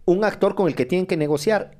un 0.04 0.24
actor 0.24 0.56
con 0.56 0.66
el 0.66 0.74
que 0.74 0.84
tienen 0.86 1.06
que 1.06 1.16
negociar. 1.16 1.76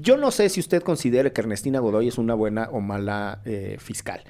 Yo 0.00 0.16
no 0.16 0.30
sé 0.30 0.48
si 0.48 0.60
usted 0.60 0.82
considere 0.82 1.32
que 1.32 1.40
Ernestina 1.40 1.80
Godoy 1.80 2.08
es 2.08 2.18
una 2.18 2.34
buena 2.34 2.68
o 2.72 2.80
mala 2.80 3.40
eh, 3.44 3.76
fiscal. 3.78 4.24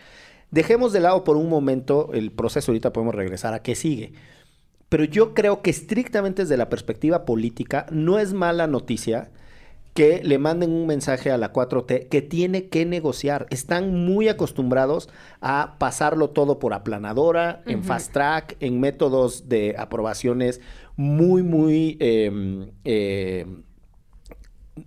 Dejemos 0.51 0.93
de 0.93 1.01
lado 1.01 1.25
por 1.25 1.37
un 1.37 1.49
momento 1.49 2.11
el 2.13 2.31
proceso, 2.31 2.71
ahorita 2.71 2.93
podemos 2.93 3.15
regresar 3.15 3.55
a 3.55 3.63
qué 3.63 3.75
sigue. 3.75 4.13
Pero 4.89 5.05
yo 5.05 5.35
creo 5.35 5.63
que 5.63 5.71
estrictamente 5.71 6.43
desde 6.43 6.57
la 6.57 6.69
perspectiva 6.69 7.25
política 7.25 7.87
no 7.91 8.19
es 8.19 8.33
mala 8.33 8.67
noticia 8.67 9.31
que 9.97 10.21
le 10.23 10.39
manden 10.39 10.73
un 10.73 10.87
mensaje 10.87 11.31
a 11.31 11.39
la 11.39 11.55
4T 11.55 12.09
que 12.09 12.21
tiene 12.21 12.69
que 12.69 12.85
negociar. 12.85 13.47
Están 13.49 14.05
muy 14.05 14.29
acostumbrados 14.29 15.09
a 15.41 15.77
pasarlo 15.79 16.31
todo 16.31 16.59
por 16.59 16.75
aplanadora, 16.75 17.63
en 17.65 17.83
fast 17.83 18.13
track, 18.13 18.57
en 18.61 18.79
métodos 18.79 19.49
de 19.49 19.75
aprobaciones 19.79 20.61
muy, 20.97 21.43
muy, 21.43 21.97
eh, 21.99 22.71
eh, 22.85 23.47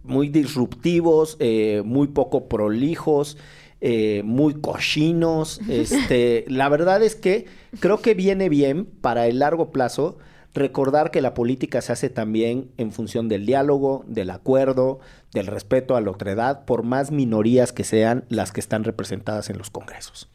muy 0.04 0.30
disruptivos, 0.30 1.38
eh, 1.40 1.82
muy 1.86 2.08
poco 2.08 2.48
prolijos, 2.48 3.38
eh, 3.82 4.22
muy 4.24 4.56
cochinos. 4.56 5.62
Este, 5.70 6.46
la 6.48 6.70
verdad 6.70 7.02
es 7.04 7.16
que 7.16 7.46
creo 7.80 8.02
que 8.02 8.14
viene 8.14 8.50
bien 8.50 8.86
para 8.86 9.28
el 9.28 9.40
largo 9.40 9.72
plazo 9.72 10.18
recordar 10.54 11.12
que 11.12 11.22
la 11.22 11.34
política 11.34 11.82
se 11.82 11.94
hace 11.94 12.10
también 12.10 12.72
en 12.78 12.92
función 12.92 13.28
del 13.28 13.46
diálogo, 13.46 14.04
del 14.08 14.30
acuerdo, 14.32 15.00
del 15.32 15.48
respeto 15.48 15.96
a 15.96 16.02
la 16.02 16.12
otredad, 16.12 16.66
por 16.66 16.84
más 16.84 17.12
minorías 17.12 17.72
que 17.72 17.84
sean 17.84 18.26
las 18.30 18.52
que 18.52 18.60
están 18.60 18.84
representadas 18.84 19.50
en 19.50 19.58
los 19.58 19.70
congresos. 19.70 20.28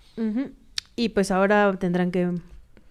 Y 0.95 1.09
pues 1.11 1.33
ahora 1.33 1.75
tendrán 1.79 2.13
que 2.13 2.31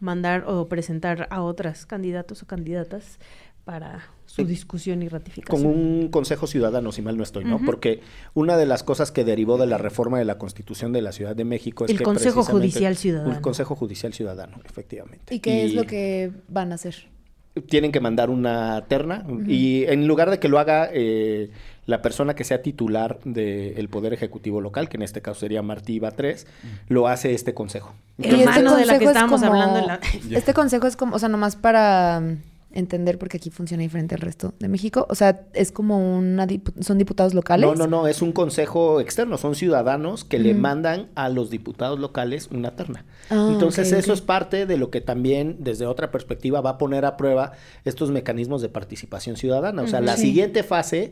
mandar 0.02 0.44
o 0.48 0.68
presentar 0.68 1.28
a 1.32 1.42
otras 1.42 1.86
candidatos 1.86 2.44
o 2.44 2.46
candidatas 2.46 3.20
para 3.66 4.04
su 4.26 4.44
discusión 4.46 5.04
y 5.04 5.08
ratificación. 5.08 5.62
Con 5.64 5.72
un 5.72 6.10
consejo 6.10 6.48
ciudadano, 6.48 6.92
si 6.92 7.02
mal 7.02 7.16
no 7.18 7.24
estoy, 7.24 7.46
¿no? 7.46 7.60
Porque 7.66 8.02
una 8.34 8.58
de 8.58 8.66
las 8.66 8.84
cosas 8.84 9.12
que 9.12 9.24
derivó 9.24 9.58
de 9.58 9.68
la 9.68 9.78
reforma 9.78 10.20
de 10.20 10.26
la 10.26 10.38
Constitución 10.38 10.92
de 10.92 11.02
la 11.02 11.12
Ciudad 11.12 11.36
de 11.36 11.46
México 11.46 11.86
es 11.86 11.92
El 11.92 11.98
que 12.00 12.04
Consejo 12.04 12.42
precisamente- 12.42 12.68
Judicial 12.72 12.98
Ciudadano. 12.98 13.36
Un 13.36 13.42
Consejo 13.42 13.76
Judicial 13.76 14.14
Ciudadano, 14.14 14.58
efectivamente. 14.66 15.34
¿Y 15.34 15.40
qué 15.40 15.66
es 15.66 15.74
lo 15.76 15.86
que 15.86 16.32
van 16.50 16.72
a 16.72 16.76
hacer? 16.76 17.12
tienen 17.70 17.92
que 17.92 18.00
mandar 18.00 18.32
una 18.32 18.84
terna 18.88 19.24
y 19.48 19.84
en 19.84 20.08
lugar 20.08 20.32
de 20.32 20.40
que 20.40 20.50
lo 20.50 20.58
haga 20.58 20.90
eh, 20.92 21.52
la 21.86 22.02
persona 22.02 22.34
que 22.34 22.44
sea 22.44 22.64
titular 22.64 23.20
del 23.26 23.90
Poder 23.90 24.12
Ejecutivo 24.12 24.60
Local, 24.60 24.90
que 24.90 24.98
en 24.98 25.04
este 25.04 25.22
caso 25.22 25.42
sería 25.42 25.62
Martí 25.62 26.00
Batres, 26.00 26.48
lo 26.90 27.08
hace 27.08 27.36
este 27.36 27.54
consejo. 27.54 27.94
El 28.18 28.42
hermano 28.42 28.76
de 28.76 28.88
la 28.88 28.98
que 28.98 29.06
consejo 29.06 29.10
es 29.10 29.10
estábamos 29.10 29.42
como- 29.42 29.54
hablando 29.54 29.80
en 29.82 29.86
la- 29.88 30.00
Este 30.36 30.56
consejo 30.56 30.88
es 30.88 30.96
como, 30.96 31.16
o 31.16 31.20
sea, 31.20 31.30
nomás 31.30 31.56
para 31.56 32.24
entender, 32.74 33.18
porque 33.20 33.38
aquí 33.38 33.50
funciona 33.50 33.82
diferente 33.84 34.16
al 34.16 34.22
resto 34.22 34.54
de 34.60 34.68
México. 34.68 35.06
O 35.10 35.16
sea, 35.16 35.46
es 35.54 35.72
como 35.72 36.18
una, 36.18 36.48
dipu- 36.48 36.74
son 36.82 36.98
diputados 36.98 37.34
locales. 37.34 37.66
No, 37.68 37.76
no, 37.76 37.88
no, 37.88 38.08
es 38.08 38.22
un 38.22 38.32
consejo 38.32 39.00
externo, 39.00 39.38
son 39.38 39.56
ciudadanos 39.56 40.24
que 40.24 40.40
le 40.40 40.54
mandan 40.54 41.10
a 41.16 41.30
los 41.30 41.50
diputados 41.50 42.00
locales 42.00 42.50
una 42.52 42.76
terna. 42.76 43.06
Ah, 43.30 43.50
Entonces 43.52 43.92
eso 43.92 44.12
es 44.14 44.22
parte 44.22 44.66
de 44.66 44.78
lo 44.78 44.90
que 44.90 45.02
también 45.02 45.58
desde 45.60 45.86
otra 45.86 46.12
perspectiva 46.12 46.62
va 46.62 46.72
a 46.72 46.78
poner 46.78 47.06
a 47.06 47.16
prueba 47.18 47.54
estos 47.86 48.12
mecanismos 48.12 48.62
de 48.62 48.70
participación 48.70 49.38
ciudadana. 49.38 49.82
O 49.84 49.88
sea, 49.88 50.02
la 50.02 50.16
Sí. 50.18 50.24
siguiente 50.24 50.64
fase 50.64 51.12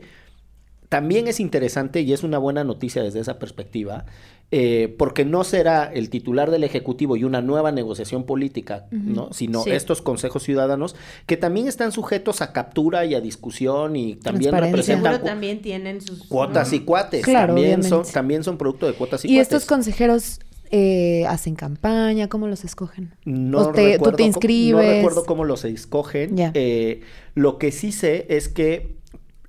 también 0.92 1.26
es 1.26 1.40
interesante 1.40 2.02
y 2.02 2.12
es 2.12 2.22
una 2.22 2.36
buena 2.36 2.64
noticia 2.64 3.02
desde 3.02 3.18
esa 3.20 3.38
perspectiva, 3.38 4.04
eh, 4.50 4.94
porque 4.98 5.24
no 5.24 5.42
será 5.42 5.90
el 5.90 6.10
titular 6.10 6.50
del 6.50 6.64
Ejecutivo 6.64 7.16
y 7.16 7.24
una 7.24 7.40
nueva 7.40 7.72
negociación 7.72 8.24
política, 8.24 8.84
¿no? 8.90 9.32
sino 9.32 9.62
Sí. 9.62 9.70
estos 9.70 10.02
consejos 10.02 10.42
ciudadanos 10.42 10.94
que 11.24 11.38
también 11.38 11.66
están 11.66 11.92
sujetos 11.92 12.42
a 12.42 12.52
captura 12.52 13.06
y 13.06 13.14
a 13.14 13.22
discusión 13.22 13.96
y 13.96 14.16
también 14.16 14.52
representan 14.52 15.12
Seguro 15.14 15.30
también 15.30 15.62
tienen 15.62 16.02
sus... 16.02 16.24
cuotas 16.24 16.70
y 16.74 16.80
cuates. 16.80 17.24
Claro, 17.24 17.54
también, 17.54 17.82
son, 17.82 17.92
obviamente. 17.92 18.12
también 18.12 18.44
son 18.44 18.58
producto 18.58 18.86
de 18.86 18.92
cuotas 18.92 19.24
y, 19.24 19.28
Y 19.28 19.38
estos 19.38 19.64
cuates. 19.64 19.68
consejeros 19.68 20.40
eh, 20.70 21.24
hacen 21.26 21.54
campaña, 21.54 22.28
¿cómo 22.28 22.48
los 22.48 22.64
escogen? 22.64 23.14
No 23.24 23.72
te- 23.72 23.80
tú 23.82 23.88
recuerdo 23.92 24.16
cómo- 24.18 24.26
inscribes. 24.28 24.86
no 24.86 24.92
recuerdo 24.96 25.24
cómo 25.24 25.44
los 25.44 25.64
escogen. 25.64 26.34
Eh, 26.52 27.00
lo 27.34 27.56
que 27.56 27.72
sí 27.72 27.92
sé 27.92 28.26
es 28.28 28.48
que 28.50 29.00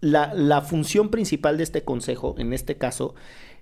la, 0.03 0.33
la 0.33 0.59
función 0.59 1.09
principal 1.09 1.55
de 1.55 1.63
este 1.63 1.85
consejo, 1.85 2.35
en 2.37 2.51
este 2.51 2.77
caso, 2.77 3.15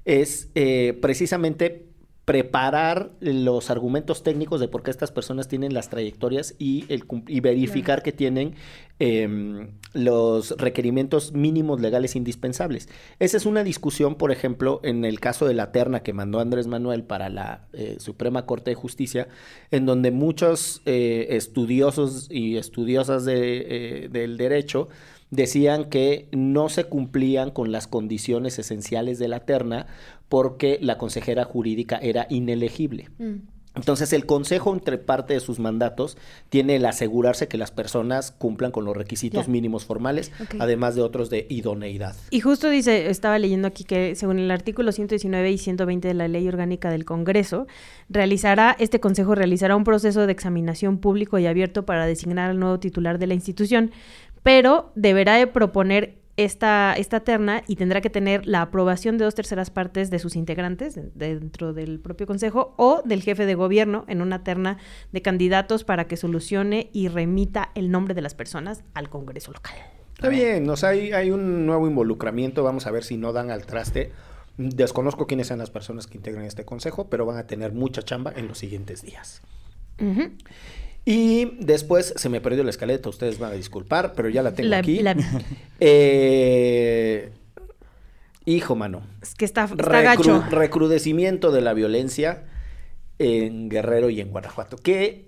es 0.05 0.49
eh, 0.55 0.97
precisamente 0.99 1.87
preparar 2.25 3.11
los 3.19 3.69
argumentos 3.69 4.23
técnicos 4.23 4.59
de 4.59 4.67
por 4.67 4.81
qué 4.81 4.89
estas 4.89 5.11
personas 5.11 5.47
tienen 5.47 5.73
las 5.75 5.89
trayectorias 5.89 6.55
y, 6.57 6.85
el, 6.91 7.03
y 7.27 7.41
verificar 7.41 8.01
que 8.01 8.11
tienen 8.11 8.55
em, 8.97 9.71
los 9.93 10.51
requerimientos 10.57 11.33
mínimos 11.33 11.79
legales 11.79 12.15
indispensables. 12.15 12.89
Esa 13.19 13.37
es 13.37 13.45
una 13.45 13.63
discusión, 13.63 14.15
por 14.15 14.31
ejemplo, 14.31 14.79
en 14.83 15.05
el 15.05 15.19
caso 15.19 15.45
de 15.45 15.53
la 15.53 15.71
terna 15.71 16.01
que 16.01 16.13
mandó 16.13 16.39
Andrés 16.39 16.65
Manuel 16.65 17.03
para 17.03 17.29
la 17.29 17.67
eh, 17.73 17.97
Suprema 17.99 18.47
Corte 18.47 18.71
de 18.71 18.75
Justicia, 18.75 19.27
en 19.69 19.85
donde 19.85 20.09
muchos 20.09 20.81
eh, 20.85 21.27
estudiosos 21.31 22.27
y 22.31 22.57
estudiosas 22.57 23.25
de, 23.25 24.09
del 24.11 24.37
derecho 24.37 24.89
decían 25.31 25.85
que 25.85 26.27
no 26.31 26.69
se 26.69 26.83
cumplían 26.83 27.49
con 27.49 27.71
las 27.71 27.87
condiciones 27.87 28.59
esenciales 28.59 29.17
de 29.17 29.29
la 29.29 29.39
terna 29.41 29.87
porque 30.29 30.77
la 30.81 30.97
consejera 30.97 31.43
jurídica 31.45 31.97
era 31.97 32.27
inelegible. 32.29 33.09
Entonces 33.73 34.11
el 34.11 34.25
consejo 34.25 34.73
entre 34.73 34.97
parte 34.97 35.33
de 35.33 35.39
sus 35.39 35.59
mandatos 35.59 36.17
tiene 36.49 36.75
el 36.75 36.85
asegurarse 36.85 37.47
que 37.47 37.57
las 37.57 37.71
personas 37.71 38.31
cumplan 38.31 38.71
con 38.71 38.83
los 38.83 38.97
requisitos 38.97 39.47
mínimos 39.47 39.85
formales, 39.85 40.33
además 40.59 40.95
de 40.95 41.01
otros 41.01 41.29
de 41.29 41.47
idoneidad. 41.49 42.13
Y 42.31 42.41
justo 42.41 42.69
dice, 42.69 43.09
estaba 43.09 43.39
leyendo 43.39 43.69
aquí 43.69 43.85
que 43.85 44.15
según 44.15 44.39
el 44.39 44.51
artículo 44.51 44.91
119 44.91 45.51
y 45.51 45.57
120 45.57 46.05
de 46.05 46.13
la 46.13 46.27
Ley 46.27 46.49
Orgánica 46.49 46.89
del 46.89 47.05
Congreso, 47.05 47.65
realizará, 48.09 48.75
este 48.77 48.99
consejo 48.99 49.35
realizará 49.35 49.77
un 49.77 49.85
proceso 49.85 50.27
de 50.27 50.33
examinación 50.33 50.97
público 50.97 51.39
y 51.39 51.45
abierto 51.45 51.85
para 51.85 52.05
designar 52.05 52.49
al 52.49 52.59
nuevo 52.59 52.77
titular 52.77 53.19
de 53.19 53.27
la 53.27 53.35
institución, 53.35 53.91
pero 54.43 54.91
deberá 54.95 55.35
de 55.35 55.47
proponer 55.47 56.17
esta, 56.37 56.95
esta 56.97 57.19
terna 57.19 57.61
y 57.67 57.75
tendrá 57.75 58.01
que 58.01 58.09
tener 58.09 58.47
la 58.47 58.61
aprobación 58.61 59.17
de 59.17 59.25
dos 59.25 59.35
terceras 59.35 59.69
partes 59.69 60.09
de 60.09 60.17
sus 60.17 60.35
integrantes 60.35 60.95
de- 60.95 61.11
dentro 61.13 61.73
del 61.73 61.99
propio 61.99 62.25
consejo 62.25 62.73
o 62.77 63.01
del 63.05 63.21
jefe 63.21 63.45
de 63.45 63.53
gobierno 63.53 64.05
en 64.07 64.21
una 64.21 64.43
terna 64.43 64.77
de 65.11 65.21
candidatos 65.21 65.83
para 65.83 66.05
que 66.07 66.17
solucione 66.17 66.89
y 66.93 67.09
remita 67.09 67.71
el 67.75 67.91
nombre 67.91 68.13
de 68.15 68.21
las 68.21 68.33
personas 68.33 68.83
al 68.93 69.09
Congreso 69.09 69.51
local. 69.51 69.73
Está 70.13 70.29
bien, 70.29 70.69
o 70.69 70.77
sea, 70.77 70.89
hay, 70.89 71.11
hay 71.11 71.31
un 71.31 71.65
nuevo 71.65 71.87
involucramiento, 71.87 72.63
vamos 72.63 72.87
a 72.87 72.91
ver 72.91 73.03
si 73.03 73.17
no 73.17 73.33
dan 73.33 73.51
al 73.51 73.65
traste. 73.65 74.11
Desconozco 74.57 75.25
quiénes 75.27 75.47
sean 75.47 75.59
las 75.59 75.71
personas 75.71 76.07
que 76.07 76.17
integran 76.17 76.45
este 76.45 76.63
consejo, 76.65 77.09
pero 77.09 77.25
van 77.25 77.37
a 77.37 77.47
tener 77.47 77.73
mucha 77.73 78.03
chamba 78.03 78.31
en 78.35 78.47
los 78.47 78.57
siguientes 78.59 79.01
días. 79.01 79.41
Ujú. 79.99 80.29
Y 81.03 81.57
después 81.59 82.13
se 82.15 82.29
me 82.29 82.41
perdió 82.41 82.63
la 82.63 82.69
escaleta, 82.69 83.09
ustedes 83.09 83.39
van 83.39 83.51
a 83.51 83.55
disculpar, 83.55 84.13
pero 84.13 84.29
ya 84.29 84.43
la 84.43 84.53
tengo 84.53 84.69
La- 84.69 84.77
aquí. 84.77 84.99
la- 85.01 85.15
Eh, 85.79 87.31
hijo, 88.45 88.75
mano. 88.75 89.01
Es 89.21 89.33
que 89.35 89.45
está, 89.45 89.63
está 89.65 89.75
Recru- 89.75 90.03
gacho. 90.03 90.43
recrudecimiento 90.51 91.51
de 91.51 91.61
la 91.61 91.73
violencia 91.73 92.43
en 93.19 93.67
Guerrero 93.69 94.09
y 94.09 94.21
en 94.21 94.29
Guanajuato. 94.31 94.77
Qué 94.77 95.25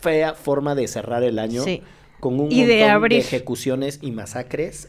fea 0.00 0.34
forma 0.34 0.74
de 0.74 0.86
cerrar 0.88 1.22
el 1.22 1.38
año 1.38 1.62
Sí. 1.64 1.82
con 2.20 2.34
un 2.34 2.52
Y 2.52 2.56
montón 2.60 2.66
de, 2.68 2.84
abrir. 2.84 3.18
ejecuciones 3.20 3.98
y 4.02 4.10
masacres 4.10 4.88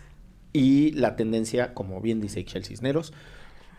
y 0.52 0.92
la 0.92 1.16
tendencia, 1.16 1.74
como 1.74 2.02
bien 2.02 2.20
dice 2.22 2.42
Ixchel 2.42 2.66
Cisneros, 2.66 3.14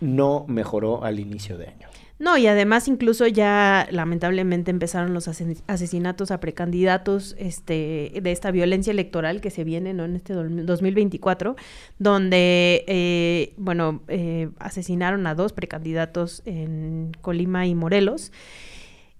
no 0.01 0.45
mejoró 0.49 1.05
al 1.05 1.21
inicio 1.21 1.57
de 1.59 1.69
año. 1.69 1.89
No, 2.19 2.39
y 2.39 2.47
además 2.47 2.89
incluso 2.89 3.27
ya 3.27 3.87
lamentablemente 3.91 4.71
empezaron 4.71 5.13
los 5.13 5.29
asesinatos 5.29 6.31
a 6.31 6.41
precandidatos 6.41 7.37
este, 7.39 8.11
de 8.23 8.33
esta 8.33 8.51
violencia 8.51 8.91
electoral 8.91 9.43
que 9.43 9.51
se 9.51 9.65
viene 9.65 9.91
en 9.91 10.17
este 10.17 10.35
dol- 10.35 10.65
2024, 10.65 11.57
donde, 11.99 12.85
eh, 12.87 13.53
bueno, 13.59 14.01
eh, 14.09 14.49
asesinaron 14.59 15.27
a 15.27 15.35
dos 15.35 15.53
precandidatos 15.53 16.41
en 16.47 17.13
Colima 17.21 17.67
y 17.67 17.75
Morelos, 17.75 18.33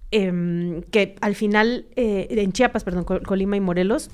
em, 0.09 0.81
que 0.83 1.15
al 1.21 1.35
final, 1.35 1.85
eh, 1.95 2.27
en 2.31 2.51
Chiapas, 2.51 2.83
perdón, 2.83 3.03
Col- 3.03 3.21
Colima 3.23 3.57
y 3.57 3.61
Morelos, 3.61 4.09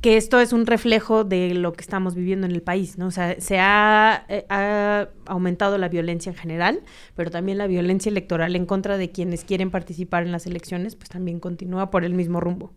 que 0.00 0.16
esto 0.16 0.40
es 0.40 0.52
un 0.52 0.66
reflejo 0.66 1.24
de 1.24 1.54
lo 1.54 1.72
que 1.72 1.80
estamos 1.80 2.14
viviendo 2.14 2.46
en 2.46 2.52
el 2.52 2.62
país, 2.62 2.98
¿no? 2.98 3.06
O 3.06 3.10
sea, 3.10 3.40
se 3.40 3.58
ha, 3.58 4.24
eh, 4.28 4.46
ha 4.48 5.08
aumentado 5.26 5.76
la 5.78 5.88
violencia 5.88 6.30
en 6.30 6.36
general, 6.36 6.80
pero 7.16 7.30
también 7.30 7.58
la 7.58 7.66
violencia 7.66 8.10
electoral 8.10 8.54
en 8.54 8.66
contra 8.66 8.96
de 8.96 9.10
quienes 9.10 9.44
quieren 9.44 9.70
participar 9.70 10.22
en 10.22 10.32
las 10.32 10.46
elecciones, 10.46 10.94
pues 10.94 11.08
también 11.08 11.40
continúa 11.40 11.90
por 11.90 12.04
el 12.04 12.14
mismo 12.14 12.40
rumbo. 12.40 12.72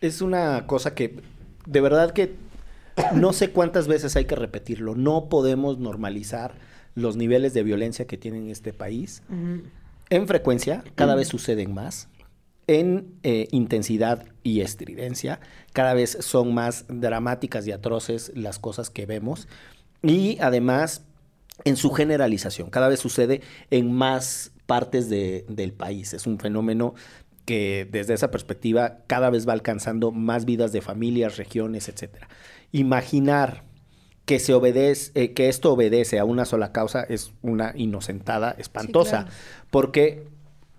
Es 0.00 0.20
una 0.20 0.66
cosa 0.66 0.94
que 0.94 1.20
de 1.66 1.80
verdad 1.80 2.12
que 2.12 2.34
no 3.14 3.32
sé 3.32 3.50
cuántas 3.50 3.88
veces 3.88 4.16
hay 4.16 4.24
que 4.24 4.36
repetirlo. 4.36 4.94
No 4.94 5.28
podemos 5.28 5.78
normalizar 5.78 6.54
los 6.94 7.16
niveles 7.16 7.52
de 7.54 7.62
violencia 7.62 8.06
que 8.06 8.16
tiene 8.16 8.50
este 8.50 8.72
país. 8.72 9.22
En 10.08 10.26
frecuencia, 10.26 10.84
cada 10.94 11.14
vez 11.14 11.28
suceden 11.28 11.74
más. 11.74 12.08
En 12.66 13.14
eh, 13.22 13.48
intensidad 13.50 14.24
y 14.46 14.60
estridencia, 14.60 15.40
cada 15.72 15.92
vez 15.94 16.16
son 16.20 16.54
más 16.54 16.84
dramáticas 16.88 17.66
y 17.66 17.72
atroces 17.72 18.30
las 18.36 18.58
cosas 18.60 18.90
que 18.90 19.04
vemos. 19.06 19.48
Y 20.02 20.38
además, 20.40 21.02
en 21.64 21.76
su 21.76 21.90
generalización, 21.90 22.70
cada 22.70 22.88
vez 22.88 23.00
sucede 23.00 23.40
en 23.70 23.90
más 23.92 24.52
partes 24.66 25.08
de- 25.10 25.44
del 25.48 25.72
país. 25.72 26.12
Es 26.14 26.26
un 26.26 26.38
fenómeno 26.38 26.94
que 27.44 27.88
desde 27.90 28.14
esa 28.14 28.30
perspectiva 28.30 28.98
cada 29.06 29.30
vez 29.30 29.48
va 29.48 29.52
alcanzando 29.52 30.12
más 30.12 30.44
vidas 30.44 30.70
de 30.72 30.80
familias, 30.80 31.36
regiones, 31.36 31.88
etcétera. 31.88 32.28
Imaginar 32.72 33.64
que 34.26 34.38
se 34.40 34.54
obedece, 34.54 35.10
eh, 35.14 35.32
que 35.34 35.48
esto 35.48 35.72
obedece 35.72 36.18
a 36.18 36.24
una 36.24 36.44
sola 36.44 36.72
causa 36.72 37.02
es 37.04 37.32
una 37.42 37.72
inocentada 37.76 38.54
espantosa, 38.58 39.22
claro. 39.24 39.30
porque 39.70 40.24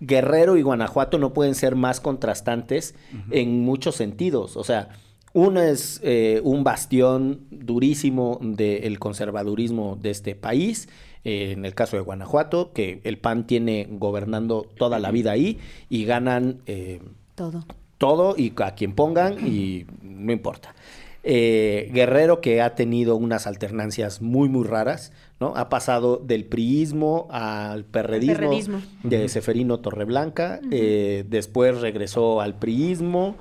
Guerrero 0.00 0.56
y 0.56 0.62
Guanajuato 0.62 1.18
no 1.18 1.32
pueden 1.32 1.54
ser 1.54 1.74
más 1.74 2.00
contrastantes 2.00 2.94
en 3.30 3.60
muchos 3.62 3.96
sentidos. 3.96 4.56
O 4.56 4.64
sea, 4.64 4.90
uno 5.32 5.60
es 5.60 6.00
eh, 6.02 6.40
un 6.44 6.64
bastión 6.64 7.40
durísimo 7.50 8.38
del 8.40 8.98
conservadurismo 8.98 9.96
de 10.00 10.10
este 10.10 10.34
país. 10.34 10.88
eh, 11.24 11.52
en 11.52 11.64
el 11.64 11.74
caso 11.74 11.96
de 11.96 12.02
Guanajuato, 12.02 12.72
que 12.72 13.00
el 13.04 13.18
PAN 13.18 13.46
tiene 13.46 13.86
gobernando 13.90 14.66
toda 14.78 14.98
la 14.98 15.10
vida 15.10 15.32
ahí 15.32 15.58
y 15.90 16.04
ganan 16.04 16.62
eh, 16.66 17.00
Todo. 17.34 17.64
todo 17.98 18.34
y 18.38 18.52
a 18.56 18.70
quien 18.74 18.94
pongan 18.94 19.46
y 19.46 19.84
no 20.02 20.32
importa. 20.32 20.74
Eh, 21.24 21.90
Guerrero 21.92 22.40
que 22.40 22.62
ha 22.62 22.74
tenido 22.74 23.16
unas 23.16 23.46
alternancias 23.46 24.22
muy 24.22 24.48
muy 24.48 24.66
raras, 24.66 25.12
¿no? 25.40 25.54
Ha 25.56 25.68
pasado 25.68 26.16
del 26.16 26.44
priismo 26.44 27.26
al 27.30 27.84
perredismo, 27.84 28.34
Perredismo. 28.34 28.82
de 29.02 29.28
Seferino 29.28 29.80
Torreblanca, 29.80 30.60
eh, 30.70 31.24
después 31.28 31.80
regresó 31.80 32.40
al 32.40 32.54
priismo, 32.54 33.36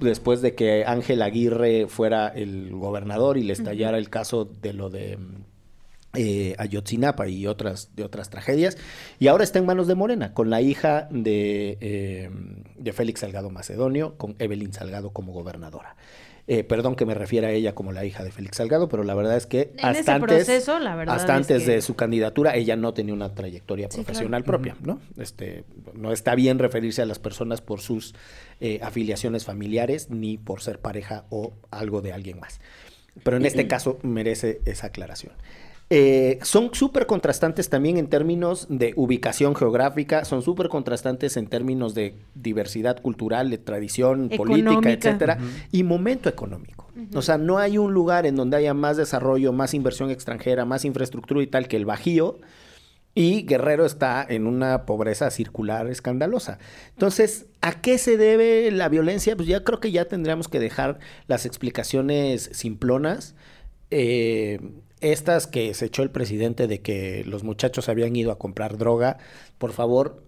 después 0.00 0.42
de 0.42 0.54
que 0.54 0.84
Ángel 0.86 1.22
Aguirre 1.22 1.86
fuera 1.88 2.28
el 2.28 2.70
gobernador 2.70 3.36
y 3.36 3.42
le 3.42 3.52
estallara 3.52 3.98
el 3.98 4.10
caso 4.10 4.44
de 4.44 4.72
lo 4.72 4.88
de 4.88 5.18
eh, 6.14 6.54
Ayotzinapa 6.58 7.28
y 7.28 7.46
otras, 7.46 7.90
de 7.94 8.04
otras 8.04 8.30
tragedias. 8.30 8.78
Y 9.18 9.28
ahora 9.28 9.44
está 9.44 9.58
en 9.58 9.66
manos 9.66 9.86
de 9.86 9.94
Morena, 9.94 10.32
con 10.32 10.50
la 10.50 10.62
hija 10.62 11.06
de, 11.10 11.76
eh, 11.80 12.30
de 12.76 12.92
Félix 12.92 13.20
Salgado 13.20 13.50
Macedonio, 13.50 14.16
con 14.16 14.34
Evelyn 14.38 14.72
Salgado 14.72 15.10
como 15.10 15.32
gobernadora. 15.32 15.96
Eh, 16.50 16.64
perdón 16.64 16.96
que 16.96 17.04
me 17.04 17.12
refiera 17.12 17.48
a 17.48 17.50
ella 17.50 17.74
como 17.74 17.92
la 17.92 18.06
hija 18.06 18.24
de 18.24 18.30
Félix 18.30 18.56
Salgado, 18.56 18.88
pero 18.88 19.04
la 19.04 19.14
verdad 19.14 19.36
es 19.36 19.46
que 19.46 19.70
En 19.76 19.84
hasta 19.84 20.00
ese 20.00 20.10
antes, 20.12 20.28
proceso, 20.46 20.78
la 20.78 20.96
verdad 20.96 21.14
hasta 21.16 21.34
es 21.34 21.36
antes 21.42 21.64
que- 21.64 21.72
de 21.72 21.82
su 21.82 21.94
candidatura, 21.94 22.56
ella 22.56 22.74
no 22.74 22.94
tenía 22.94 23.12
una 23.12 23.34
trayectoria 23.34 23.88
Sí, 23.90 23.96
profesional 23.96 24.44
propia, 24.44 24.74
¿no? 24.82 24.98
Este, 25.18 25.64
no 25.92 26.10
está 26.10 26.34
bien 26.34 26.58
referirse 26.58 27.02
a 27.02 27.04
las 27.04 27.18
personas 27.18 27.60
por 27.60 27.80
sus 27.80 28.14
eh, 28.60 28.80
afiliaciones 28.82 29.44
familiares 29.44 30.08
ni 30.08 30.38
por 30.38 30.62
ser 30.62 30.78
pareja 30.80 31.26
o 31.28 31.52
algo 31.70 32.00
de 32.00 32.12
alguien 32.14 32.40
más. 32.40 32.60
Pero 33.22 33.36
en 33.36 33.44
este 33.44 33.68
caso 33.68 33.98
merece 34.02 34.60
esa 34.64 34.86
aclaración. 34.86 35.34
Eh, 35.90 36.38
son 36.42 36.74
súper 36.74 37.06
contrastantes 37.06 37.70
también 37.70 37.96
en 37.96 38.08
términos 38.08 38.66
de 38.68 38.92
ubicación 38.96 39.54
geográfica, 39.54 40.26
son 40.26 40.42
súper 40.42 40.68
contrastantes 40.68 41.38
en 41.38 41.46
términos 41.46 41.94
de 41.94 42.14
diversidad 42.34 43.00
cultural, 43.00 43.48
de 43.48 43.56
tradición 43.56 44.28
política, 44.28 44.90
etcétera, 44.90 45.38
y 45.72 45.84
momento 45.84 46.28
económico. 46.28 46.88
O 47.14 47.22
sea, 47.22 47.38
no 47.38 47.58
hay 47.58 47.78
un 47.78 47.94
lugar 47.94 48.26
en 48.26 48.36
donde 48.36 48.58
haya 48.58 48.74
más 48.74 48.96
desarrollo, 48.96 49.52
más 49.52 49.72
inversión 49.72 50.10
extranjera, 50.10 50.64
más 50.64 50.84
infraestructura 50.84 51.42
y 51.42 51.46
tal 51.46 51.68
que 51.68 51.76
el 51.76 51.86
Bajío. 51.86 52.38
Y 53.14 53.46
Guerrero 53.46 53.86
está 53.86 54.24
en 54.28 54.46
una 54.46 54.84
pobreza 54.84 55.30
circular 55.30 55.88
escandalosa. 55.88 56.58
Entonces, 56.90 57.46
¿a 57.62 57.80
qué 57.80 57.98
se 57.98 58.16
debe 58.16 58.70
la 58.70 58.88
violencia? 58.88 59.34
Pues 59.34 59.48
ya 59.48 59.64
creo 59.64 59.80
que 59.80 59.90
ya 59.90 60.04
tendríamos 60.04 60.48
que 60.48 60.60
dejar 60.60 60.98
las 61.26 61.46
explicaciones 61.46 62.50
simplonas. 62.52 63.34
Eh, 63.90 64.60
estas 65.00 65.46
que 65.46 65.72
se 65.74 65.86
echó 65.86 66.02
el 66.02 66.10
presidente 66.10 66.66
de 66.66 66.80
que 66.80 67.24
los 67.26 67.44
muchachos 67.44 67.88
habían 67.88 68.14
ido 68.16 68.32
a 68.32 68.38
comprar 68.38 68.78
droga, 68.78 69.18
por 69.58 69.72
favor, 69.72 70.22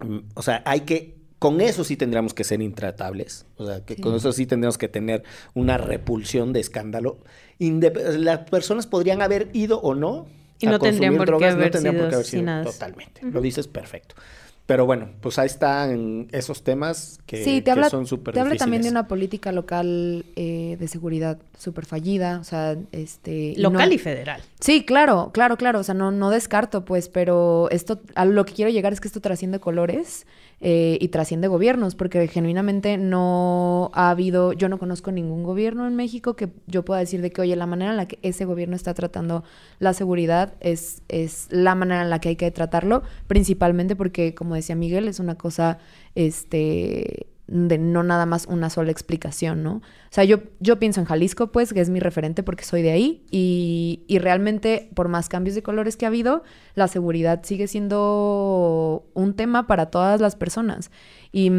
mm, 0.00 0.18
o 0.34 0.42
sea, 0.42 0.62
hay 0.66 0.80
que, 0.80 1.16
con 1.38 1.60
eso 1.60 1.84
sí 1.84 1.96
tendríamos 1.96 2.32
que 2.34 2.44
ser 2.44 2.62
intratables, 2.62 3.46
o 3.56 3.66
sea, 3.66 3.84
que 3.84 3.96
con 3.96 4.14
eso 4.14 4.32
sí 4.32 4.46
tendríamos 4.46 4.78
que 4.78 4.88
tener 4.88 5.24
una 5.54 5.76
repulsión 5.78 6.52
de 6.52 6.60
escándalo. 6.60 7.18
Indep- 7.58 8.16
las 8.18 8.48
personas 8.50 8.86
podrían 8.86 9.20
haber 9.22 9.50
ido 9.52 9.80
o 9.80 9.94
no. 9.94 10.26
Y 10.60 10.66
a 10.66 10.70
no 10.70 10.78
tendrían 10.78 11.16
consumir 11.16 11.18
por 11.18 11.26
qué 11.26 11.30
drogas, 11.46 11.54
haber 11.54 11.66
no 11.66 11.70
tendrían 11.72 11.96
por 11.96 12.08
qué 12.08 12.14
haber 12.14 12.26
sido 12.26 12.42
totalmente. 12.64 13.20
Lo 13.26 13.40
dices 13.40 13.66
perfecto. 13.68 14.14
Pero 14.66 14.86
bueno, 14.86 15.10
pues 15.20 15.38
ahí 15.38 15.46
están 15.46 16.28
esos 16.32 16.62
temas 16.62 17.18
que, 17.26 17.44
sí, 17.44 17.56
te 17.56 17.64
que 17.64 17.70
habla, 17.72 17.90
son 17.90 18.06
súper 18.06 18.32
te 18.32 18.40
habla 18.40 18.56
también 18.56 18.80
de 18.80 18.88
una 18.88 19.06
política 19.06 19.52
local 19.52 20.24
eh, 20.36 20.78
de 20.80 20.88
seguridad 20.88 21.36
súper 21.58 21.84
fallida, 21.84 22.38
o 22.40 22.44
sea, 22.44 22.74
este... 22.90 23.52
Local 23.58 23.88
no- 23.90 23.94
y 23.94 23.98
federal. 23.98 24.40
Sí, 24.60 24.84
claro, 24.86 25.32
claro, 25.34 25.58
claro, 25.58 25.80
o 25.80 25.82
sea, 25.82 25.94
no, 25.94 26.10
no 26.12 26.30
descarto, 26.30 26.86
pues, 26.86 27.10
pero 27.10 27.68
esto, 27.70 28.00
a 28.14 28.24
lo 28.24 28.46
que 28.46 28.54
quiero 28.54 28.70
llegar 28.70 28.94
es 28.94 29.00
que 29.02 29.08
esto 29.08 29.20
trasciende 29.20 29.60
colores 29.60 30.26
eh, 30.60 30.98
y 31.00 31.08
trasciende 31.08 31.48
gobiernos, 31.48 31.94
porque 31.94 32.26
genuinamente 32.28 32.96
no 32.96 33.90
ha 33.94 34.10
habido, 34.10 34.52
yo 34.52 34.68
no 34.68 34.78
conozco 34.78 35.12
ningún 35.12 35.42
gobierno 35.42 35.86
en 35.86 35.96
México 35.96 36.36
que 36.36 36.48
yo 36.66 36.84
pueda 36.84 37.00
decir 37.00 37.20
de 37.20 37.30
que, 37.30 37.42
oye, 37.42 37.56
la 37.56 37.66
manera 37.66 37.90
en 37.90 37.96
la 37.96 38.08
que 38.08 38.18
ese 38.22 38.44
gobierno 38.44 38.76
está 38.76 38.94
tratando 38.94 39.44
la 39.78 39.92
seguridad 39.92 40.54
es, 40.60 41.02
es 41.08 41.48
la 41.50 41.74
manera 41.74 42.02
en 42.02 42.10
la 42.10 42.20
que 42.20 42.30
hay 42.30 42.36
que 42.36 42.50
tratarlo, 42.50 43.02
principalmente 43.26 43.96
porque, 43.96 44.34
como 44.34 44.54
decía 44.54 44.74
Miguel, 44.74 45.08
es 45.08 45.20
una 45.20 45.34
cosa, 45.36 45.78
este 46.14 47.26
de 47.46 47.76
no 47.78 48.02
nada 48.02 48.24
más 48.26 48.46
una 48.46 48.70
sola 48.70 48.90
explicación, 48.90 49.62
¿no? 49.62 49.76
O 49.76 49.82
sea, 50.10 50.24
yo, 50.24 50.38
yo 50.60 50.78
pienso 50.78 51.00
en 51.00 51.06
Jalisco, 51.06 51.52
pues, 51.52 51.72
que 51.72 51.80
es 51.80 51.90
mi 51.90 52.00
referente 52.00 52.42
porque 52.42 52.64
soy 52.64 52.82
de 52.82 52.92
ahí, 52.92 53.24
y, 53.30 54.04
y 54.06 54.18
realmente, 54.18 54.90
por 54.94 55.08
más 55.08 55.28
cambios 55.28 55.54
de 55.54 55.62
colores 55.62 55.96
que 55.96 56.06
ha 56.06 56.08
habido, 56.08 56.42
la 56.74 56.88
seguridad 56.88 57.42
sigue 57.44 57.68
siendo 57.68 59.06
un 59.14 59.34
tema 59.34 59.66
para 59.66 59.86
todas 59.86 60.20
las 60.20 60.36
personas. 60.36 60.90
Y, 61.32 61.50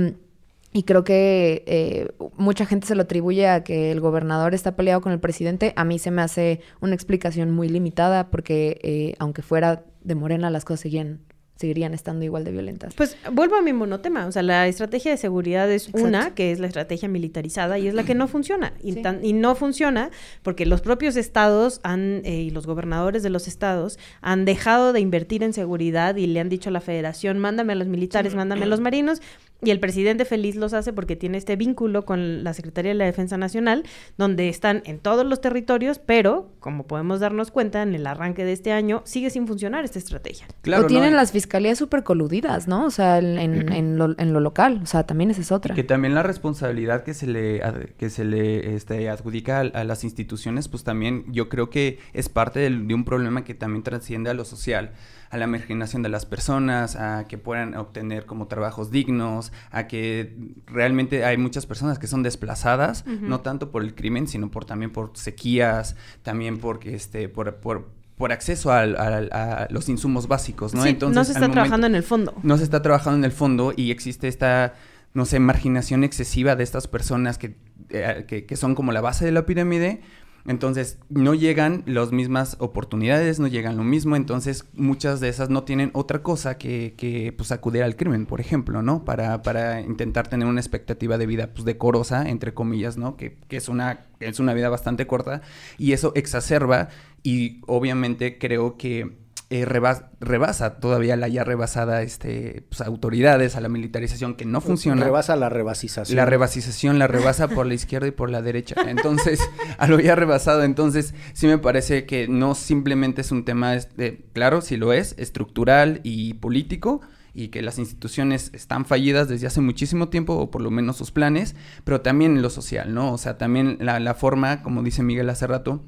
y 0.74 0.84
creo 0.84 1.04
que 1.04 1.64
eh, 1.68 2.10
mucha 2.36 2.66
gente 2.66 2.88
se 2.88 2.96
lo 2.96 3.04
atribuye 3.04 3.48
a 3.48 3.64
que 3.64 3.92
el 3.92 4.02
gobernador 4.02 4.54
está 4.54 4.76
peleado 4.76 5.02
con 5.02 5.14
el 5.14 5.20
presidente. 5.20 5.72
A 5.78 5.86
mí 5.86 6.00
se 6.00 6.12
me 6.12 6.22
hace 6.22 6.60
una 6.82 6.96
explicación 6.96 7.52
muy 7.52 7.70
limitada 7.70 8.30
porque, 8.30 8.80
eh, 8.84 9.14
aunque 9.20 9.42
fuera 9.42 9.86
de 10.04 10.16
Morena, 10.16 10.50
las 10.50 10.66
cosas 10.66 10.82
seguían, 10.82 11.22
seguirían 11.56 11.93
estando 11.93 12.26
igual 12.26 12.43
de 12.43 12.51
violentas. 12.51 12.93
Pues 12.95 13.16
vuelvo 13.32 13.56
a 13.56 13.62
mi 13.62 13.72
monotema, 13.72 14.26
o 14.28 14.32
sea, 14.32 14.43
la 14.43 14.68
estrategia 14.68 15.12
de 15.12 15.18
seguridad 15.18 15.72
es 15.72 15.88
Exacto. 15.88 16.08
una, 16.08 16.34
que 16.36 16.51
es 16.51 16.60
la 16.60 16.68
estrategia 16.68 17.08
militarizada, 17.08 17.80
y 17.80 17.88
es 17.88 17.93
la 17.93 18.03
que 18.03 18.14
no 18.14 18.28
funciona. 18.28 18.74
Y, 18.84 18.93
Sí. 18.93 19.01
tan- 19.01 19.24
y 19.24 19.32
no 19.34 19.56
funciona 19.56 20.12
porque 20.43 20.66
los 20.66 20.82
propios 20.82 21.16
estados 21.16 21.80
han, 21.84 22.22
eh, 22.26 22.41
y 22.41 22.49
los 22.49 22.68
gobernadores 22.68 23.24
de 23.24 23.30
los 23.30 23.47
estados 23.47 23.97
han 24.22 24.43
dejado 24.45 24.91
de 24.93 24.99
invertir 24.99 25.43
en 25.43 25.53
seguridad 25.53 26.16
y 26.18 26.28
le 26.28 26.39
han 26.41 26.49
dicho 26.49 26.70
a 26.70 26.74
la 26.74 26.82
federación, 26.82 27.39
mándame 27.39 27.74
a 27.74 27.76
los 27.78 27.88
militares, 27.88 28.36
mándame 28.36 28.64
a 28.64 28.68
los 28.68 28.82
marinos, 28.82 29.22
y 29.66 29.72
el 29.72 29.80
presidente 29.80 30.24
feliz 30.26 30.55
los 30.55 30.74
hace 30.74 30.93
porque 30.93 31.16
tiene 31.16 31.38
este 31.38 31.55
vínculo 31.55 32.05
con 32.05 32.43
la 32.43 32.53
Secretaría 32.53 32.91
de 32.91 32.95
la 32.95 33.05
Defensa 33.05 33.38
Nacional, 33.38 33.84
donde 34.18 34.47
están 34.49 34.82
en 34.86 34.99
todos 34.99 35.26
los 35.26 35.41
territorios, 35.41 35.99
pero, 35.99 36.51
como 36.59 36.86
podemos 36.88 37.20
darnos 37.20 37.51
cuenta, 37.51 37.82
en 37.82 37.95
el 37.95 38.05
arranque 38.07 38.45
de 38.45 38.53
este 38.53 38.72
año 38.72 39.01
sigue 39.05 39.30
sin 39.30 39.47
funcionar 39.47 39.84
esta 39.86 39.99
estrategia. 39.99 40.45
o 40.78 40.86
tienen 40.88 41.16
las 41.16 41.32
fiscalías 41.32 41.78
súper 41.78 42.03
coludidas, 42.03 42.68
¿no? 42.68 42.86
O 42.86 42.91
sea, 42.91 43.18
en, 43.20 43.38
en- 43.38 43.72
en 43.72 43.97
lo, 43.97 44.16
en 44.18 44.34
lo 44.34 44.39
local. 44.39 44.80
O 44.84 44.86
sea, 44.86 45.05
también 45.05 45.32
esa 45.32 45.41
es 45.41 45.51
otra. 45.51 45.74
Que 45.76 45.84
también 45.84 46.13
la 46.16 46.24
responsabilidad 46.24 47.03
que 47.03 47.13
se 47.13 47.28
le 47.28 47.61
que 47.97 48.09
se 48.09 48.24
le 48.26 48.76
este, 48.76 49.09
adjudica 49.09 49.57
a, 49.59 49.61
a 49.61 49.84
las 49.84 50.03
instituciones, 50.03 50.68
pues 50.68 50.84
también 50.84 51.26
yo 51.32 51.49
creo 51.49 51.70
que 51.70 51.99
es 52.13 52.30
parte 52.30 52.59
del- 52.59 52.88
de 52.88 52.93
un 52.93 53.05
problema 53.05 53.43
que 53.43 53.53
también 53.53 53.84
trasciende 53.84 54.30
a 54.30 54.34
lo 54.34 54.45
social, 54.45 54.91
a 55.30 55.38
la 55.38 55.47
marginación 55.47 56.01
de 56.03 56.09
las 56.09 56.26
personas, 56.26 56.95
a 56.95 57.28
que 57.28 57.38
puedan 57.38 57.76
obtener 57.76 58.26
como 58.26 58.47
trabajos 58.47 58.91
dignos, 58.91 59.51
a 59.71 59.88
que 59.88 60.36
realmente 60.67 61.26
hay 61.26 61.38
muchas 61.38 61.65
personas 61.65 61.99
que 61.99 62.07
son 62.07 62.23
desplazadas, 62.23 63.05
no 63.05 63.41
tanto 63.41 63.71
por 63.71 63.84
el 63.84 63.95
crimen, 63.95 64.28
sino 64.28 64.49
por 64.51 64.65
también 64.65 64.91
por 64.91 65.11
sequías, 65.15 65.95
también 66.23 66.57
porque 66.59 66.95
este, 66.95 67.28
por, 67.30 67.55
por, 67.55 67.89
por 68.17 68.32
acceso 68.32 68.71
al- 68.71 68.95
al- 68.97 69.30
a, 69.34 69.67
los 69.69 69.89
insumos 69.89 70.28
básicos, 70.28 70.73
¿no? 70.73 70.84
Sí, 70.84 70.89
Entonces, 70.89 71.15
no 71.17 71.23
se 71.26 71.32
está 71.34 71.49
trabajando 71.51 71.88
en 71.88 71.95
el 71.95 72.03
fondo. 72.03 72.34
no 72.43 72.57
se 72.57 72.63
está 72.63 72.82
trabajando 72.82 73.17
en 73.17 73.26
el 73.26 73.32
fondo 73.32 73.73
y 73.76 73.91
existe 73.91 74.28
esta, 74.28 74.73
no 75.13 75.26
sé, 75.26 75.39
marginación 75.39 76.03
excesiva 76.03 76.55
de 76.55 76.63
estas 76.63 76.88
personas 76.88 77.38
que, 77.38 77.55
eh, 77.89 78.26
que, 78.28 78.45
que 78.45 78.55
son 78.55 78.76
como 78.76 78.91
la 78.91 79.01
base 79.01 79.26
de 79.26 79.32
la 79.32 79.45
pirámide. 79.45 80.01
Entonces, 80.48 81.00
no 81.10 81.34
llegan 81.34 81.84
las 81.88 82.12
mismas 82.12 82.58
oportunidades, 82.60 83.39
no 83.39 83.48
llegan 83.48 83.78
lo 83.78 83.84
mismo, 83.84 84.16
entonces 84.16 84.66
muchas 84.74 85.20
de 85.20 85.30
esas 85.30 85.50
no 85.50 85.64
tienen 85.64 85.89
otra 85.93 86.22
cosa 86.22 86.58
que, 86.60 86.93
que 86.98 87.34
pues, 87.36 87.52
acudir 87.52 87.82
al 87.82 87.96
crimen, 87.96 88.28
por 88.28 88.39
ejemplo, 88.41 88.84
¿no? 88.84 89.04
Para, 89.06 89.41
para 89.41 89.82
intentar 89.82 90.28
tener 90.28 90.48
una 90.48 90.62
expectativa 90.62 91.18
de 91.18 91.26
vida, 91.26 91.48
pues, 91.54 91.66
decorosa, 91.66 92.30
entre 92.30 92.54
comillas, 92.54 92.96
¿no? 92.96 93.18
Que, 93.18 93.38
que 93.48 93.58
es, 93.58 93.70
una, 93.70 94.06
es 94.20 94.39
una 94.39 94.54
vida 94.54 94.70
bastante 94.70 95.08
corta 95.08 95.41
y 95.80 95.93
eso 95.93 96.12
exacerba 96.16 96.89
y 97.24 97.62
obviamente 97.66 98.38
creo 98.38 98.78
que 98.78 99.24
eh, 99.50 99.66
rebas- 99.66 100.06
rebasa 100.20 100.80
todavía 100.80 101.16
la 101.16 101.28
ya 101.28 101.43
rebasada 101.43 102.02
este, 102.02 102.66
pues, 102.70 102.82
autoridades, 102.82 103.56
a 103.56 103.62
la 103.62 103.70
militarización 103.70 104.36
que 104.36 104.46
no 104.46 104.60
funciona. 104.60 105.04
Rebasa 105.04 105.36
la 105.36 105.50
rebasización. 105.50 106.16
La 106.16 106.26
rebasización 106.26 106.98
la 106.98 107.08
rebasa 107.08 107.48
por 107.48 107.68
la 107.68 107.76
izquierda 107.76 108.08
y 108.08 108.12
por 108.12 108.32
la 108.32 108.41
derecha. 108.41 108.76
Entonces, 108.88 109.39
a 109.78 109.88
lo 109.88 110.00
ya 110.00 110.16
rebasado, 110.16 110.64
entonces 110.64 111.14
sí 111.34 111.46
me 111.48 111.58
parece 111.60 112.06
que 112.06 112.28
no 112.28 112.56
simplemente 112.56 113.22
es 113.22 113.32
un 113.32 113.46
tema, 113.46 113.76
este, 113.76 114.26
claro, 114.34 114.62
sí 114.62 114.78
lo 114.78 114.93
es, 114.93 115.16
estructural 115.20 116.02
y 116.04 116.34
político, 116.36 117.02
y 117.38 117.50
que 117.50 117.62
las 117.62 117.78
instituciones 117.80 118.50
están 118.54 118.86
fallidas 118.86 119.28
desde 119.28 119.48
hace 119.48 119.60
muchísimo 119.62 120.08
tiempo, 120.08 120.36
o 120.36 120.50
por 120.50 120.62
lo 120.62 120.72
menos 120.72 120.96
sus 120.98 121.12
planes, 121.12 121.56
pero 121.84 122.02
también 122.02 122.38
en 122.38 122.41
lo 122.41 122.50
social, 122.50 122.93
¿no? 122.93 123.12
O 123.12 123.18
sea, 123.18 123.38
también 123.38 123.78
la, 123.82 124.00
la 124.00 124.14
forma, 124.14 124.64
como 124.64 124.82
dice 124.84 125.04
Miguel 125.04 125.30
hace 125.30 125.46
rato, 125.46 125.84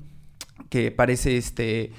que 0.70 0.92
parece 0.92 1.38
este 1.38 1.94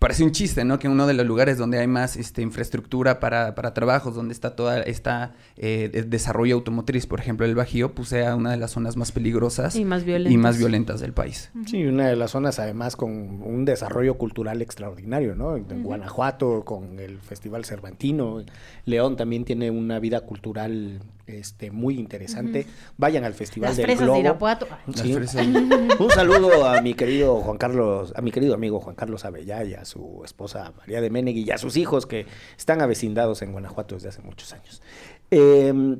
parece 0.00 0.24
un 0.24 0.32
chiste, 0.32 0.64
¿no? 0.64 0.80
Que 0.80 0.88
uno 0.88 1.06
de 1.06 1.14
los 1.14 1.24
lugares 1.24 1.56
donde 1.58 1.78
hay 1.78 1.86
más 1.86 2.16
este, 2.16 2.42
infraestructura 2.42 3.20
para, 3.20 3.54
para 3.54 3.72
trabajos, 3.74 4.16
donde 4.16 4.34
está 4.34 4.56
toda 4.56 4.80
esta 4.80 5.34
eh, 5.56 5.88
de- 5.92 6.02
desarrollo 6.02 6.56
automotriz, 6.56 7.06
por 7.06 7.20
ejemplo, 7.20 7.46
el 7.46 7.54
Bajío, 7.54 7.94
pues 7.94 8.08
sea 8.08 8.34
una 8.34 8.50
de 8.50 8.56
las 8.56 8.72
zonas 8.72 8.96
más 8.96 9.12
peligrosas 9.12 9.76
Y 9.76 9.84
más 9.84 10.02
y 10.02 10.06
violentas. 10.06 10.42
más 10.42 10.58
violentas 10.58 11.00
del 11.00 11.12
país. 11.12 11.50
Sí, 11.66 11.84
una 11.84 12.08
de 12.08 12.16
las 12.16 12.32
zonas 12.32 12.58
además 12.58 12.96
con 12.96 13.10
un 13.12 13.64
desarrollo 13.64 14.14
cultural 14.18 14.60
extraordinario, 14.62 15.36
¿no? 15.36 15.54
En 15.56 15.82
Guanajuato, 15.84 16.64
con 16.64 16.98
el 16.98 17.18
Festival 17.20 17.64
Cervantino. 17.64 18.42
León 18.86 19.16
también 19.16 19.44
tiene 19.44 19.70
una 19.70 19.98
vida 20.00 20.22
cultural 20.22 21.00
este, 21.26 21.70
muy 21.70 21.98
interesante. 21.98 22.66
Vayan 22.96 23.24
al 23.24 23.34
Festival 23.34 23.70
Las 23.70 23.76
del 23.76 23.86
fresas 23.86 24.02
Globo. 24.02 24.14
de 24.16 24.20
Irapuato. 24.20 24.66
Las 24.86 25.00
Sí. 25.00 25.14
fresas. 25.14 25.46
Un 25.98 26.10
saludo 26.10 26.66
a 26.66 26.80
mi 26.82 26.94
querido 26.94 27.36
Juan 27.40 27.58
Carlos, 27.58 28.12
a 28.16 28.22
mi 28.22 28.30
querido 28.32 28.54
amigo 28.54 28.80
Juan 28.80 28.96
Carlos 28.96 29.24
Avellá 29.24 29.64
y 29.64 29.74
a 29.74 29.84
su 29.84 30.22
esposa 30.24 30.72
María 30.78 31.00
de 31.00 31.10
Menegui 31.10 31.44
y 31.46 31.50
a 31.50 31.58
sus 31.58 31.76
hijos 31.76 32.06
que 32.06 32.26
están 32.58 32.80
avecindados 32.82 33.42
en 33.42 33.52
Guanajuato 33.52 33.94
desde 33.94 34.08
hace 34.08 34.22
muchos 34.22 34.52
años. 34.52 34.82
Eh, 35.30 35.98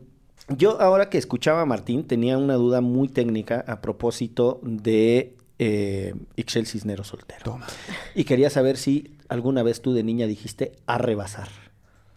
yo 0.56 0.80
ahora 0.80 1.08
que 1.10 1.18
escuchaba 1.18 1.60
a 1.62 1.66
Martín 1.66 2.04
tenía 2.06 2.36
una 2.36 2.54
duda 2.54 2.80
muy 2.80 3.08
técnica 3.08 3.64
a 3.68 3.80
propósito 3.80 4.60
de 4.64 5.36
eh, 5.60 6.14
Ixchel 6.36 6.66
Cisneros 6.66 7.08
soltero. 7.08 7.42
Toma. 7.44 7.66
Y 8.14 8.24
quería 8.24 8.50
saber 8.50 8.76
si 8.76 9.16
alguna 9.28 9.62
vez 9.62 9.80
tú 9.82 9.92
de 9.92 10.02
niña 10.02 10.26
dijiste 10.26 10.72
a 10.86 10.98
rebasar. 10.98 11.48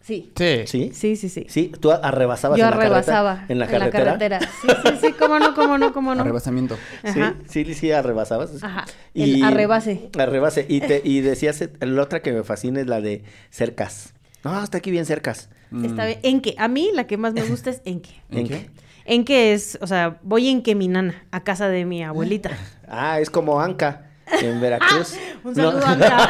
Sí. 0.04 0.30
Sí. 0.36 0.64
¿Sí? 0.66 0.90
Sí, 0.92 1.16
sí, 1.16 1.28
sí. 1.30 1.46
¿Sí? 1.48 1.72
¿Tú 1.80 1.90
arrebasabas 1.90 2.58
Yo 2.58 2.66
en 2.66 2.70
la 2.70 2.76
arrebasaba 2.76 3.46
en 3.48 3.58
la 3.58 3.66
carretera? 3.66 4.38
Sí, 4.40 4.68
sí, 4.68 4.92
sí, 5.00 5.12
cómo 5.18 5.38
no, 5.38 5.54
cómo 5.54 5.78
no, 5.78 5.94
cómo 5.94 6.14
no. 6.14 6.20
Arrebasamiento. 6.20 6.76
Ajá. 7.02 7.36
Sí, 7.48 7.64
sí, 7.64 7.72
sí, 7.72 7.90
arrebasabas. 7.90 8.62
Ajá. 8.62 8.84
El 9.14 9.42
arrebase. 9.42 10.10
Arrebase. 10.18 10.66
Y, 10.68 10.82
te, 10.82 11.00
y 11.04 11.22
decías, 11.22 11.64
la 11.80 12.02
otra 12.02 12.20
que 12.20 12.32
me 12.32 12.44
fascina 12.44 12.82
es 12.82 12.86
la 12.86 13.00
de 13.00 13.24
cercas. 13.48 14.12
No, 14.42 14.62
está 14.62 14.76
aquí 14.76 14.90
bien 14.90 15.06
cercas. 15.06 15.48
Está 15.82 16.04
bien. 16.04 16.18
En 16.22 16.42
que, 16.42 16.54
a 16.58 16.68
mí 16.68 16.90
la 16.92 17.06
que 17.06 17.16
más 17.16 17.32
me 17.32 17.42
gusta 17.42 17.70
es 17.70 17.80
en 17.86 18.00
que. 18.00 18.10
¿En 18.30 18.46
qué? 18.46 18.68
En 19.06 19.24
que 19.24 19.54
es, 19.54 19.78
o 19.80 19.86
sea, 19.86 20.18
voy 20.22 20.50
en 20.50 20.62
que 20.62 20.74
mi 20.74 20.86
nana, 20.86 21.14
a 21.30 21.42
casa 21.44 21.68
de 21.68 21.86
mi 21.86 22.04
abuelita. 22.04 22.50
Ah, 22.86 23.18
es 23.18 23.30
como 23.30 23.58
Anca 23.62 24.10
en 24.42 24.60
Veracruz. 24.60 25.14
Un 25.44 25.54
No. 25.54 25.72
saludo, 25.72 25.86
Anca. 25.86 26.28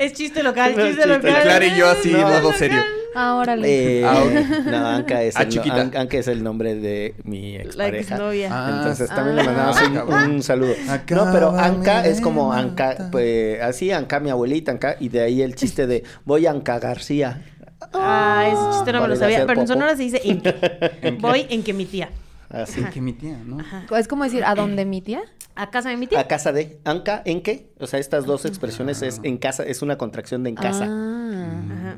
Es 0.00 0.12
chiste 0.14 0.42
local, 0.42 0.72
No, 0.76 0.84
chiste 0.84 1.02
chiste 1.02 1.06
local. 1.06 1.42
Clara 1.42 1.66
y 1.66 1.76
yo 1.76 1.88
así, 1.88 2.10
No. 2.12 2.28
modo 2.28 2.52
serio. 2.52 2.80
Ah, 3.14 3.34
órale. 3.34 4.00
Eh, 4.00 4.04
Ah, 4.04 4.22
ok. 4.22 4.66
No, 4.66 4.86
Anka 4.86 5.22
es, 5.24 5.36
Ah, 5.36 5.42
el. 5.42 5.80
An- 5.80 5.96
Anka 5.96 6.16
es 6.16 6.28
el 6.28 6.44
nombre 6.44 6.76
de 6.76 7.14
mi 7.24 7.56
La 7.58 7.64
expareja. 7.64 8.14
exnovia. 8.14 8.48
Ah, 8.52 8.76
Entonces 8.78 9.08
también 9.08 9.38
ah. 9.38 9.42
le 9.42 9.46
mandamos 9.48 10.28
un, 10.28 10.42
saludo. 10.44 10.74
acaba 10.88 11.24
No, 11.26 11.32
pero 11.32 11.50
Anka 11.58 12.06
es 12.06 12.20
como 12.20 12.52
Anka, 12.52 13.08
pues 13.10 13.60
así 13.62 13.90
Anka, 13.90 14.20
mi 14.20 14.30
abuelita 14.30 14.70
Anka, 14.70 14.96
y 15.00 15.08
de 15.08 15.22
ahí 15.22 15.42
el 15.42 15.56
chiste 15.56 15.86
de 15.88 16.04
voy 16.24 16.46
a 16.46 16.52
Anka 16.52 16.78
García. 16.78 17.42
Ah, 17.92 18.44
ese 18.46 18.76
chiste 18.76 18.92
no 18.92 19.00
me 19.02 19.08
lo 19.08 19.16
sabía. 19.16 19.44
Pero 19.46 19.60
en. 19.62 19.66
Sonora 19.66 19.96
se 19.96 20.02
dice 20.04 20.20
en 20.24 20.40
que. 20.40 21.16
Voy 21.20 21.46
en 21.48 21.62
que 21.64 21.72
mi 21.72 21.86
tía. 21.86 22.10
Así. 22.48 22.82
Que 22.92 23.00
mi 23.00 23.12
tía, 23.12 23.38
¿no? 23.44 23.58
Es 23.96 24.06
como 24.06 24.24
decir, 24.24 24.44
¿a 24.44 24.54
dónde 24.54 24.84
mi 24.84 25.00
tía? 25.00 25.22
A 25.60 25.70
casa 25.70 25.90
de 25.90 25.98
mi 25.98 26.06
tía. 26.06 26.18
A 26.20 26.26
casa 26.26 26.52
de 26.52 26.80
Anka, 26.84 27.20
¿en 27.26 27.42
qué? 27.42 27.68
O 27.78 27.86
sea, 27.86 28.00
estas 28.00 28.24
dos 28.24 28.46
expresiones 28.46 29.02
es 29.02 29.20
en 29.24 29.36
casa, 29.36 29.62
es 29.62 29.82
una 29.82 29.98
contracción 29.98 30.42
de 30.42 30.48
en 30.48 30.56
casa. 30.56 30.86
Ah, 30.88 31.62
Ajá. 31.70 31.96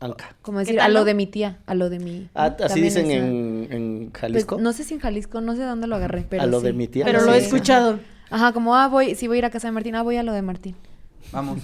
Anka. 0.00 0.36
como 0.42 0.58
¿Qué 0.58 0.66
decir, 0.66 0.80
a 0.82 0.88
lo 0.88 1.06
de 1.06 1.14
mi 1.14 1.26
tía, 1.26 1.60
a 1.64 1.74
lo 1.74 1.88
de 1.88 1.98
mi... 1.98 2.28
Ah, 2.34 2.54
así 2.62 2.82
dicen 2.82 3.06
es, 3.10 3.22
en, 3.22 3.68
en 3.70 4.10
pues, 4.10 4.20
Jalisco. 4.20 4.58
no 4.60 4.74
sé 4.74 4.84
si 4.84 4.92
en 4.92 5.00
Jalisco, 5.00 5.40
no 5.40 5.56
sé 5.56 5.62
dónde 5.62 5.86
lo 5.86 5.96
agarré, 5.96 6.26
pero 6.28 6.42
a 6.42 6.46
lo 6.46 6.60
sí. 6.60 6.66
de 6.66 6.72
mi 6.74 6.86
tía. 6.86 7.06
Pero 7.06 7.20
no 7.20 7.24
lo 7.24 7.32
sé. 7.32 7.38
he 7.38 7.40
escuchado. 7.40 8.00
Ajá, 8.28 8.52
como, 8.52 8.76
ah, 8.76 8.88
voy, 8.88 9.14
si 9.14 9.28
voy 9.28 9.36
a 9.36 9.38
ir 9.38 9.44
a 9.46 9.50
casa 9.50 9.68
de 9.68 9.72
Martín, 9.72 9.94
ah, 9.94 10.02
voy 10.02 10.18
a 10.18 10.22
lo 10.22 10.34
de 10.34 10.42
Martín. 10.42 10.76
Vamos. 11.32 11.60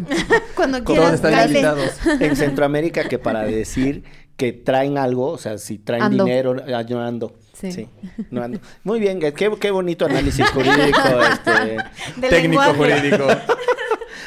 Cuando 0.56 0.82
Con- 0.82 0.96
quieras, 0.96 1.14
están 1.14 1.32
dale. 1.32 1.46
invitados. 1.48 1.90
en 2.20 2.36
Centroamérica 2.36 3.06
que 3.06 3.18
para 3.18 3.42
decir 3.42 4.04
que 4.36 4.52
traen 4.52 4.98
algo, 4.98 5.30
o 5.30 5.38
sea, 5.38 5.58
si 5.58 5.78
traen 5.78 6.02
Ando. 6.04 6.24
dinero, 6.24 6.56
ah, 6.74 6.82
yo 6.82 7.00
ando. 7.00 7.34
Sí. 7.52 7.70
Sí. 7.72 7.88
no 8.30 8.42
ando. 8.42 8.58
Muy 8.82 8.98
bien, 8.98 9.20
qué, 9.20 9.32
qué 9.32 9.70
bonito 9.70 10.06
análisis 10.06 10.48
jurídico. 10.52 10.98
este. 11.32 11.76
Técnico 12.20 12.62
lenguaje. 12.62 12.74
jurídico. 12.74 13.26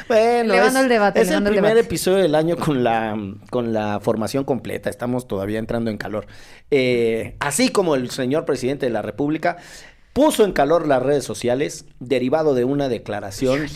Bueno, 0.06 0.54
es, 0.54 0.74
el 0.74 0.88
debate, 0.88 1.20
es 1.20 1.30
el 1.30 1.42
primer 1.42 1.62
debate. 1.64 1.80
episodio 1.80 2.18
del 2.22 2.34
año 2.34 2.56
con 2.56 2.82
la, 2.82 3.14
con 3.50 3.74
la 3.74 4.00
formación 4.00 4.44
completa. 4.44 4.88
Estamos 4.88 5.28
todavía 5.28 5.58
entrando 5.58 5.90
en 5.90 5.98
calor. 5.98 6.26
Eh, 6.70 7.36
así 7.40 7.68
como 7.68 7.94
el 7.94 8.08
señor 8.10 8.46
presidente 8.46 8.86
de 8.86 8.92
la 8.92 9.02
República 9.02 9.58
puso 10.14 10.46
en 10.46 10.52
calor 10.52 10.86
las 10.86 11.02
redes 11.02 11.24
sociales 11.24 11.84
derivado 12.00 12.54
de 12.54 12.64
una 12.64 12.88
declaración. 12.88 13.66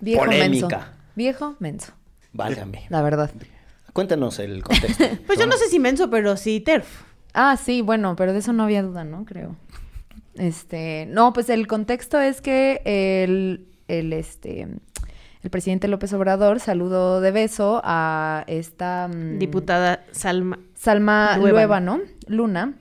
Viejo 0.00 0.24
Polémica. 0.26 0.68
menso. 0.78 0.90
Viejo 1.14 1.56
menso, 1.58 1.92
Válgame. 2.34 2.84
la 2.90 3.00
verdad. 3.00 3.30
Cuéntanos 3.96 4.38
el 4.40 4.62
contexto. 4.62 5.04
Pues 5.26 5.38
yo 5.38 5.46
no 5.46 5.56
sé 5.56 5.70
si 5.70 5.78
menso, 5.78 6.10
pero 6.10 6.36
sí 6.36 6.60
TERF. 6.60 7.04
Ah, 7.32 7.56
sí, 7.56 7.80
bueno, 7.80 8.14
pero 8.14 8.34
de 8.34 8.40
eso 8.40 8.52
no 8.52 8.64
había 8.64 8.82
duda, 8.82 9.04
¿no? 9.04 9.24
Creo. 9.24 9.56
Este, 10.34 11.06
no, 11.08 11.32
pues 11.32 11.48
el 11.48 11.66
contexto 11.66 12.20
es 12.20 12.42
que 12.42 12.82
el, 12.84 13.66
el, 13.88 14.12
este, 14.12 14.68
el 15.42 15.50
presidente 15.50 15.88
López 15.88 16.12
Obrador 16.12 16.60
saludó 16.60 17.22
de 17.22 17.30
beso 17.30 17.80
a 17.84 18.44
esta 18.48 19.08
mm, 19.08 19.38
Diputada 19.38 20.04
Salma. 20.12 20.58
Salma 20.74 21.38
Luébano. 21.38 21.96
Luébano, 21.96 22.00
Luna. 22.26 22.74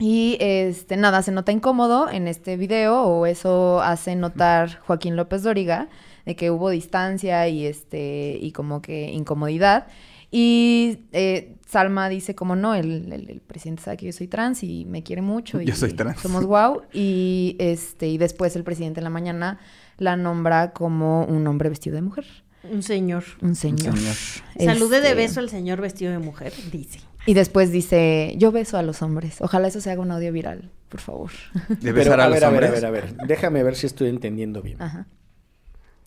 Y 0.00 0.38
este, 0.40 0.96
nada, 0.96 1.22
se 1.22 1.30
nota 1.30 1.52
incómodo 1.52 2.10
en 2.10 2.26
este 2.26 2.56
video, 2.56 3.04
o 3.04 3.26
eso 3.26 3.80
hace 3.80 4.16
notar 4.16 4.80
Joaquín 4.80 5.14
López 5.14 5.44
Dóriga, 5.44 5.88
de 6.26 6.34
que 6.34 6.50
hubo 6.50 6.70
distancia 6.70 7.46
y 7.46 7.64
este, 7.64 8.36
y 8.40 8.50
como 8.50 8.82
que 8.82 9.12
incomodidad. 9.12 9.86
Y 10.30 11.06
eh, 11.12 11.54
Salma 11.66 12.08
dice 12.08 12.34
como 12.34 12.54
no, 12.56 12.74
el, 12.74 13.12
el- 13.12 13.30
el 13.30 13.40
presidente 13.40 13.82
sabe 13.82 13.96
que 13.96 14.06
yo 14.06 14.12
soy 14.12 14.26
trans 14.28 14.62
y 14.62 14.84
me 14.84 15.02
quiere 15.02 15.22
mucho. 15.22 15.60
Y 15.60 15.64
Yo 15.66 15.74
soy 15.74 15.92
trans. 15.94 16.20
Somos 16.20 16.44
guau. 16.44 16.82
Y 16.92 17.56
este, 17.58 18.08
y 18.08 18.18
después 18.18 18.54
el 18.56 18.64
presidente 18.64 19.00
en 19.00 19.04
la 19.04 19.10
mañana 19.10 19.58
la 19.96 20.16
nombra 20.16 20.72
como 20.72 21.24
un 21.24 21.46
hombre 21.46 21.68
vestido 21.68 21.96
de 21.96 22.02
mujer. 22.02 22.26
Un 22.70 22.82
señor. 22.82 23.24
Un 23.40 23.54
señor. 23.54 23.96
señor. 23.96 24.14
Salude 24.74 25.00
de 25.00 25.08
Este, 25.08 25.14
beso 25.14 25.40
al 25.40 25.48
señor 25.48 25.80
vestido 25.80 26.10
de 26.12 26.18
mujer, 26.18 26.52
dice. 26.72 27.00
y 27.24 27.32
después 27.34 27.70
dice, 27.72 28.34
yo 28.36 28.52
beso 28.52 28.76
a 28.76 28.82
los 28.82 29.00
hombres. 29.00 29.40
Ojalá 29.40 29.68
eso 29.68 29.80
se 29.80 29.90
haga 29.90 30.02
un 30.02 30.10
audio 30.10 30.32
viral, 30.32 30.70
por 30.88 31.00
favor. 31.00 31.30
De 31.68 31.76
Pero, 31.80 31.94
besar 31.94 32.20
a, 32.20 32.24
a 32.24 32.28
los 32.28 32.34
ver, 32.34 32.44
a 32.44 32.50
ver, 32.50 32.64
a 32.64 32.68
hombres. 32.68 32.72
ver, 32.72 32.84
a 32.84 32.90
ver. 32.90 33.26
Déjame 33.28 33.62
ver 33.62 33.76
si 33.76 33.86
estoy 33.86 34.08
entendiendo 34.08 34.60
bien. 34.60 34.82
Ajá. 34.82 35.06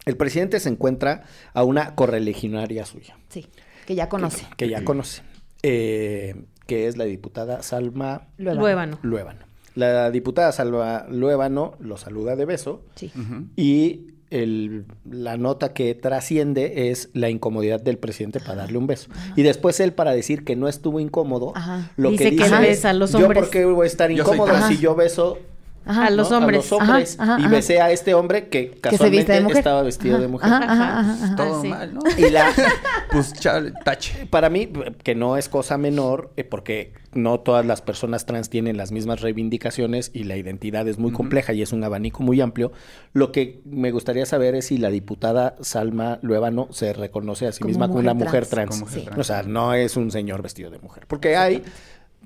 El 0.05 0.17
presidente 0.17 0.59
se 0.59 0.69
encuentra 0.69 1.23
a 1.53 1.63
una 1.63 1.95
correligionaria 1.95 2.85
suya, 2.85 3.17
Sí, 3.29 3.47
que 3.85 3.95
ya 3.95 4.09
conoce. 4.09 4.45
que 4.57 4.69
ya 4.69 4.83
conoce, 4.83 5.21
eh, 5.63 6.35
que 6.67 6.87
es 6.87 6.97
la 6.97 7.05
diputada 7.05 7.61
Salma 7.63 8.27
Luébano. 8.37 8.97
Luébano. 9.01 9.39
La 9.75 10.11
diputada 10.11 10.51
Salma 10.51 11.05
Luébano 11.09 11.75
lo 11.79 11.97
saluda 11.97 12.35
de 12.35 12.45
beso 12.45 12.83
Sí. 12.95 13.11
Ujú. 13.15 13.45
y 13.55 14.07
el- 14.29 14.85
la 15.09 15.35
nota 15.35 15.73
que 15.73 15.93
trasciende 15.93 16.89
es 16.89 17.09
la 17.13 17.29
incomodidad 17.29 17.81
del 17.81 17.97
presidente 17.97 18.39
para 18.39 18.55
darle 18.55 18.77
un 18.77 18.87
beso. 18.87 19.09
Y 19.35 19.41
después 19.41 19.77
él 19.81 19.91
para 19.93 20.11
decir 20.13 20.45
que 20.45 20.55
no 20.55 20.69
estuvo 20.69 21.01
incómodo, 21.01 21.51
Ajá. 21.53 21.91
lo 21.97 22.11
Dice 22.11 22.23
que 22.29 22.29
que 22.37 22.43
dice 22.43 22.55
es, 22.55 22.61
besa 22.61 22.89
a 22.91 22.93
los 22.93 23.11
yo 23.11 23.19
hombres". 23.19 23.43
por 23.43 23.49
qué 23.49 23.65
voy 23.65 23.83
a 23.83 23.87
estar 23.87 24.09
Yo 24.09 24.23
incómodo 24.23 24.53
si 24.69 24.77
yo 24.77 24.95
beso 24.95 25.37
Ajá. 25.85 26.05
A 26.07 26.09
los 26.11 26.29
¿no? 26.29 26.37
hombres. 26.37 26.57
A 26.59 26.61
los 26.61 26.71
hombres. 26.71 27.19
Ajá, 27.19 27.33
ajá, 27.33 27.41
y 27.41 27.45
ajá. 27.45 27.51
besé 27.55 27.81
a 27.81 27.91
este 27.91 28.13
hombre 28.13 28.49
que 28.49 28.71
Que 28.71 28.79
casualmente 28.81 29.41
mujer. 29.41 29.57
estaba 29.57 29.81
vestido 29.83 30.15
Ajá, 30.15 30.21
de 30.21 30.27
mujer. 30.27 30.47
Ajá, 30.53 30.63
ajá, 30.71 30.99
ajá, 30.99 31.23
ajá. 31.25 31.35
Todo 31.35 31.61
sí. 31.61 31.67
mal, 31.69 31.93
¿no? 31.93 32.01
Y 32.17 32.29
la, 32.29 32.47
Pues 33.11 33.33
chale, 33.33 33.73
tache. 33.83 34.25
para 34.29 34.49
mí, 34.49 34.71
que 35.03 35.15
no 35.15 35.37
es 35.37 35.49
cosa 35.49 35.77
menor, 35.77 36.31
eh, 36.37 36.43
porque 36.43 36.93
no 37.13 37.39
todas 37.41 37.65
las 37.65 37.81
personas 37.81 38.25
trans 38.25 38.49
tienen 38.49 38.77
las 38.77 38.91
mismas 38.93 39.19
reivindicaciones 39.21 40.11
y 40.13 40.23
la 40.23 40.37
identidad 40.37 40.87
es 40.87 40.97
muy 40.97 41.11
compleja 41.11 41.51
y 41.53 41.61
es 41.61 41.73
un 41.73 41.83
abanico 41.83 42.23
muy 42.23 42.39
amplio. 42.39 42.71
Lo 43.13 43.31
que 43.33 43.61
me 43.65 43.91
gustaría 43.91 44.25
saber 44.25 44.55
es 44.55 44.67
si 44.67 44.77
la 44.77 44.89
diputada 44.89 45.55
Salma 45.61 46.19
Luébano 46.21 46.67
se 46.71 46.93
reconoce 46.93 47.47
a 47.47 47.51
sí 47.51 47.59
Como 47.59 47.69
misma 47.69 47.87
como 47.87 47.99
una 47.99 48.13
mujer 48.13 48.27
mujer 48.27 48.47
trans. 48.47 48.69
trans. 48.69 48.69
Como 48.69 48.85
mujer 48.85 48.99
Sí. 48.99 49.05
trans. 49.05 49.19
O 49.19 49.23
sea, 49.25 49.43
no 49.43 49.73
es 49.73 49.97
un 49.97 50.09
señor 50.11 50.41
vestido 50.41 50.69
de 50.71 50.79
mujer. 50.79 51.05
Porque 51.07 51.35
hay 51.35 51.63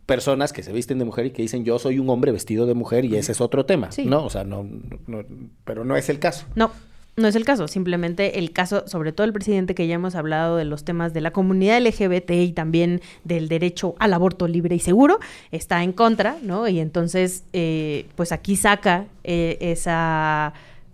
personas 0.06 0.54
que 0.54 0.62
se 0.64 0.72
visten 0.72 1.00
de 1.00 1.06
mujer 1.06 1.26
y 1.28 1.32
que 1.32 1.42
dicen 1.42 1.66
yo 1.66 1.80
soy 1.80 2.00
un 2.00 2.10
hombre 2.10 2.32
vestido 2.32 2.66
de 2.66 2.74
mujer 2.74 3.06
y 3.06 3.16
ese 3.16 3.32
es 3.32 3.42
otro 3.42 3.66
tema, 3.66 3.92
Sí. 3.92 4.06
¿no? 4.06 4.24
O 4.26 4.30
sea, 4.30 4.44
no, 4.44 4.68
no- 5.08 5.24
pero 5.64 5.84
no 5.86 5.96
es 5.98 6.10
el 6.10 6.20
caso. 6.20 6.46
No, 6.56 6.72
no 7.18 7.28
es 7.28 7.36
el 7.36 7.46
caso. 7.46 7.68
Simplemente 7.68 8.38
el 8.40 8.52
caso, 8.52 8.88
sobre 8.88 9.14
todo 9.14 9.26
el 9.26 9.34
presidente 9.34 9.74
que 9.74 9.88
ya 9.88 9.96
hemos 9.96 10.16
hablado 10.16 10.58
de 10.58 10.66
los 10.66 10.84
temas 10.84 11.14
de 11.14 11.22
la 11.22 11.32
comunidad 11.32 11.78
LGBT 11.82 12.32
y 12.44 12.52
también 12.52 13.02
del 13.24 13.48
derecho 13.48 13.96
al 14.00 14.14
aborto 14.14 14.48
libre 14.48 14.76
y 14.76 14.80
seguro, 14.80 15.20
está 15.52 15.82
en 15.82 15.92
contra, 15.94 16.36
¿no? 16.44 16.68
Y 16.68 16.80
entonces, 16.80 17.46
eh, 17.54 18.06
pues 18.16 18.32
aquí 18.32 18.58
saca 18.58 19.06
eh, 19.24 19.58
esa, 19.62 20.54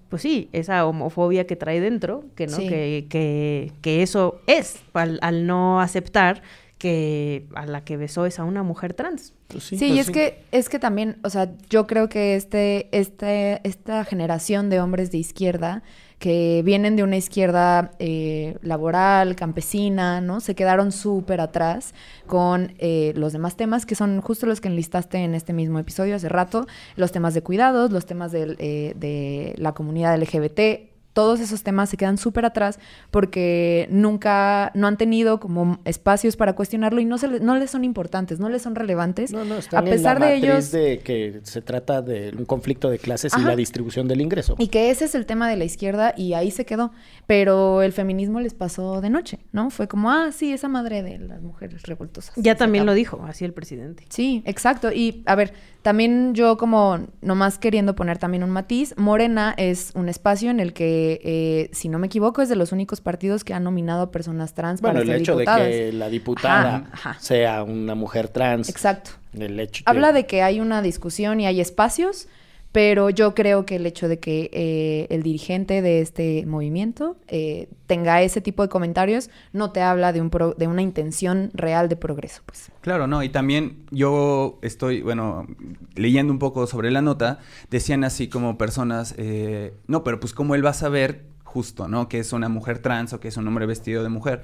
pues 0.09 0.21
sí, 0.21 0.47
esa 0.53 0.85
homofobia 0.85 1.47
que 1.47 1.55
trae 1.55 1.81
dentro, 1.81 2.23
que 2.35 2.45
no, 2.47 2.55
Sí. 2.57 2.69
que, 2.69 3.07
que, 3.09 3.71
que 3.81 4.03
eso 4.03 4.39
es 4.47 4.77
al, 4.93 5.17
al 5.21 5.47
no 5.47 5.81
aceptar 5.81 6.43
que 6.81 7.45
a 7.53 7.67
la 7.67 7.83
que 7.83 7.95
besó 7.95 8.25
es 8.25 8.39
a 8.39 8.43
una 8.43 8.63
mujer 8.63 8.95
trans. 8.95 9.35
Pues 9.49 9.65
Sí, 9.65 9.77
pues 9.77 9.91
y 9.91 9.99
es 9.99 10.09
que 10.09 10.43
es 10.51 10.67
que 10.67 10.79
también, 10.79 11.19
o 11.23 11.29
sea, 11.29 11.51
yo 11.69 11.85
creo 11.85 12.09
que 12.09 12.35
este, 12.35 12.89
este, 12.91 13.61
esta 13.63 14.03
generación 14.03 14.71
de 14.71 14.79
hombres 14.79 15.11
de 15.11 15.19
izquierda 15.19 15.83
que 16.17 16.63
vienen 16.65 16.95
de 16.95 17.03
una 17.03 17.17
izquierda 17.17 17.91
eh, 17.99 18.57
laboral, 18.63 19.35
campesina, 19.35 20.21
¿no? 20.21 20.39
Se 20.39 20.55
quedaron 20.55 20.91
súper 20.91 21.39
atrás 21.39 21.93
con 22.25 22.73
eh, 22.79 23.13
los 23.15 23.31
demás 23.31 23.57
temas 23.57 23.85
que 23.85 23.93
son 23.93 24.19
justo 24.19 24.47
los 24.47 24.59
que 24.59 24.67
enlistaste 24.67 25.19
en 25.19 25.35
este 25.35 25.53
mismo 25.53 25.77
episodio 25.77 26.15
hace 26.15 26.29
rato, 26.29 26.65
los 26.95 27.11
temas 27.11 27.35
de 27.35 27.43
cuidados, 27.43 27.91
los 27.91 28.07
temas 28.07 28.31
del, 28.31 28.55
eh, 28.57 28.93
de 28.95 29.53
la 29.57 29.73
comunidad 29.73 30.19
LGBT, 30.19 30.90
todos 31.13 31.39
esos 31.39 31.63
temas 31.63 31.89
se 31.89 31.97
quedan 31.97 32.17
súper 32.17 32.45
atrás 32.45 32.79
porque 33.11 33.87
nunca, 33.91 34.71
no 34.75 34.87
han 34.87 34.97
tenido 34.97 35.39
como 35.39 35.79
espacios 35.85 36.37
para 36.37 36.53
cuestionarlo 36.53 37.01
y 37.01 37.05
no, 37.05 37.17
se 37.17 37.27
le- 37.27 37.39
no 37.39 37.55
les 37.57 37.69
son 37.71 37.83
importantes, 37.83 38.39
no 38.39 38.49
les 38.49 38.61
son 38.61 38.75
relevantes. 38.75 39.31
No, 39.31 39.43
no, 39.45 39.55
están 39.55 39.85
a 39.85 39.89
pesar 39.89 40.17
en 40.17 40.21
la 40.21 40.27
de 40.27 40.35
ellos... 40.35 40.71
de 40.71 40.99
que 40.99 41.41
se 41.43 41.61
trata 41.61 42.01
de 42.01 42.33
un 42.37 42.45
conflicto 42.45 42.89
de 42.89 42.97
clases 42.99 43.33
y 43.37 43.41
la 43.41 43.55
distribución 43.55 44.07
del 44.07 44.21
ingreso. 44.21 44.55
Y 44.57 44.67
que 44.69 44.89
ese 44.89 45.05
es 45.05 45.15
el 45.15 45.25
tema 45.25 45.49
de 45.49 45.57
la 45.57 45.65
izquierda 45.65 46.13
y 46.15 46.33
ahí 46.33 46.51
se 46.51 46.65
quedó. 46.65 46.91
Pero 47.27 47.81
el 47.81 47.91
feminismo 47.93 48.39
les 48.39 48.53
pasó 48.53 49.01
de 49.01 49.09
noche, 49.09 49.39
¿no? 49.51 49.69
Fue 49.69 49.87
como, 49.87 50.11
ah, 50.11 50.31
sí, 50.31 50.51
esa 50.53 50.67
madre 50.67 51.03
de 51.03 51.19
las 51.19 51.41
mujeres 51.41 51.83
revoltosas. 51.83 52.33
Ya 52.37 52.55
también 52.55 52.83
acabó. 52.83 52.91
lo 52.91 52.95
dijo, 52.95 53.25
así 53.27 53.45
el 53.45 53.53
presidente. 53.53 54.05
Sí, 54.09 54.43
exacto. 54.45 54.91
Y 54.91 55.23
a 55.25 55.35
ver, 55.35 55.53
también 55.81 56.33
yo 56.35 56.57
como 56.57 56.99
nomás 57.21 57.57
queriendo 57.57 57.95
poner 57.95 58.17
también 58.17 58.43
un 58.43 58.49
matiz, 58.51 58.93
Morena 58.97 59.53
es 59.57 59.91
un 59.95 60.09
espacio 60.09 60.51
en 60.51 60.59
el 60.59 60.73
que, 60.73 61.19
eh, 61.23 61.69
si 61.73 61.89
no 61.89 61.97
me 61.99 62.07
equivoco, 62.07 62.41
es 62.41 62.49
de 62.49 62.55
los 62.55 62.71
únicos 62.71 63.01
partidos 63.01 63.43
que 63.43 63.53
han 63.53 63.63
nominado 63.63 64.03
a 64.03 64.11
personas 64.11 64.53
trans 64.53 64.81
Bueno, 64.81 64.95
para 64.95 65.01
el 65.01 65.07
ser 65.07 65.21
hecho 65.21 65.31
diputadas. 65.37 65.65
de 65.67 65.71
que 65.71 65.93
la 65.93 66.09
diputada 66.09 66.75
Ajá, 66.91 67.09
ajá. 67.11 67.17
sea 67.19 67.63
una 67.63 67.95
mujer 67.95 68.27
trans. 68.27 68.69
Exacto. 68.69 69.11
El 69.33 69.59
hecho 69.59 69.83
Habla 69.87 70.11
de 70.11 70.25
que 70.25 70.43
hay 70.43 70.59
una 70.59 70.81
discusión 70.81 71.39
y 71.39 71.45
hay 71.47 71.61
espacios, 71.61 72.27
Pero 72.71 73.09
yo 73.09 73.35
creo 73.35 73.65
que 73.65 73.75
el 73.75 73.85
hecho 73.85 74.07
de 74.07 74.19
que 74.19 74.49
eh, 74.53 75.07
el 75.09 75.23
dirigente 75.23 75.81
de 75.81 75.99
este 75.99 76.45
movimiento 76.45 77.17
eh, 77.27 77.67
tenga 77.85 78.21
ese 78.21 78.39
tipo 78.39 78.63
de 78.63 78.69
comentarios 78.69 79.29
no 79.51 79.71
te 79.71 79.81
habla 79.81 80.13
de, 80.13 80.21
un 80.21 80.29
pro- 80.29 80.53
de 80.53 80.67
una 80.67 80.81
intención 80.81 81.51
real 81.53 81.89
de 81.89 81.97
progreso, 81.97 82.43
pues. 82.45 82.71
Claro, 82.79 83.07
no, 83.07 83.23
y 83.23 83.29
también 83.29 83.83
yo 83.91 84.57
estoy, 84.61 85.01
bueno, 85.01 85.47
leyendo 85.95 86.31
un 86.31 86.39
poco 86.39 86.65
sobre 86.65 86.91
la 86.91 87.01
nota, 87.01 87.39
decían 87.69 88.05
así 88.05 88.29
como 88.29 88.57
personas, 88.57 89.15
eh, 89.17 89.73
no, 89.87 90.05
pero 90.05 90.21
pues 90.21 90.33
cómo 90.33 90.55
él 90.55 90.65
va 90.65 90.69
a 90.69 90.73
saber 90.73 91.25
justo, 91.43 91.89
¿no? 91.89 92.07
Que 92.07 92.19
es 92.19 92.31
una 92.31 92.47
mujer 92.47 92.79
trans 92.79 93.11
o 93.11 93.19
que 93.19 93.27
es 93.27 93.35
un 93.35 93.45
hombre 93.49 93.65
vestido 93.65 94.01
de 94.03 94.07
mujer. 94.09 94.43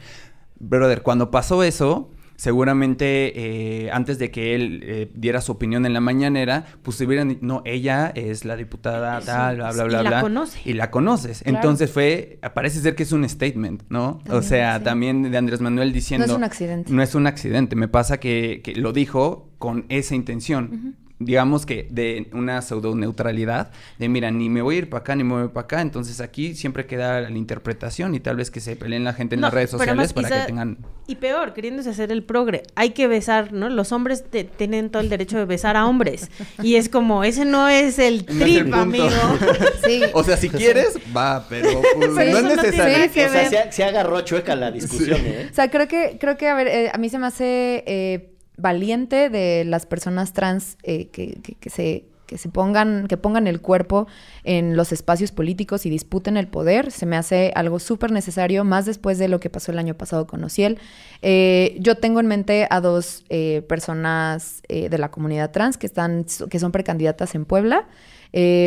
Brother, 0.60 1.02
cuando 1.02 1.32
pasó 1.32 1.64
eso, 1.64 2.10
seguramente 2.38 3.86
eh, 3.86 3.92
antes 3.92 4.20
de 4.20 4.32
que 4.32 4.56
él 4.56 4.82
eh, 4.84 5.12
diera 5.14 5.42
su 5.42 5.52
opinión 5.52 5.86
en 5.86 5.94
la 5.94 6.00
mañanera, 6.00 6.66
pues 6.84 6.96
se 6.98 7.06
hubieran 7.06 7.40
no, 7.42 7.62
ella 7.66 8.12
es 8.16 8.46
la 8.46 8.56
diputada 8.56 9.20
tal, 9.22 9.58
bla, 9.58 9.72
bla, 9.72 9.84
y 9.84 9.88
bla, 9.88 10.04
la 10.04 10.10
bla. 10.10 10.22
conoce. 10.22 10.60
Y 10.64 10.74
la 10.74 10.90
conoces. 10.92 11.42
Claro. 11.42 11.58
Entonces 11.58 11.92
fue, 11.92 12.40
parece 12.54 12.80
ser 12.80 12.96
que 12.96 13.04
es 13.04 13.12
un 13.12 13.28
statement, 13.28 13.84
¿no? 13.90 14.22
o 14.30 14.42
sea, 14.42 14.78
sí. 14.78 14.84
también 14.84 15.30
de 15.30 15.38
Andrés 15.38 15.60
Manuel 15.60 15.92
diciendo... 15.92 16.28
No 16.28 16.34
es 16.34 16.38
un 16.38 16.44
accidente. 16.44 16.94
No 16.94 17.02
es 17.02 17.16
un 17.16 17.28
accidente, 17.28 17.76
me 17.76 17.88
pasa 17.88 18.20
que, 18.20 18.62
que 18.64 18.76
lo 18.76 18.94
dijo 18.94 19.50
con 19.58 19.86
esa 19.90 20.16
intención. 20.16 20.96
Digamos 21.20 21.66
que 21.66 21.88
de 21.90 22.28
una 22.32 22.62
pseudo 22.62 22.96
neutralidad, 22.96 23.72
de 23.98 24.08
mira, 24.08 24.30
ni 24.30 24.50
me 24.50 24.62
voy 24.62 24.76
a 24.76 24.78
ir 24.78 24.90
para 24.90 25.02
acá, 25.02 25.16
ni 25.16 25.24
me 25.24 25.34
voy 25.34 25.48
para 25.48 25.64
acá, 25.66 25.82
entonces 25.82 26.22
aquí 26.22 26.54
siempre 26.54 26.86
queda 26.86 27.22
la 27.22 27.36
interpretación 27.38 28.14
y 28.14 28.20
tal 28.20 28.36
vez 28.36 28.52
que 28.52 28.60
se 28.60 28.76
peleen 28.76 29.04
la 29.04 29.14
gente 29.14 29.34
en 29.34 29.42
No, 29.42 29.48
las 29.48 29.54
redes 29.56 29.72
sociales 29.72 30.14
para 30.14 30.28
quizá- 30.28 30.42
que 30.42 30.46
tengan... 30.46 30.78
Y 31.08 31.16
peor, 31.16 31.54
queriéndose 31.54 31.90
hacer 31.90 32.12
el 32.12 32.22
progre. 32.24 32.64
Hay 32.76 32.90
que 32.92 33.08
besar, 33.08 33.52
¿no? 33.54 33.70
Los 33.70 33.94
hombres 33.94 34.26
te- 34.30 34.44
tienen 34.44 34.90
todo 34.92 35.02
el 35.02 35.10
derecho 35.10 35.38
de 35.40 35.46
besar 35.46 35.76
a 35.78 35.88
hombres. 35.88 36.30
Y 36.62 36.76
es 36.76 36.90
como, 36.90 37.24
ese 37.24 37.46
no 37.46 37.68
es 37.70 37.98
el 37.98 38.26
No 38.28 38.46
es 38.46 38.52
el 38.58 38.64
trip, 38.66 38.74
amigo. 38.74 39.08
Sí. 39.86 40.02
O 40.14 40.24
sea, 40.24 40.36
si 40.38 40.50
quieres, 40.50 40.98
va, 41.16 41.46
pero 41.50 41.70
pues, 41.96 42.12
Pero 42.14 42.32
no 42.32 42.38
es 42.38 42.44
no 42.44 42.62
necesario. 42.62 43.12
que 43.14 43.26
O 43.26 43.30
sea, 43.32 43.72
se 43.72 43.84
agarró 43.86 44.20
chueca 44.22 44.56
la 44.56 44.70
discusión, 44.70 45.20
¿eh? 45.24 45.48
O 45.50 45.56
sea, 45.56 45.72
creo 45.72 45.88
que, 45.88 46.18
creo 46.20 46.38
que 46.38 46.48
a 46.50 46.54
ver, 46.56 46.68
eh, 46.68 46.92
a 46.94 46.98
mí 46.98 47.08
se 47.10 47.18
me 47.18 47.26
hace 47.28 47.84
eh, 47.88 48.34
valiente 48.58 49.30
de 49.30 49.64
las 49.66 49.86
personas 49.86 50.34
trans 50.34 50.78
eh, 50.84 51.08
que, 51.10 51.40
se 51.70 52.06
que 52.26 52.38
se 52.38 52.50
pongan, 52.50 53.08
que 53.08 53.16
pongan 53.16 53.48
el 53.48 53.62
cuerpo 53.62 54.06
en 54.44 54.76
los 54.76 54.92
espacios 54.92 55.32
políticos 55.32 55.86
y 55.86 55.90
disputen 55.90 56.36
el 56.36 56.50
poder, 56.50 56.92
se 56.92 57.06
me 57.06 57.16
hace 57.16 57.54
algo 57.56 57.80
súper 57.80 58.12
necesario, 58.12 58.66
más 58.66 58.86
después 58.86 59.18
de 59.18 59.30
lo 59.30 59.40
que 59.40 59.50
pasó 59.50 59.72
el 59.72 59.80
año 59.80 59.94
pasado 59.94 60.28
con 60.28 60.44
Ociel. 60.44 60.78
Eh, 61.22 61.78
yo 61.80 61.96
tengo 61.96 62.20
en 62.20 62.28
mente 62.28 62.68
a 62.70 62.82
dos 62.82 63.24
eh, 63.30 63.62
personas 63.70 64.62
de 64.68 64.98
la 64.98 65.10
comunidad 65.10 65.52
trans 65.52 65.78
que 65.78 65.88
están, 65.88 66.26
que 66.50 66.60
son 66.60 66.74
precandidatas 66.74 67.34
en 67.34 67.46
Puebla. 67.46 67.88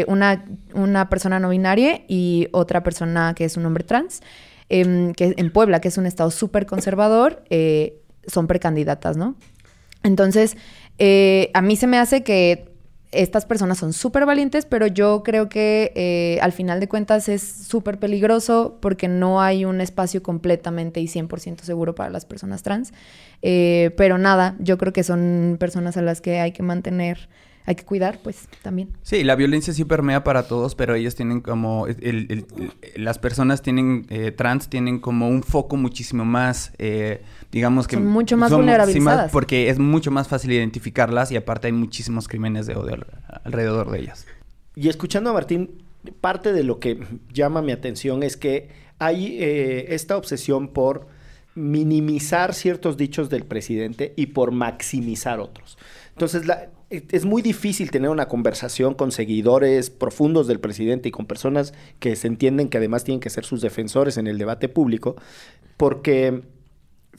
Una, 0.06 0.46
una 0.72 1.10
persona 1.10 1.38
no 1.38 1.50
binaria 1.50 2.00
y 2.08 2.48
otra 2.52 2.82
persona 2.82 3.34
que 3.34 3.44
es 3.44 3.58
un 3.58 3.66
hombre 3.66 3.84
trans 3.84 4.22
em, 4.70 5.12
que 5.12 5.34
en 5.36 5.52
Puebla, 5.52 5.82
que 5.82 5.88
es 5.88 5.98
un 5.98 6.06
estado 6.06 6.30
súper 6.30 6.64
conservador, 6.64 7.44
son 8.26 8.46
precandidatas, 8.46 9.18
¿no? 9.18 9.36
Entonces, 10.02 10.56
eh, 10.98 11.50
a 11.54 11.62
mí 11.62 11.76
se 11.76 11.86
me 11.86 11.98
hace 11.98 12.22
que 12.22 12.68
estas 13.12 13.44
personas 13.44 13.78
son 13.78 13.92
súper 13.92 14.24
valientes, 14.24 14.66
pero 14.66 14.86
yo 14.86 15.22
creo 15.24 15.48
que 15.48 15.92
eh, 15.96 16.38
al 16.42 16.52
final 16.52 16.78
de 16.78 16.88
cuentas 16.88 17.28
es 17.28 17.42
súper 17.42 17.98
peligroso 17.98 18.78
porque 18.80 19.08
no 19.08 19.42
hay 19.42 19.64
un 19.64 19.80
espacio 19.80 20.22
completamente 20.22 21.00
y 21.00 21.06
100% 21.06 21.62
seguro 21.62 21.94
para 21.94 22.10
las 22.10 22.24
personas 22.24 22.62
trans. 22.62 22.92
Eh, 23.42 23.92
pero 23.96 24.16
nada, 24.16 24.54
yo 24.60 24.78
creo 24.78 24.92
que 24.92 25.02
son 25.02 25.56
personas 25.58 25.96
a 25.96 26.02
las 26.02 26.20
que 26.20 26.38
hay 26.38 26.52
que 26.52 26.62
mantener, 26.62 27.28
hay 27.66 27.74
que 27.74 27.84
cuidar, 27.84 28.20
pues 28.22 28.46
también. 28.62 28.90
Sí, 29.02 29.24
la 29.24 29.34
violencia 29.34 29.72
sí 29.72 29.84
permea 29.84 30.22
para 30.22 30.44
todos, 30.44 30.76
pero 30.76 30.94
ellos 30.94 31.16
tienen 31.16 31.40
como, 31.40 31.86
las 32.94 33.18
personas 33.18 33.60
tienen, 33.60 34.06
trans 34.36 34.68
tienen 34.68 35.00
como 35.00 35.28
un 35.28 35.42
foco 35.42 35.76
muchísimo 35.76 36.24
más, 36.24 36.72
digamos 37.52 37.86
que... 37.88 37.96
Son 37.96 38.06
mucho 38.06 38.36
más 38.36 38.50
son- 38.50 38.58
sí, 38.58 38.62
vulnerabilizadas. 38.62 39.32
porque 39.32 39.68
es 39.70 39.78
mucho 39.78 40.10
más 40.10 40.28
fácil 40.28 40.52
identificarlas 40.52 41.32
y 41.32 41.36
aparte 41.36 41.66
hay 41.68 41.72
muchísimos 41.72 42.28
crímenes 42.28 42.66
de 42.66 42.74
odio 42.76 42.94
al- 42.94 43.06
alrededor 43.44 43.90
de 43.90 44.00
ellas. 44.00 44.26
Y 44.76 44.88
escuchando 44.88 45.30
a 45.30 45.32
Martín, 45.32 45.82
parte 46.20 46.52
de 46.52 46.62
lo 46.64 46.78
que 46.78 47.00
llama 47.32 47.60
mi 47.62 47.72
atención 47.72 48.22
es 48.22 48.36
que 48.36 48.68
hay 48.98 49.38
eh, 49.40 49.86
esta 49.94 50.16
obsesión 50.16 50.68
por 50.68 51.06
minimizar 51.54 52.54
ciertos 52.54 52.96
dichos 52.96 53.28
del 53.28 53.44
presidente 53.44 54.12
y 54.16 54.26
por 54.26 54.52
maximizar 54.52 55.40
otros. 55.40 55.76
Entonces, 56.12 56.46
la- 56.46 56.68
es 56.90 57.24
muy 57.24 57.40
difícil 57.40 57.90
tener 57.92 58.10
una 58.10 58.26
conversación 58.26 58.94
con 58.94 59.12
seguidores 59.12 59.90
profundos 59.90 60.48
del 60.48 60.58
presidente 60.58 61.08
y 61.08 61.12
con 61.12 61.26
personas 61.26 61.72
que 62.00 62.16
se 62.16 62.26
entienden 62.26 62.68
que 62.68 62.78
además 62.78 63.04
tienen 63.04 63.20
que 63.20 63.30
ser 63.30 63.44
sus 63.44 63.60
defensores 63.60 64.16
en 64.16 64.26
el 64.26 64.38
debate 64.38 64.68
público, 64.68 65.14
porque 65.76 66.42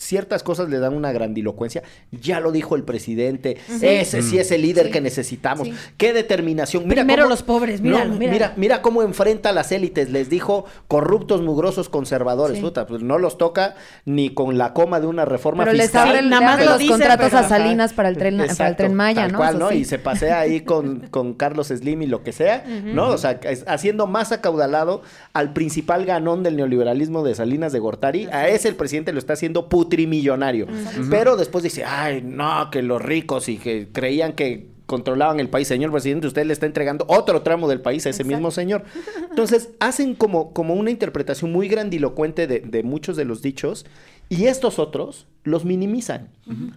ciertas 0.02 0.44
cosas 0.44 0.70
le 0.70 0.80
dan 0.80 0.94
una 0.96 1.12
grandilocuencia. 1.12 1.84
Ya 2.12 2.40
lo 2.40 2.52
dijo 2.52 2.76
el 2.76 2.84
presidente, 2.84 3.58
ese 3.82 4.22
sí 4.22 4.38
es 4.40 4.52
el 4.52 4.64
líder 4.64 4.88
Sí. 4.88 4.92
que 4.92 5.02
necesitamos. 5.02 5.68
Sí. 5.68 5.74
Qué 5.98 6.12
determinación. 6.14 6.88
Primero 6.88 7.28
los 7.30 7.44
pobres, 7.44 7.82
míralo, 7.82 8.14
míralo. 8.16 8.32
Mira, 8.34 8.54
mira 8.58 8.82
cómo 8.82 9.04
enfrenta 9.04 9.50
a 9.50 9.54
las 9.54 9.72
élites. 9.72 10.10
Les 10.10 10.30
dijo 10.30 10.66
corruptos, 10.88 11.42
mugrosos, 11.42 11.88
conservadores. 11.90 12.58
Sí. 12.58 12.64
Puta, 12.64 12.88
pues 12.88 13.04
no 13.04 13.18
los 13.18 13.38
toca 13.38 13.76
ni 14.06 14.34
con 14.34 14.58
la 14.58 14.74
coma 14.74 15.00
de 15.00 15.08
una 15.08 15.26
reforma 15.26 15.64
Pero 15.66 15.78
fiscal. 15.78 16.30
nada 16.30 16.42
más 16.42 16.66
los 16.66 16.80
dicen, 16.80 16.98
contratos 16.98 17.30
pero- 17.30 17.38
a 17.46 17.48
Salinas 17.50 17.94
para 17.94 18.10
el 18.10 18.18
tren, 18.18 18.38
para 18.58 18.70
el 18.70 18.76
tren 18.76 18.94
Maya, 18.94 19.22
tal 19.24 19.32
¿no? 19.34 19.38
cual, 19.38 19.60
¿no? 19.60 19.70
sí. 19.70 19.76
Y 19.78 19.86
se 19.86 20.00
pasea 20.00 20.40
ahí 20.40 20.62
con, 20.62 21.00
con 21.12 21.34
Carlos 21.34 21.68
Slim 21.68 22.02
y 22.02 22.08
lo 22.08 22.24
que 22.24 22.32
sea, 22.32 22.64
¿no? 22.86 23.10
O 23.10 23.18
sea, 23.18 23.40
es- 23.44 23.64
haciendo 23.68 24.08
más 24.08 24.32
acaudalado 24.32 25.02
al 25.34 25.54
principal 25.54 26.06
ganón 26.06 26.44
del 26.44 26.56
neoliberalismo 26.56 27.24
de 27.24 27.36
Salinas 27.36 27.72
de 27.72 27.80
Gortari. 27.80 28.26
A 28.32 28.48
ese 28.48 28.68
el 28.68 28.76
presidente 28.76 29.12
lo 29.14 29.20
está 29.20 29.34
haciendo 29.34 29.70
putrimillonario. 29.92 30.68
Pero 31.10 31.36
después 31.36 31.64
dice, 31.64 31.84
ay, 31.84 32.22
no, 32.24 32.70
que 32.72 32.82
los 32.82 33.02
ricos 33.02 33.50
y 33.50 33.58
que 33.58 33.90
creían 33.92 34.34
que 34.34 34.68
controlaban 34.86 35.40
el 35.40 35.50
país. 35.50 35.68
Señor 35.68 35.92
presidente, 35.92 36.28
usted 36.28 36.46
le 36.46 36.54
está 36.54 36.66
entregando 36.66 37.06
otro 37.08 37.42
tramo 37.44 37.68
del 37.70 37.82
país 37.82 38.06
a 38.06 38.10
ese 38.10 38.24
mismo 38.24 38.52
señor. 38.52 38.84
Entonces, 39.30 39.70
hacen 39.80 40.16
como, 40.16 40.54
como 40.54 40.74
una 40.74 40.92
interpretación 40.92 41.52
muy 41.52 41.68
grandilocuente 41.68 42.48
de, 42.48 42.60
de 42.60 42.84
muchos 42.84 43.16
de 43.18 43.26
los 43.26 43.42
dichos 43.42 43.86
y 44.30 44.46
estos 44.46 44.80
otros 44.80 45.28
los 45.44 45.66
minimizan, 45.66 46.30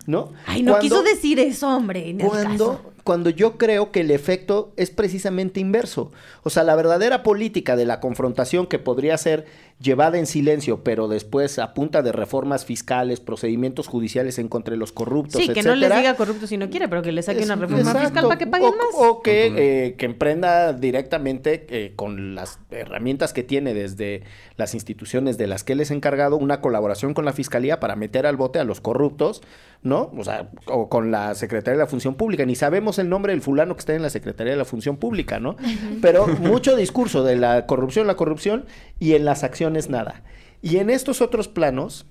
¿no? 0.06 0.32
Ay, 0.46 0.62
no 0.62 0.72
Cuando- 0.72 0.80
quiso 0.80 1.02
decir 1.02 1.38
eso, 1.38 1.68
hombre. 1.68 2.08
en 2.10 2.20
el 2.20 2.26
caso. 2.28 2.42
cuando, 2.44 2.92
cuando 3.04 3.30
yo 3.30 3.58
creo 3.58 3.92
que 3.92 4.00
el 4.00 4.10
efecto 4.10 4.72
es 4.76 4.90
precisamente 4.90 5.60
inverso. 5.60 6.10
O 6.42 6.50
sea, 6.50 6.62
la 6.64 6.74
verdadera 6.74 7.22
política 7.22 7.76
de 7.76 7.84
la 7.84 8.00
confrontación 8.00 8.66
que 8.66 8.78
podría 8.78 9.18
ser 9.18 9.44
llevada 9.80 10.18
en 10.18 10.26
silencio, 10.26 10.82
pero 10.84 11.08
después 11.08 11.58
a 11.58 11.74
punta 11.74 12.00
de 12.02 12.12
reformas 12.12 12.64
fiscales, 12.64 13.20
procedimientos 13.20 13.86
judiciales 13.88 14.38
en 14.38 14.48
contra 14.48 14.72
de 14.72 14.78
los 14.78 14.92
corruptos, 14.92 15.42
Sí, 15.42 15.48
que 15.52 15.62
no 15.62 15.74
les 15.74 15.94
diga 15.94 16.14
corrupto 16.14 16.46
si 16.46 16.56
no 16.56 16.70
quiere, 16.70 16.88
pero 16.88 17.02
que 17.02 17.12
le 17.12 17.22
saque 17.22 17.40
es- 17.40 17.44
una 17.46 17.56
reforma 17.56 17.80
exacto. 17.80 18.00
fiscal 18.00 18.24
para 18.24 18.38
que 18.38 18.46
paguen 18.46 18.68
o, 18.68 18.76
más. 18.76 18.86
O 18.96 19.20
que, 19.22 19.52
eh, 19.86 19.94
que 19.96 20.06
emprenda 20.06 20.72
directamente 20.72 21.66
eh, 21.68 21.92
con 21.96 22.34
las 22.34 22.58
herramientas 22.70 23.32
que 23.32 23.42
tiene 23.42 23.74
desde 23.74 24.22
las 24.56 24.74
instituciones 24.74 25.36
de 25.38 25.48
las 25.48 25.64
que 25.64 25.72
él 25.74 25.80
es 25.80 25.90
encargado 25.90 26.36
una 26.36 26.60
colaboración 26.60 27.12
con 27.12 27.24
la 27.24 27.32
fiscalía 27.32 27.80
para 27.80 27.96
meter 27.96 28.26
al 28.26 28.36
bote 28.36 28.60
a 28.60 28.64
los 28.64 28.80
corruptos, 28.80 29.42
¿no? 29.82 30.12
O 30.16 30.24
sea, 30.24 30.48
o 30.66 30.88
con 30.88 31.10
la 31.10 31.34
Secretaría 31.34 31.72
de 31.78 31.84
la 31.84 31.86
Función 31.88 32.14
Pública. 32.14 32.46
Ni 32.46 32.54
sabemos 32.54 32.98
el 32.98 33.08
nombre 33.08 33.32
del 33.32 33.42
fulano 33.42 33.74
que 33.74 33.80
está 33.80 33.94
en 33.94 34.02
la 34.02 34.08
Secretaría 34.10 34.52
de 34.52 34.56
la 34.58 34.64
Función 34.64 34.96
Pública, 34.96 35.40
¿no? 35.40 35.56
Pero 36.00 36.26
mucho 36.26 36.74
discurso 36.76 37.22
de 37.24 37.36
la 37.36 37.66
corrupción, 37.66 38.06
la 38.06 38.14
corrupción 38.16 38.64
y 39.04 39.14
en 39.14 39.24
las 39.24 39.44
acciones 39.44 39.88
nada. 39.90 40.22
Y 40.62 40.78
en 40.78 40.88
estos 40.88 41.20
otros 41.20 41.48
planos, 41.48 42.06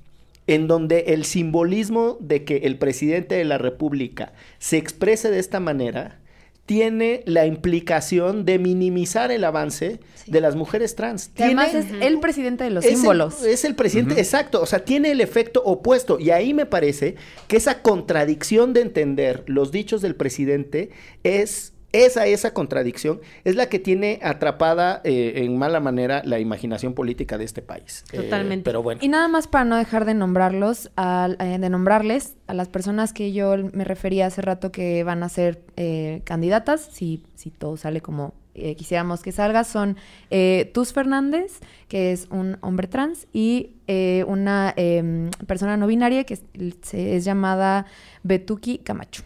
en 0.45 0.67
donde 0.67 1.05
el 1.07 1.25
simbolismo 1.25 2.17
de 2.19 2.43
que 2.43 2.57
el 2.57 2.77
presidente 2.77 3.35
de 3.35 3.45
la 3.45 3.57
República 3.57 4.33
se 4.59 4.77
exprese 4.77 5.31
de 5.31 5.39
esta 5.39 5.59
manera 5.59 6.19
tiene 6.65 7.23
la 7.25 7.45
implicación 7.45 8.45
de 8.45 8.57
minimizar 8.57 9.31
el 9.31 9.43
avance 9.43 9.99
de 10.27 10.39
las 10.41 10.55
mujeres 10.55 10.95
trans. 10.95 11.29
Que 11.35 11.43
además 11.43 11.73
es 11.73 11.87
el 12.01 12.19
presidente 12.21 12.63
de 12.63 12.69
los 12.69 12.85
es 12.85 12.91
el- 12.91 12.97
símbolos. 12.97 13.43
es 13.43 13.65
el 13.65 13.75
presidente, 13.75 14.17
exacto. 14.19 14.61
O 14.61 14.65
sea, 14.65 14.85
tiene 14.85 15.11
el 15.11 15.19
efecto 15.19 15.61
opuesto. 15.65 16.19
Y 16.19 16.29
ahí 16.29 16.53
me 16.53 16.65
parece 16.65 17.15
que 17.49 17.57
esa 17.57 17.81
contradicción 17.81 18.71
de 18.73 18.81
entender 18.81 19.43
los 19.47 19.71
dichos 19.71 20.01
del 20.01 20.15
presidente 20.15 20.91
es. 21.23 21.72
Esa, 21.93 22.25
esa 22.25 22.53
contradicción 22.53 23.21
es 23.45 23.55
la 23.55 23.67
que 23.69 23.79
tiene 23.79 24.19
atrapada 24.23 24.99
eh, 25.03 25.33
en 25.37 25.57
mala 25.57 25.79
manera 25.79 26.21
la 26.25 26.39
imaginación 26.39 26.93
política 26.95 27.37
de 27.37 27.45
este 27.45 27.61
país. 27.61 28.03
Eh, 28.11 28.17
Totalmente. 28.17 28.63
pero 28.65 28.81
bueno. 28.83 28.99
Y 29.03 29.07
nada 29.07 29.27
más 29.27 29.47
para 29.47 29.63
no 29.63 29.77
dejar 29.77 30.03
de 30.05 30.13
nombrarlos, 30.15 30.89
al- 30.95 31.37
eh, 31.39 31.57
de 31.59 31.69
nombrarles 31.69 32.35
a 32.47 32.53
las 32.55 32.67
personas 32.67 33.13
que 33.13 33.31
yo 33.31 33.55
me 33.73 33.83
refería 33.85 34.25
hace 34.25 34.41
rato 34.41 34.71
que 34.71 35.03
van 35.03 35.23
a 35.23 35.29
ser 35.29 35.61
eh, 35.77 36.21
candidatas, 36.25 36.81
si, 36.91 37.23
si 37.35 37.51
todo 37.51 37.77
sale 37.77 38.01
como 38.01 38.33
quisiéramos 38.55 39.21
que 39.23 39.31
salga, 39.31 39.63
son 39.63 39.97
eh, 40.29 40.69
Tus 40.75 40.93
Fernández, 40.93 41.59
que 41.87 42.11
es 42.11 42.27
un 42.29 42.57
hombre 42.61 42.87
trans, 42.87 43.25
y 43.33 43.71
eh, 43.87 44.23
una 44.27 44.73
em, 44.77 45.31
persona 45.47 45.75
no 45.75 45.87
binaria 45.87 46.23
que 46.23 46.35
es, 46.35 46.43
se- 46.83 47.15
es 47.15 47.25
llamada 47.25 47.87
Betuki 48.21 48.77
Camacho. 48.79 49.23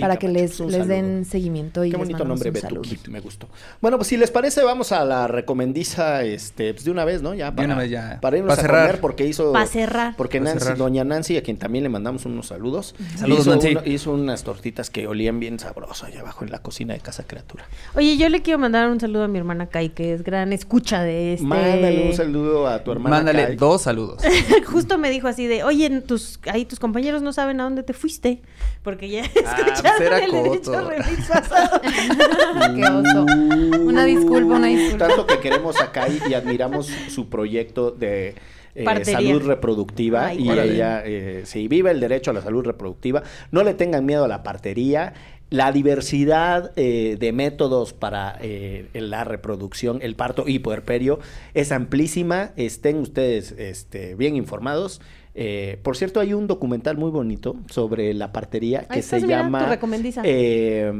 Para 0.00 0.16
que 0.16 0.28
les, 0.28 0.58
les 0.60 0.86
den 0.88 1.24
seguimiento 1.24 1.84
y 1.84 1.90
Qué 1.90 1.96
les 1.96 1.98
bonito 1.98 2.18
mandamos 2.24 2.44
nombre. 2.44 2.60
Betuki, 2.62 3.10
me 3.10 3.20
gustó. 3.20 3.48
Bueno, 3.80 3.96
pues 3.98 4.08
si 4.08 4.16
les 4.16 4.30
parece, 4.30 4.62
vamos 4.62 4.92
a 4.92 5.04
la 5.04 5.26
recomendiza, 5.28 6.22
este, 6.24 6.72
pues 6.72 6.84
de 6.84 6.90
una 6.90 7.04
vez, 7.04 7.22
¿no? 7.22 7.34
Ya 7.34 7.54
para, 7.54 7.66
una 7.66 7.76
vez 7.76 7.90
ya. 7.90 8.18
para 8.20 8.38
irnos 8.38 8.54
Pa' 8.54 8.60
a 8.60 8.62
cerrar. 8.62 8.86
comer, 8.86 9.00
porque 9.00 9.26
hizo... 9.26 9.52
Pa' 9.52 9.66
cerrar. 9.66 10.14
Porque 10.16 10.38
Pa' 10.38 10.44
Nancy, 10.44 10.60
cerrar. 10.60 10.78
doña 10.78 11.04
Nancy, 11.04 11.36
a 11.36 11.42
quien 11.42 11.56
también 11.58 11.82
le 11.84 11.88
mandamos 11.90 12.24
unos 12.24 12.46
saludos. 12.48 12.94
Saludos, 13.16 13.40
hizo 13.42 13.50
Nancy. 13.50 13.72
una- 13.72 13.86
hizo 13.86 14.12
unas 14.12 14.44
tortitas 14.44 14.90
que 14.90 15.06
olían 15.06 15.40
bien 15.40 15.58
sabroso 15.58 16.06
allá 16.06 16.20
abajo 16.20 16.44
en 16.44 16.50
la 16.50 16.60
cocina 16.60 16.94
de 16.94 17.00
Casa 17.00 17.24
Criatura. 17.24 17.64
Oye, 17.94 18.16
yo 18.16 18.28
le 18.28 18.42
quiero 18.42 18.58
mandar 18.58 18.88
un 18.88 19.00
saludo 19.00 19.24
a 19.24 19.28
mi 19.28 19.38
hermana 19.38 19.66
Kai, 19.66 19.90
que 19.90 20.14
es 20.14 20.22
gran 20.24 20.52
escucha 20.52 21.02
de 21.02 21.34
este. 21.34 21.46
Mándale 21.46 22.06
un 22.08 22.14
saludo 22.14 22.66
a 22.66 22.82
tu 22.82 22.92
hermana 22.92 23.16
Mándale 23.16 23.44
Kai. 23.48 23.56
dos 23.56 23.82
saludos. 23.82 24.22
Justo 24.66 24.98
me 24.98 25.10
dijo 25.10 25.28
así 25.28 25.46
de, 25.46 25.64
oye, 25.64 25.90
tus, 26.02 26.38
ahí 26.50 26.64
tus 26.64 26.78
compañeros 26.78 27.22
no 27.22 27.32
saben 27.32 27.60
a 27.60 27.64
dónde 27.64 27.82
te 27.82 27.92
fuiste. 27.92 28.40
Porque 28.82 29.08
ya 29.10 29.22
Ah, 29.46 29.49
escucharon 29.58 29.98
pues 29.98 30.22
el 30.22 30.30
coto. 30.30 30.70
derecho 30.70 30.90
remix 30.90 31.28
pasado. 31.28 31.80
Qué 32.74 32.84
oso. 32.84 33.26
Una 33.82 34.04
disculpa, 34.04 34.54
una 34.54 34.66
disculpa. 34.66 35.08
Tanto 35.08 35.26
que 35.26 35.38
queremos 35.40 35.80
a 35.80 35.92
Kai 35.92 36.20
y 36.28 36.34
admiramos 36.34 36.86
su 36.86 37.28
proyecto 37.28 37.90
de 37.90 38.34
eh, 38.74 39.04
salud 39.04 39.42
reproductiva 39.42 40.26
Ay, 40.26 40.44
y 40.44 40.48
órale. 40.50 40.74
ella 40.74 41.02
eh, 41.04 41.42
sí 41.44 41.68
vive 41.68 41.90
el 41.90 42.00
derecho 42.00 42.30
a 42.30 42.34
la 42.34 42.42
salud 42.42 42.64
reproductiva. 42.64 43.22
No 43.50 43.62
le 43.62 43.74
tengan 43.74 44.06
miedo 44.06 44.24
a 44.24 44.28
la 44.28 44.42
partería. 44.42 45.14
La 45.50 45.72
diversidad 45.72 46.70
eh, 46.76 47.16
de 47.18 47.32
métodos 47.32 47.92
para 47.92 48.38
eh, 48.40 48.86
la 48.94 49.24
reproducción, 49.24 49.98
el 50.00 50.14
parto 50.14 50.44
y 50.46 50.60
puerperio 50.60 51.18
es 51.54 51.72
amplísima. 51.72 52.52
Estén 52.54 52.98
ustedes 52.98 53.50
este, 53.58 54.14
bien 54.14 54.36
informados. 54.36 55.00
Eh, 55.34 55.78
por 55.82 55.96
cierto, 55.96 56.20
hay 56.20 56.34
un 56.34 56.46
documental 56.46 56.96
muy 56.96 57.10
bonito 57.10 57.56
sobre 57.68 58.12
la 58.14 58.32
partería 58.32 58.80
que 58.80 58.94
Ahí 58.94 59.02
se 59.02 59.20
tu 59.20 59.26
llama 59.28 59.78
eh, 60.24 60.92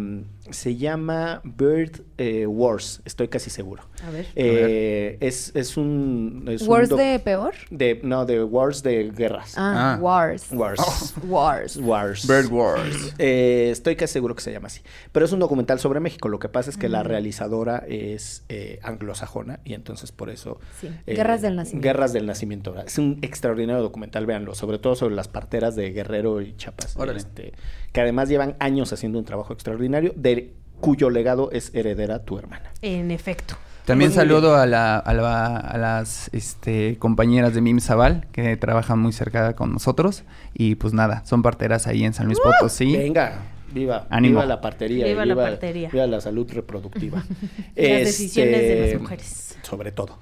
se 0.52 0.76
llama 0.76 1.40
Bird 1.44 2.02
eh, 2.18 2.46
Wars, 2.46 3.00
estoy 3.04 3.28
casi 3.28 3.50
seguro. 3.50 3.82
A 4.06 4.10
ver. 4.10 4.26
Eh, 4.34 5.16
es, 5.20 5.52
es 5.54 5.76
un... 5.76 6.44
Es 6.48 6.66
¿Wars 6.66 6.88
de 6.90 7.18
peor? 7.18 7.54
de- 7.70 8.00
No, 8.02 8.26
de 8.26 8.42
Wars 8.44 8.82
de 8.82 9.10
guerras. 9.10 9.54
Ah, 9.56 9.94
Ah. 9.94 9.98
Wars. 10.00 10.46
Wars. 10.52 11.14
Wars. 11.26 11.76
Wars. 11.76 12.26
Bird 12.26 12.46
Wars. 12.50 13.14
Eh, 13.18 13.68
estoy 13.70 13.96
casi 13.96 14.12
seguro 14.14 14.34
que 14.34 14.42
se 14.42 14.52
llama 14.52 14.66
así. 14.66 14.80
Pero 15.12 15.24
es 15.26 15.32
un 15.32 15.38
documental 15.40 15.78
sobre 15.80 16.00
México. 16.00 16.28
Lo 16.28 16.38
que 16.38 16.48
pasa 16.48 16.70
es 16.70 16.76
que 16.76 16.88
la 16.88 17.02
realizadora 17.02 17.84
es 17.88 18.44
eh, 18.48 18.78
anglosajona 18.82 19.60
y 19.64 19.74
entonces 19.74 20.12
por 20.12 20.30
eso... 20.30 20.58
Sí. 20.80 20.88
eh, 21.06 21.14
Guerras 21.14 21.42
del 21.42 21.56
Nacimiento. 21.56 21.84
Guerras 21.88 22.12
del 22.12 22.26
Nacimiento. 22.26 22.74
Es 22.84 22.98
un 22.98 23.18
extraordinario 23.22 23.82
documental, 23.82 24.26
véanlo. 24.26 24.54
Sobre 24.54 24.78
todo 24.78 24.94
sobre 24.94 25.14
las 25.14 25.28
parteras 25.28 25.76
de 25.76 25.90
Guerrero 25.92 26.40
y 26.40 26.54
Chiapas. 26.56 26.96
Órale. 26.96 27.18
este, 27.18 27.52
que 27.92 28.00
además 28.00 28.28
llevan 28.28 28.56
años 28.60 28.92
haciendo 28.92 29.18
un 29.18 29.24
trabajo 29.24 29.52
extraordinario, 29.52 30.12
de 30.16 30.39
cuyo 30.80 31.10
legado 31.10 31.50
es 31.52 31.74
heredera 31.74 32.24
tu 32.24 32.38
hermana. 32.38 32.70
En 32.82 33.10
efecto. 33.10 33.54
También 33.84 34.12
saludo 34.12 34.54
a, 34.56 34.66
la, 34.66 34.98
a, 34.98 35.14
la- 35.14 35.56
a 35.56 35.76
las 35.78 36.28
este, 36.32 36.96
compañeras 36.98 37.54
de 37.54 37.60
MIM 37.60 37.80
Zaval 37.80 38.26
que 38.30 38.56
trabajan 38.56 38.98
muy 39.00 39.12
cerca 39.12 39.54
con 39.56 39.72
nosotros. 39.72 40.22
Y 40.54 40.76
pues 40.76 40.92
nada, 40.92 41.24
son 41.26 41.42
parteras 41.42 41.86
ahí 41.86 42.04
en 42.04 42.12
San 42.14 42.26
Luis 42.26 42.38
Potosí. 42.38 42.96
Venga, 42.96 43.38
viva, 43.72 44.06
Ánimo. 44.10 44.34
viva 44.40 44.46
la 44.46 44.60
partería, 44.60 45.06
Viva 45.06 45.24
la 45.26 45.34
partería. 45.34 45.88
viva 45.90 46.06
la 46.06 46.20
salud 46.20 46.48
reproductiva. 46.52 47.24
Las 47.74 48.04
decisiones 48.04 48.60
de 48.60 48.78
Este, 48.80 48.92
las 48.92 49.00
mujeres. 49.02 49.58
Sobre 49.62 49.90
todo. 49.92 50.18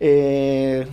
Eh, 0.00 0.84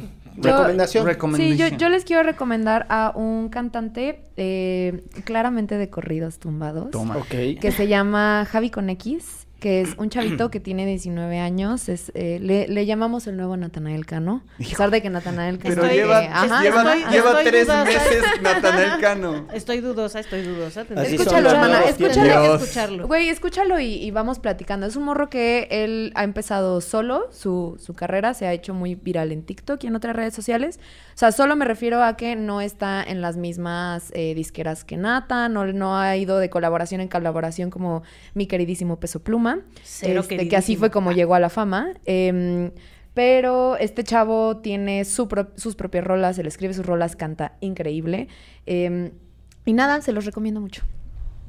Yo- 0.41 0.57
recomendación. 0.57 1.07
Sí, 1.35 1.57
yo, 1.57 1.67
yo 1.67 1.89
les 1.89 2.03
quiero 2.05 2.23
recomendar 2.23 2.85
a 2.89 3.11
un 3.15 3.49
cantante 3.49 4.23
eh, 4.37 5.03
claramente 5.25 5.77
de 5.77 5.89
corridos 5.89 6.39
tumbados. 6.39 6.91
Toma. 6.91 7.17
ok. 7.17 7.59
Que 7.59 7.71
se 7.71 7.87
llama 7.87 8.45
Javi 8.49 8.69
con 8.69 8.89
X, 8.89 9.47
que 9.59 9.81
es 9.81 9.89
un 9.97 10.09
chavito 10.09 10.49
que 10.49 10.59
tiene 10.59 10.85
19 10.85 11.39
años. 11.39 11.89
Es, 11.89 12.11
eh, 12.15 12.39
le, 12.41 12.67
le 12.67 12.85
llamamos 12.85 13.27
el 13.27 13.37
nuevo 13.37 13.57
Natanael 13.57 14.05
Cano. 14.05 14.43
A 14.55 14.57
pesar 14.57 14.89
de 14.91 15.01
que 15.01 15.09
Natanael 15.09 15.57
Cano... 15.59 15.75
Pero 15.75 15.83
Estoy- 15.87 15.97
lleva, 15.97 16.23
eh, 16.23 16.29
ajá, 16.31 16.61
lleva, 16.63 16.81
ajá. 16.81 17.11
lleva 17.11 17.29
estoy 17.29 17.45
tres 17.45 17.67
dudosa. 17.67 17.83
meses 17.85 18.23
Natanael 18.41 19.01
Cano. 19.01 19.47
Estoy 19.53 19.81
dudosa, 19.81 20.19
estoy 20.19 20.41
dudosa. 20.43 20.81
Escúchalo, 20.81 21.49
hermana, 21.51 21.81
escúchalo. 21.83 22.55
escucharlo. 22.55 23.07
Güey, 23.07 23.29
escúchalo 23.29 23.79
y, 23.79 23.93
y 23.95 24.11
vamos 24.11 24.39
platicando. 24.39 24.85
Es 24.87 24.95
un 24.95 25.03
morro 25.03 25.29
que 25.29 25.67
él 25.71 26.11
ha 26.15 26.23
empezado 26.23 26.81
solo, 26.81 27.27
su, 27.31 27.77
su 27.83 27.93
carrera 27.93 28.33
se 28.33 28.47
ha 28.47 28.53
hecho 28.53 28.73
muy 28.73 28.95
viral 28.95 29.31
en 29.31 29.43
TikTok 29.43 29.83
y 29.83 29.87
en 29.87 29.95
otras 29.95 30.15
redes 30.15 30.33
sociales. 30.33 30.79
O 31.13 31.17
sea, 31.19 31.31
solo 31.33 31.55
me 31.57 31.65
refiero 31.65 32.01
a 32.01 32.15
que 32.15 32.35
no 32.37 32.61
está 32.61 33.03
en 33.03 33.21
las 33.21 33.35
mismas 33.35 34.11
eh, 34.13 34.33
disqueras 34.35 34.85
que 34.85 34.95
Nata, 34.95 35.49
no, 35.49 35.65
no 35.67 35.97
ha 35.97 36.15
ido 36.15 36.37
de 36.39 36.49
colaboración 36.49 37.01
en 37.01 37.09
colaboración 37.09 37.69
como 37.69 38.03
mi 38.33 38.47
queridísimo 38.47 38.99
Peso 39.01 39.21
Pluma. 39.21 39.48
Cero 39.83 40.21
Este, 40.21 40.47
que 40.47 40.55
así 40.57 40.75
fue 40.75 40.89
como 40.91 41.11
llegó 41.11 41.35
a 41.35 41.39
la 41.39 41.49
fama. 41.49 41.93
Em, 42.05 42.71
pero 43.13 43.75
este 43.77 44.03
chavo 44.03 44.57
tiene 44.57 45.03
su 45.05 45.27
pro- 45.27 45.51
sus 45.55 45.75
propias 45.75 46.03
rolas, 46.05 46.37
él 46.39 46.47
escribe 46.47 46.73
sus 46.73 46.85
rolas, 46.85 47.15
canta 47.15 47.53
increíble. 47.59 48.27
Em, 48.65 49.11
y 49.65 49.73
nada, 49.73 50.01
se 50.01 50.11
los 50.13 50.25
recomiendo 50.25 50.61
mucho. 50.61 50.83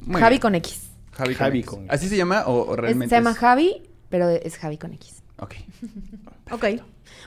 Muy 0.04 0.20
Javi 0.20 0.34
bien. 0.34 0.40
con 0.42 0.54
X. 0.56 0.90
Javi, 1.12 1.34
Javi 1.34 1.62
con 1.62 1.80
X. 1.80 1.88
con- 1.88 1.90
¿Así 1.90 2.08
se 2.08 2.16
llama 2.16 2.44
o, 2.46 2.62
o 2.62 2.74
Es- 2.74 2.80
realmente 2.80 3.08
se 3.14 3.16
llama 3.16 3.30
es- 3.32 3.36
Javi, 3.38 3.82
pero 4.08 4.28
es 4.28 4.56
Javi 4.56 4.78
con 4.78 4.92
X. 4.94 5.22
Ok. 5.38 5.54
Ok. 6.52 6.64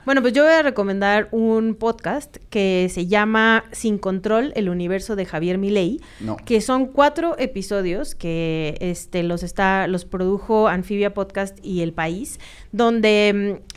Bueno, 0.05 0.21
pues 0.21 0.33
yo 0.33 0.43
voy 0.43 0.51
a 0.53 0.61
recomendar 0.63 1.29
un 1.31 1.75
podcast 1.75 2.37
que 2.49 2.89
se 2.91 3.07
llama 3.07 3.63
Sin 3.71 3.97
Control, 3.97 4.51
el 4.55 4.67
universo 4.69 5.15
de 5.15 5.25
Javier 5.25 5.57
Milei, 5.57 6.01
No. 6.19 6.35
que 6.37 6.59
son 6.61 6.87
cuatro 6.87 7.35
episodios 7.39 8.13
que 8.15 8.75
este, 8.81 9.23
los, 9.23 9.43
está, 9.43 9.87
los 9.87 10.03
produjo 10.05 10.67
Anfibia 10.67 11.13
Podcast 11.13 11.57
y 11.63 11.81
El 11.81 11.93
País, 11.93 12.39
donde 12.71 13.59
mm, 13.61 13.72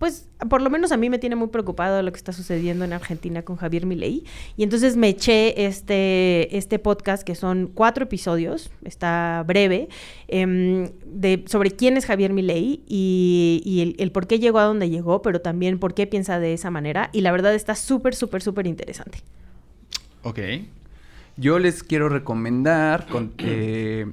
pues 0.00 0.26
por 0.48 0.62
lo 0.62 0.70
menos 0.70 0.92
a 0.92 0.96
mí 0.96 1.10
me 1.10 1.18
tiene 1.18 1.36
muy 1.36 1.48
preocupado 1.48 2.02
lo 2.02 2.10
que 2.10 2.16
está 2.16 2.32
sucediendo 2.32 2.86
en 2.86 2.94
Argentina 2.94 3.42
con 3.42 3.56
Javier 3.56 3.84
Milei. 3.84 4.24
Y 4.56 4.62
entonces 4.62 4.96
me 4.96 5.10
eché 5.10 5.66
este, 5.66 6.56
este 6.56 6.78
podcast, 6.78 7.22
que 7.22 7.34
son 7.34 7.66
cuatro 7.66 8.04
episodios, 8.04 8.70
está 8.82 9.44
breve, 9.46 9.90
em, 10.26 10.88
de, 11.04 11.44
sobre 11.48 11.72
quién 11.72 11.98
es 11.98 12.06
Javier 12.06 12.32
Milei 12.32 12.82
y, 12.88 13.94
el 13.98 14.10
por 14.10 14.26
qué 14.26 14.38
llegó 14.38 14.58
a 14.58 14.64
donde 14.64 14.88
llegó, 14.88 15.20
pero 15.20 15.42
también 15.42 15.78
por 15.78 15.92
qué 15.92 16.06
piensa 16.06 16.40
de 16.40 16.54
esa 16.54 16.70
manera. 16.70 17.10
Y 17.12 17.20
la 17.20 17.30
verdad 17.30 17.54
está 17.54 17.74
súper, 17.74 18.14
súper, 18.14 18.40
súper 18.40 18.66
interesante. 18.66 19.18
Ok. 20.22 20.38
Yo 21.36 21.58
les 21.58 21.82
quiero 21.82 22.08
recomendar 22.08 23.06
con, 23.06 23.34
eh, 23.36 24.06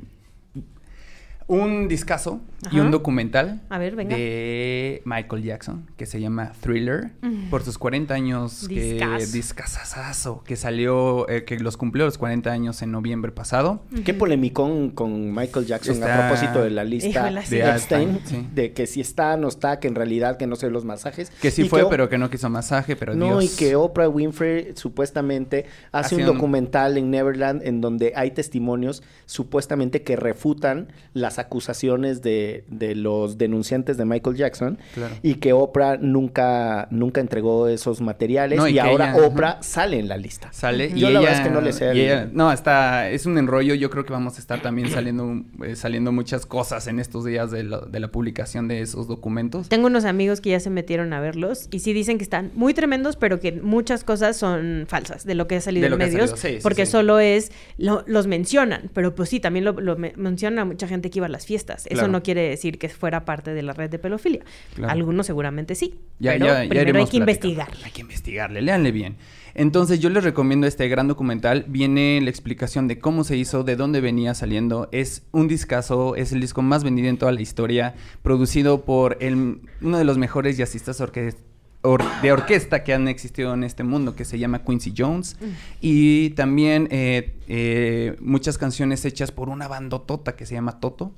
un 1.47 1.88
discazo 1.88 2.41
y 2.64 2.68
Ajá. 2.78 2.82
un 2.82 2.91
documental 2.91 3.62
A 3.70 3.78
ver, 3.78 3.95
venga. 3.95 4.16
de 4.16 5.01
Michael 5.05 5.43
Jackson 5.43 5.86
que 5.95 6.05
se 6.08 6.20
llama 6.20 6.53
Thriller 6.62 7.12
por 7.51 7.64
sus 7.64 7.78
40 7.78 8.14
años 8.16 8.66
que 8.68 8.93
Discazo. 8.93 9.32
discazazazo 9.34 10.43
que 10.43 10.55
salió 10.55 11.30
eh, 11.30 11.43
que 11.43 11.60
los 11.60 11.78
cumplió 11.78 12.05
los 12.05 12.18
40 12.18 12.51
años 12.51 12.82
en 12.82 12.91
noviembre 12.91 13.32
pasado. 13.32 13.82
Qué 14.03 14.14
polemicón 14.14 14.89
con 14.89 15.34
Michael 15.36 15.66
Jackson 15.68 15.95
Está- 15.95 16.26
a 16.26 16.30
propósito 16.30 16.64
de 16.64 16.70
la 16.72 16.84
lista 16.84 17.10
Híjole, 17.30 17.41
de 17.47 17.60
Epstein, 17.70 18.20
sí. 18.26 18.47
de 18.53 18.74
que 18.74 18.88
si 18.88 19.01
está, 19.01 19.38
no 19.38 19.47
está, 19.49 19.80
que 19.80 19.88
en 19.88 19.95
realidad 19.95 20.38
que 20.38 20.47
no 20.47 20.55
sé 20.55 20.70
los 20.72 20.84
masajes. 20.86 21.30
Que 21.41 21.51
sí 21.51 21.64
Y 21.64 21.70
fue, 21.70 21.84
o- 21.84 21.89
pero 21.89 22.10
que 22.10 22.18
no 22.18 22.30
quiso 22.30 22.49
masaje, 22.49 22.95
pero 22.95 23.14
No, 23.16 23.39
Dios. 23.39 23.53
y 23.53 23.58
que 23.58 23.76
Oprah 23.76 24.10
Winfrey 24.10 24.74
supuestamente 24.76 25.66
hace 25.91 26.16
un 26.16 26.22
Hace 26.22 26.30
un- 26.30 26.36
documental 26.36 26.97
en 26.97 27.12
Neverland 27.12 27.62
en 27.64 27.82
donde 27.82 28.14
hay 28.16 28.32
testimonios 28.32 29.03
supuestamente 29.26 30.01
que 30.03 30.16
refutan 30.16 30.88
las 31.14 31.38
acusaciones 31.39 32.22
de, 32.22 32.46
de 32.67 32.95
los 32.95 33.37
denunciantes 33.37 33.97
de 33.97 34.05
Michael 34.05 34.35
Jackson 34.35 34.77
Claro. 34.93 35.15
y 35.23 35.35
que 35.35 35.53
Oprah 35.53 35.97
nunca, 35.97 36.87
nunca 36.91 37.21
entregó 37.21 37.67
esos 37.67 38.01
materiales 38.01 38.57
No, 38.59 38.67
y 38.67 38.79
ahora 38.79 39.13
ella- 39.15 39.25
Oprah 39.27 39.61
sale 39.63 39.99
en 39.99 40.07
la 40.07 40.17
lista. 40.17 40.51
Sale 40.51 40.87
y 40.87 40.99
Yo 40.99 41.07
ella, 41.09 41.11
la 41.11 41.19
verdad 41.21 41.35
es 41.41 41.47
que 41.47 41.53
no 41.53 41.61
le 41.61 41.73
sé 41.73 41.85
y 41.85 41.89
el- 41.89 41.97
ella- 41.99 42.29
no, 42.31 42.51
está, 42.51 43.09
es 43.09 43.25
un 43.25 43.37
enrollo. 43.37 43.73
Yo 43.75 43.89
creo 43.89 44.05
que 44.05 44.13
vamos 44.13 44.37
a 44.37 44.39
estar 44.39 44.61
también 44.61 44.89
saliendo, 44.89 45.43
eh, 45.65 45.75
saliendo 45.75 46.11
muchas 46.11 46.45
cosas 46.45 46.87
en 46.87 46.99
estos 46.99 47.25
días 47.25 47.51
de, 47.51 47.63
la- 47.63 47.79
de 47.81 47.99
la 47.99 48.07
publicación 48.09 48.67
de 48.67 48.81
esos 48.81 49.07
documentos. 49.07 49.69
Tengo 49.69 49.87
unos 49.87 50.05
amigos 50.05 50.41
que 50.41 50.49
ya 50.51 50.59
se 50.59 50.69
metieron 50.69 51.13
a 51.13 51.19
verlos 51.19 51.67
y 51.71 51.79
sí 51.79 51.93
dicen 51.93 52.17
que 52.17 52.23
están 52.23 52.51
muy 52.55 52.73
tremendos, 52.73 53.15
pero 53.15 53.39
que 53.39 53.51
muchas 53.51 54.03
cosas 54.03 54.37
son 54.37 54.85
falsas 54.87 55.25
de 55.25 55.35
lo 55.35 55.47
que 55.47 55.55
ha 55.57 55.61
salido 55.61 55.83
De 55.83 55.89
lo 55.89 55.95
en 55.95 55.99
que 55.99 56.05
ha 56.05 56.07
medios, 56.07 56.29
salido, 56.31 56.47
sí, 56.49 56.55
sí, 56.57 56.63
porque 56.63 56.85
sí. 56.85 56.91
solo 56.91 57.19
es, 57.19 57.51
lo- 57.77 58.03
los 58.07 58.27
mencionan, 58.27 58.89
pero 58.93 59.15
pues 59.15 59.29
sí, 59.29 59.39
también 59.39 59.65
lo, 59.65 59.73
lo 59.73 59.95
me- 59.97 60.13
menciona 60.15 60.65
mucha 60.65 60.87
gente 60.87 61.09
que 61.09 61.19
iba 61.19 61.25
a 61.25 61.29
las 61.29 61.45
fiestas. 61.45 61.85
Eso 61.87 61.95
Claro. 61.95 62.07
no 62.11 62.23
quiere 62.23 62.36
decir 62.41 62.77
que 62.79 62.89
fuera 62.89 63.25
parte 63.25 63.53
de 63.53 63.61
la 63.61 63.73
red 63.73 63.89
de 63.89 63.99
pedofilia. 63.99 64.41
Claro. 64.75 64.91
Algunos 64.93 65.25
seguramente 65.25 65.75
sí, 65.75 65.95
Ya, 66.19 66.33
pero 66.33 66.45
ya- 66.47 66.63
ya 66.63 66.69
primero 66.69 66.99
hay 66.99 67.05
que 67.05 67.17
investigarle. 67.17 67.85
Hay 67.85 67.91
que 67.91 68.01
investigarle, 68.01 68.61
léanle 68.61 68.91
bien. 68.91 69.15
Entonces 69.53 69.99
yo 69.99 70.09
les 70.11 70.23
recomiendo 70.23 70.67
este 70.67 70.88
gran 70.88 71.07
documental. 71.07 71.65
Viene 71.67 72.19
la 72.21 72.29
explicación 72.29 72.88
de 72.88 72.99
cómo 72.99 73.23
se 73.23 73.38
hizo, 73.38 73.63
de 73.63 73.75
dónde 73.75 74.01
venía 74.01 74.35
saliendo. 74.35 74.88
Es 74.91 75.23
un 75.31 75.47
discazo, 75.47 76.15
es 76.15 76.31
el 76.31 76.41
disco 76.41 76.61
más 76.61 76.83
vendido 76.83 77.07
en 77.09 77.17
toda 77.17 77.31
la 77.31 77.41
historia, 77.41 77.95
producido 78.21 78.85
por 78.85 79.17
el, 79.19 79.61
uno 79.81 79.97
de 79.97 80.03
los 80.03 80.17
mejores 80.19 80.57
jazzistas 80.57 81.01
or- 81.01 82.03
de 82.21 82.31
orquesta 82.31 82.83
que 82.83 82.93
han 82.93 83.07
existido 83.07 83.53
en 83.53 83.63
este 83.63 83.83
mundo, 83.83 84.15
que 84.15 84.25
se 84.25 84.38
llama 84.38 84.63
Quincy 84.63 84.93
Jones. 84.95 85.38
Y 85.81 86.31
también 86.31 86.88
eh, 86.91 87.33
eh, 87.47 88.15
muchas 88.19 88.57
canciones 88.57 89.05
hechas 89.05 89.31
por 89.31 89.49
una 89.49 89.67
bandotota 89.67 90.35
que 90.35 90.45
se 90.45 90.53
llama 90.55 90.79
Toto. 90.79 91.13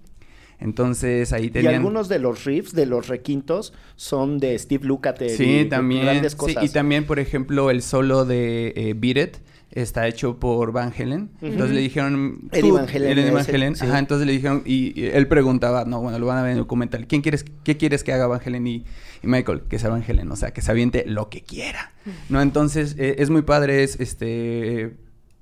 Entonces 0.59 1.31
ahí 1.31 1.45
Y 1.45 1.49
tenían... 1.51 1.75
algunos 1.75 2.09
de 2.09 2.19
los 2.19 2.43
riffs, 2.43 2.73
de 2.73 2.85
los 2.85 3.07
requintos, 3.07 3.73
son 3.95 4.39
de 4.39 4.57
Steve 4.59 4.85
Lukather. 4.85 5.29
Sí, 5.29 5.59
y 5.59 5.65
también. 5.65 6.03
Grandes 6.03 6.33
sí, 6.33 6.37
cosas. 6.37 6.63
y 6.63 6.69
también, 6.69 7.05
por 7.05 7.19
ejemplo, 7.19 7.69
el 7.71 7.81
solo 7.81 8.25
de 8.25 8.73
eh, 8.75 8.93
Beat 8.95 9.17
It 9.17 9.37
está 9.71 10.07
hecho 10.07 10.39
por 10.39 10.71
Van 10.71 10.91
Halen. 10.97 11.29
Entonces 11.41 11.75
le 11.75 11.81
dijeron... 11.81 12.49
Eddie 12.51 12.71
Van 12.71 12.89
Halen 12.89 13.17
Eddie 13.17 13.31
Van 13.31 13.75
sí. 13.75 13.85
Ajá, 13.85 13.99
entonces 13.99 14.25
le 14.25 14.33
dijeron... 14.33 14.63
Y, 14.65 14.99
y 14.99 15.05
él 15.05 15.27
preguntaba, 15.27 15.85
no, 15.85 16.01
bueno, 16.01 16.17
lo 16.19 16.25
van 16.25 16.39
a 16.39 16.41
ver 16.41 16.51
en 16.51 16.57
el 16.57 16.63
documental. 16.63 17.07
¿Quién 17.07 17.21
quieres, 17.21 17.45
¿Qué 17.63 17.77
quieres 17.77 18.03
que 18.03 18.11
haga 18.11 18.27
Van 18.27 18.41
Halen 18.43 18.65
y, 18.65 18.85
y 19.21 19.27
Michael? 19.27 19.61
Que 19.69 19.79
sea 19.79 19.89
Van 19.89 20.03
Halen. 20.07 20.31
O 20.31 20.35
sea, 20.35 20.51
que 20.51 20.61
se 20.61 20.71
aviente 20.71 21.05
lo 21.05 21.29
que 21.29 21.41
quiera. 21.41 21.93
¿No? 22.29 22.41
Entonces, 22.41 22.95
eh, 22.97 23.17
es 23.19 23.29
muy 23.29 23.43
padre. 23.43 23.83
Es 23.83 23.99
este... 23.99 24.95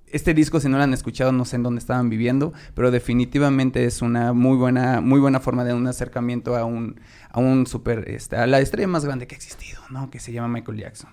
Este 0.09 0.33
disco, 0.33 0.59
si 0.59 0.69
no 0.69 0.77
lo 0.77 0.83
han 0.83 0.93
escuchado, 0.93 1.31
no 1.31 1.43
sé 1.43 1.57
en 1.57 1.63
dónde 1.63 1.79
estaban 1.79 2.09
viviendo, 2.09 2.53
pero 2.73 2.91
definitivamente 2.91 3.83
es 3.85 4.01
una 4.01 4.31
muy 4.31 4.55
buena, 4.55 5.01
muy 5.01 5.19
buena 5.19 5.41
forma 5.41 5.65
de 5.65 5.73
un 5.73 5.85
acercamiento 5.85 6.55
a 6.55 6.63
un, 6.63 6.99
a 7.29 7.39
un 7.39 7.67
super, 7.67 8.09
este, 8.09 8.37
a 8.37 8.47
la 8.47 8.59
estrella 8.59 8.87
más 8.87 9.03
grande 9.03 9.27
que 9.27 9.35
ha 9.35 9.37
existido, 9.37 9.81
¿no? 9.89 10.09
Que 10.09 10.19
se 10.19 10.31
llama 10.31 10.47
Michael 10.47 10.77
Jackson. 10.77 11.09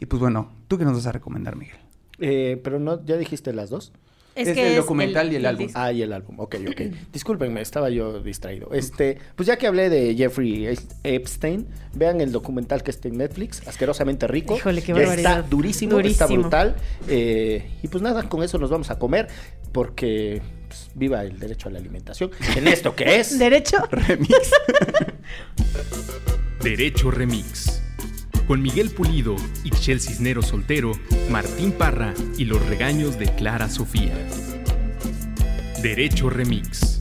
Y 0.00 0.06
pues 0.06 0.18
bueno, 0.18 0.50
¿tú 0.66 0.76
qué 0.76 0.84
nos 0.84 0.94
vas 0.94 1.06
a 1.06 1.12
recomendar, 1.12 1.54
Miguel? 1.56 1.76
Eh, 2.18 2.60
pero 2.64 2.80
no, 2.80 3.04
¿ya 3.04 3.16
dijiste 3.16 3.52
las 3.52 3.70
dos? 3.70 3.92
Es, 4.34 4.48
Es 4.48 4.54
que 4.54 4.62
el 4.62 4.72
es 4.72 4.76
documental 4.76 5.32
y 5.32 5.36
el 5.36 5.46
álbum. 5.46 5.66
disco. 5.66 5.80
Ah, 5.80 5.92
y 5.92 6.02
el 6.02 6.12
álbum. 6.12 6.40
Ok, 6.40 6.56
ok. 6.68 6.80
Discúlpenme, 7.12 7.60
estaba 7.60 7.90
yo 7.90 8.20
distraído. 8.22 8.70
Este, 8.72 9.18
pues 9.36 9.46
ya 9.46 9.56
que 9.56 9.66
hablé 9.66 9.90
de 9.90 10.14
Jeffrey 10.14 10.68
Epstein, 11.02 11.66
vean 11.94 12.20
el 12.20 12.32
documental 12.32 12.82
que 12.82 12.90
está 12.90 13.08
en 13.08 13.18
Netflix, 13.18 13.66
asquerosamente 13.66 14.26
rico. 14.26 14.56
Híjole, 14.56 14.82
qué 14.82 14.92
barbaridad. 14.92 15.38
Está 15.40 15.48
durísimo, 15.48 15.98
está 16.00 16.26
brutal. 16.26 16.76
Eh, 17.08 17.68
y 17.82 17.88
pues 17.88 18.02
nada, 18.02 18.28
con 18.28 18.42
eso 18.42 18.58
nos 18.58 18.70
vamos 18.70 18.90
a 18.90 18.98
comer, 18.98 19.28
porque 19.72 20.42
pues, 20.68 20.90
viva 20.94 21.22
el 21.22 21.38
derecho 21.38 21.68
a 21.68 21.72
la 21.72 21.78
alimentación. 21.78 22.30
En 22.56 22.68
esto 22.68 22.94
que 22.94 23.18
es. 23.18 23.38
¿Derecho? 23.38 23.78
Remix. 23.90 24.50
Derecho 26.62 27.10
Remix. 27.10 27.79
Con 28.50 28.62
Miguel 28.62 28.90
Pulido, 28.90 29.36
Ixchel 29.62 30.00
Cisnero 30.00 30.42
Soltero, 30.42 30.90
Martín 31.30 31.70
Parra 31.70 32.14
y 32.36 32.46
los 32.46 32.60
regaños 32.66 33.16
de 33.16 33.32
Clara 33.36 33.68
Sofía. 33.68 34.12
Derecho 35.80 36.30
Remix. 36.30 36.98